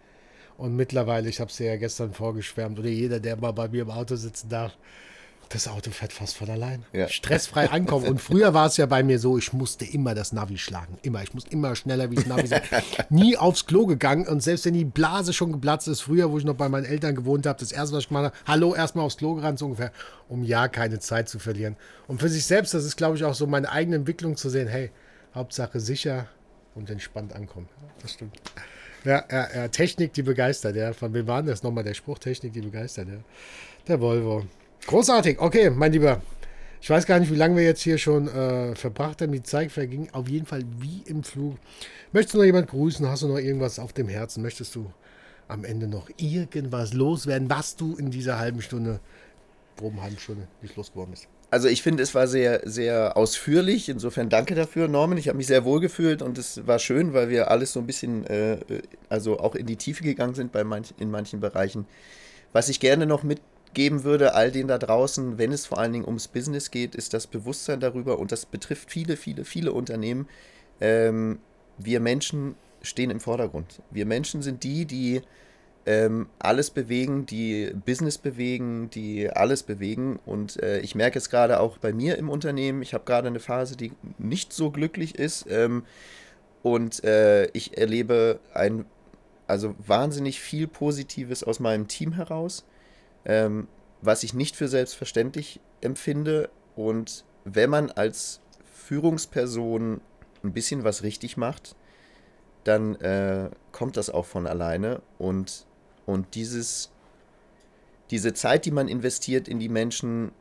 Und 0.57 0.75
mittlerweile, 0.75 1.29
ich 1.29 1.39
habe 1.39 1.51
es 1.51 1.59
ja 1.59 1.75
gestern 1.77 2.13
vorgeschwärmt, 2.13 2.79
oder 2.79 2.89
jeder, 2.89 3.19
der 3.19 3.37
mal 3.37 3.51
bei 3.51 3.67
mir 3.67 3.83
im 3.83 3.91
Auto 3.91 4.15
sitzen 4.15 4.49
darf, 4.49 4.73
das 5.49 5.67
Auto 5.67 5.91
fährt 5.91 6.11
fast 6.11 6.35
von 6.35 6.49
allein. 6.49 6.83
Ja. 6.91 7.07
Stressfrei 7.07 7.69
ankommen. 7.69 8.07
Und 8.07 8.21
früher 8.21 8.53
war 8.53 8.65
es 8.67 8.77
ja 8.77 8.85
bei 8.85 9.01
mir 9.01 9.17
so, 9.17 9.37
ich 9.37 9.53
musste 9.53 9.85
immer 9.85 10.13
das 10.13 10.33
Navi 10.33 10.57
schlagen. 10.57 10.97
Immer. 11.03 11.23
Ich 11.23 11.33
musste 11.33 11.51
immer 11.51 11.75
schneller 11.75 12.11
wie 12.11 12.15
das 12.15 12.25
Navi 12.25 12.47
sein. 12.47 12.61
Nie 13.09 13.37
aufs 13.37 13.65
Klo 13.65 13.85
gegangen. 13.85 14.27
Und 14.27 14.43
selbst 14.43 14.65
wenn 14.65 14.73
die 14.73 14.83
Blase 14.83 15.31
schon 15.31 15.53
geplatzt 15.53 15.87
ist, 15.87 16.01
früher, 16.01 16.31
wo 16.31 16.37
ich 16.37 16.43
noch 16.43 16.55
bei 16.55 16.67
meinen 16.67 16.85
Eltern 16.85 17.15
gewohnt 17.15 17.45
habe, 17.45 17.59
das 17.59 17.71
erste, 17.71 17.95
was 17.95 18.03
ich 18.03 18.09
gemacht 18.09 18.25
habe, 18.25 18.35
hallo, 18.45 18.75
erstmal 18.75 19.05
aufs 19.05 19.17
Klo 19.17 19.35
gerannt, 19.35 19.59
so 19.59 19.65
ungefähr, 19.65 19.91
um 20.27 20.43
ja 20.43 20.67
keine 20.67 20.99
Zeit 20.99 21.29
zu 21.29 21.39
verlieren. 21.39 21.77
Und 22.07 22.19
für 22.19 22.29
sich 22.29 22.45
selbst, 22.45 22.73
das 22.73 22.83
ist, 22.83 22.97
glaube 22.97 23.15
ich, 23.15 23.23
auch 23.23 23.35
so 23.35 23.47
meine 23.47 23.71
eigene 23.71 23.95
Entwicklung 23.95 24.35
zu 24.35 24.49
sehen, 24.49 24.67
hey, 24.67 24.91
Hauptsache 25.33 25.79
sicher 25.79 26.27
und 26.75 26.89
entspannt 26.89 27.33
ankommen. 27.33 27.69
Das 28.01 28.13
stimmt. 28.13 28.35
Ja, 29.07 29.23
ja, 29.31 29.47
ja, 29.55 29.67
Technik, 29.69 30.11
die 30.11 30.21
begeistert, 30.21 30.75
ja. 30.75 30.91
Von 30.91 31.13
wem 31.13 31.25
war 31.27 31.41
das 31.41 31.63
nochmal 31.63 31.85
der 31.85 31.93
Spruch? 31.93 32.19
Technik, 32.19 32.51
die 32.51 32.59
begeistert, 32.59 33.07
ja. 33.07 33.19
Der 33.87 34.01
Volvo. 34.01 34.43
Großartig. 34.85 35.39
Okay, 35.39 35.69
mein 35.69 35.93
Lieber. 35.93 36.21
Ich 36.81 36.89
weiß 36.89 37.05
gar 37.05 37.17
nicht, 37.17 37.31
wie 37.31 37.37
lange 37.37 37.55
wir 37.55 37.63
jetzt 37.63 37.81
hier 37.81 37.97
schon 37.97 38.27
äh, 38.27 38.75
verbracht 38.75 39.21
haben. 39.21 39.31
Die 39.31 39.41
Zeit 39.41 39.71
verging 39.71 40.09
auf 40.11 40.27
jeden 40.27 40.45
Fall 40.45 40.63
wie 40.79 41.03
im 41.05 41.23
Flug. 41.23 41.57
Möchtest 42.11 42.33
du 42.33 42.39
noch 42.39 42.45
jemand 42.45 42.67
grüßen? 42.67 43.07
Hast 43.07 43.23
du 43.23 43.29
noch 43.29 43.37
irgendwas 43.37 43.79
auf 43.79 43.93
dem 43.93 44.09
Herzen? 44.09 44.43
Möchtest 44.43 44.75
du 44.75 44.91
am 45.47 45.63
Ende 45.63 45.87
noch 45.87 46.09
irgendwas 46.17 46.93
loswerden, 46.93 47.49
was 47.49 47.77
du 47.77 47.95
in 47.95 48.11
dieser 48.11 48.37
halben 48.39 48.61
Stunde, 48.61 48.99
groben 49.77 50.01
halben 50.01 50.19
Stunde, 50.19 50.49
nicht 50.61 50.75
losgeworden 50.75 51.11
bist? 51.11 51.29
Also 51.49 51.69
ich 51.69 51.81
finde, 51.81 52.03
es 52.03 52.13
war 52.13 52.27
sehr, 52.27 52.61
sehr 52.65 53.15
ausführlich. 53.15 53.89
Insofern 53.89 54.29
danke 54.29 54.55
dafür, 54.55 54.87
Norman. 54.87 55.17
Ich 55.17 55.27
habe 55.27 55.37
mich 55.37 55.47
sehr 55.47 55.63
wohl 55.63 55.79
gefühlt 55.79 56.21
und 56.21 56.37
es 56.37 56.67
war 56.67 56.79
schön, 56.79 57.13
weil 57.13 57.29
wir 57.29 57.49
alles 57.49 57.73
so 57.73 57.79
ein 57.79 57.87
bisschen, 57.87 58.25
äh, 58.27 58.57
also 59.09 59.39
auch 59.39 59.55
in 59.55 59.65
die 59.65 59.77
Tiefe 59.77 60.03
gegangen 60.03 60.35
sind 60.35 60.51
bei 60.51 60.63
manch, 60.63 60.93
in 60.99 61.09
manchen 61.09 61.39
Bereichen. 61.39 61.85
Was 62.51 62.69
ich 62.69 62.79
gerne 62.79 63.05
noch 63.05 63.23
mitgeben 63.23 64.03
würde, 64.03 64.35
all 64.35 64.51
denen 64.51 64.67
da 64.67 64.77
draußen, 64.77 65.37
wenn 65.37 65.51
es 65.51 65.65
vor 65.65 65.77
allen 65.77 65.93
Dingen 65.93 66.05
ums 66.05 66.27
Business 66.27 66.69
geht, 66.71 66.95
ist 66.95 67.13
das 67.13 67.27
Bewusstsein 67.27 67.79
darüber 67.79 68.19
und 68.19 68.31
das 68.31 68.45
betrifft 68.45 68.91
viele, 68.91 69.15
viele, 69.15 69.45
viele 69.45 69.71
Unternehmen. 69.71 70.27
Ähm, 70.81 71.39
wir 71.77 72.01
Menschen 72.01 72.55
stehen 72.81 73.09
im 73.09 73.19
Vordergrund. 73.19 73.81
Wir 73.91 74.05
Menschen 74.05 74.41
sind 74.41 74.63
die, 74.63 74.85
die 74.85 75.21
ähm, 75.87 76.27
alles 76.37 76.69
bewegen, 76.69 77.25
die 77.25 77.71
Business 77.85 78.17
bewegen, 78.17 78.89
die 78.89 79.29
alles 79.29 79.63
bewegen. 79.63 80.19
Und 80.25 80.61
äh, 80.61 80.79
ich 80.79 80.95
merke 80.95 81.17
es 81.17 81.29
gerade 81.29 81.61
auch 81.61 81.77
bei 81.77 81.93
mir 81.93 82.17
im 82.17 82.29
Unternehmen. 82.29 82.81
Ich 82.81 82.93
habe 82.93 83.05
gerade 83.05 83.29
eine 83.29 83.39
Phase, 83.39 83.77
die 83.77 83.93
nicht 84.17 84.51
so 84.51 84.69
glücklich 84.69 85.15
ist. 85.17 85.45
Ähm, 85.49 85.85
und 86.61 87.05
äh, 87.05 87.45
ich 87.51 87.77
erlebe 87.77 88.41
ein, 88.53 88.85
also 89.47 89.75
wahnsinnig 89.79 90.41
viel 90.41 90.67
Positives 90.67 91.45
aus 91.45 91.61
meinem 91.61 91.87
Team 91.87 92.11
heraus, 92.11 92.65
ähm, 93.23 93.69
was 94.01 94.23
ich 94.23 94.33
nicht 94.33 94.57
für 94.57 94.67
selbstverständlich 94.67 95.61
empfinde. 95.79 96.49
Und 96.75 97.23
wenn 97.45 97.69
man 97.69 97.91
als 97.91 98.41
Führungsperson 98.73 100.01
ein 100.43 100.51
bisschen 100.51 100.83
was 100.83 101.01
richtig 101.03 101.37
macht, 101.37 101.77
dann 102.65 102.95
äh, 102.95 103.49
kommt 103.71 103.95
das 103.95 104.09
auch 104.09 104.25
von 104.25 104.47
alleine. 104.47 105.01
Und 105.17 105.65
und 106.07 106.33
dieses, 106.33 106.89
diese 108.09 108.33
Zeit, 108.33 108.65
die 108.65 108.71
man 108.71 108.87
investiert 108.87 109.47
in 109.47 109.59
die 109.59 109.69
Menschen, 109.69 110.31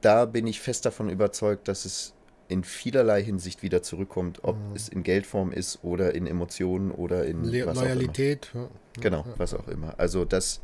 da 0.00 0.26
bin 0.26 0.46
ich 0.46 0.60
fest 0.60 0.84
davon 0.84 1.08
überzeugt, 1.08 1.68
dass 1.68 1.84
es 1.84 2.12
in 2.48 2.64
vielerlei 2.64 3.22
Hinsicht 3.22 3.62
wieder 3.62 3.82
zurückkommt, 3.82 4.42
ob 4.42 4.56
mhm. 4.56 4.74
es 4.74 4.88
in 4.88 5.02
Geldform 5.02 5.52
ist 5.52 5.78
oder 5.82 6.14
in 6.14 6.26
Emotionen 6.26 6.90
oder 6.90 7.24
in 7.24 7.44
Le 7.44 7.66
was 7.66 7.76
Loyalität. 7.76 8.50
Auch 8.50 8.54
immer. 8.56 8.70
Genau, 9.00 9.24
was 9.36 9.54
auch 9.54 9.68
immer. 9.68 9.94
Also 9.98 10.24
das 10.24 10.60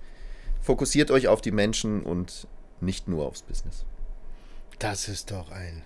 fokussiert 0.60 1.10
euch 1.10 1.28
auf 1.28 1.40
die 1.40 1.52
Menschen 1.52 2.02
und 2.02 2.48
nicht 2.80 3.06
nur 3.06 3.26
aufs 3.26 3.42
Business. 3.42 3.84
Das 4.80 5.08
ist 5.08 5.30
doch 5.30 5.52
ein 5.52 5.82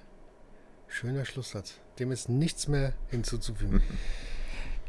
schöner 0.87 1.27
Schlusssatz. 1.27 1.75
Dem 1.99 2.11
ist 2.11 2.31
nichts 2.31 2.69
mehr 2.69 2.95
hinzuzufügen. 3.11 3.83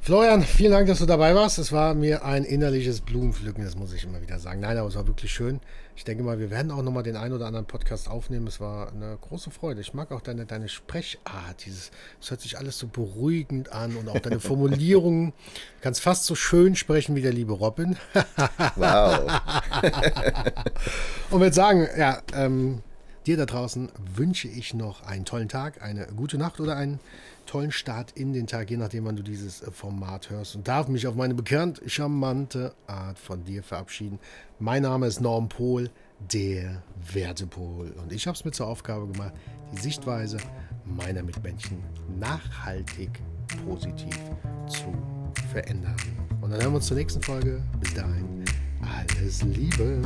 Florian, 0.02 0.42
vielen 0.42 0.72
Dank, 0.72 0.88
dass 0.88 1.00
du 1.00 1.06
dabei 1.06 1.36
warst. 1.36 1.60
Es 1.60 1.72
war 1.72 1.94
mir 1.94 2.24
ein 2.24 2.46
innerliches 2.46 3.02
Blumenpflücken, 3.02 3.64
das 3.64 3.76
muss 3.76 3.94
ich 3.94 4.06
immer 4.06 4.22
wieder 4.22 4.40
sagen. 4.40 4.62
Nein, 4.62 4.78
aber 4.78 4.88
es 4.88 4.96
war 4.96 5.06
wirklich 5.06 5.32
schön. 5.32 5.60
Ich 5.96 6.06
denke 6.06 6.24
mal, 6.24 6.40
wir 6.40 6.50
werden 6.50 6.72
auch 6.72 6.82
nochmal 6.82 7.04
den 7.04 7.18
einen 7.18 7.34
oder 7.34 7.46
anderen 7.46 7.66
Podcast 7.66 8.10
aufnehmen. 8.10 8.48
Es 8.48 8.62
war 8.62 8.94
eine 8.94 9.18
große 9.20 9.52
Freude. 9.52 9.82
Ich 9.82 9.94
mag 9.94 10.12
auch 10.12 10.22
deine, 10.22 10.46
deine 10.46 10.70
Sprechart. 10.70 11.66
Dieses, 11.66 11.92
es 12.22 12.32
hört 12.32 12.40
sich 12.40 12.58
alles 12.58 12.80
so 12.80 12.88
beruhigend 12.88 13.74
an 13.74 13.98
und 13.98 14.08
auch 14.08 14.20
deine 14.20 14.40
Formulierungen. 14.40 15.32
Du 15.32 15.82
kannst 15.82 16.02
fast 16.02 16.26
so 16.26 16.34
schön 16.34 16.78
sprechen 16.78 17.16
wie 17.16 17.22
der 17.22 17.34
liebe 17.34 17.52
Robin. 17.52 17.98
wow. 18.76 19.20
und 21.30 21.42
würde 21.42 21.54
sagen, 21.54 21.88
ja, 21.98 22.22
ähm, 22.34 22.82
dir 23.26 23.36
da 23.36 23.46
draußen 23.46 23.90
wünsche 24.16 24.48
ich 24.48 24.74
noch 24.74 25.04
einen 25.04 25.26
tollen 25.26 25.50
Tag, 25.50 25.82
eine 25.82 26.08
gute 26.16 26.38
Nacht 26.38 26.60
oder 26.62 26.78
einen 26.78 27.00
tollen 27.50 27.72
Start 27.72 28.12
in 28.12 28.32
den 28.32 28.46
Tag, 28.46 28.70
je 28.70 28.78
nachdem, 28.78 29.06
wann 29.06 29.16
du 29.16 29.24
dieses 29.24 29.62
äh, 29.62 29.72
Format 29.72 30.30
hörst. 30.30 30.56
Und 30.56 30.68
darf 30.68 30.88
mich 30.88 31.08
auf 31.08 31.16
meine 31.16 31.34
bekannt 31.34 31.82
charmante 31.88 32.74
Art 32.86 33.18
von 33.18 33.44
dir 33.44 33.64
verabschieden. 33.64 34.20
Mein 34.60 34.84
Name 34.84 35.08
ist 35.08 35.20
Norm 35.20 35.50
Pohl, 35.50 35.90
der 36.32 36.84
Wertepol. 37.12 37.92
Und 38.02 38.14
ich 38.14 38.28
habe 38.28 38.36
es 38.36 38.46
mir 38.46 38.52
zur 38.52 38.68
Aufgabe 38.68 39.08
gemacht, 39.08 39.34
die 39.74 39.82
Sichtweise 39.82 40.38
meiner 40.86 41.24
Mitmenschen 41.24 41.80
nachhaltig 42.20 43.20
positiv 43.66 44.16
zu 44.68 44.94
verändern. 45.52 45.96
Und 46.42 46.52
dann 46.52 46.62
hören 46.62 46.74
wir 46.74 46.78
uns 46.78 46.86
zur 46.86 46.98
nächsten 46.98 47.22
Folge. 47.22 47.64
Bis 47.80 47.94
dahin, 47.96 48.46
alles 48.82 49.42
Liebe. 49.42 50.02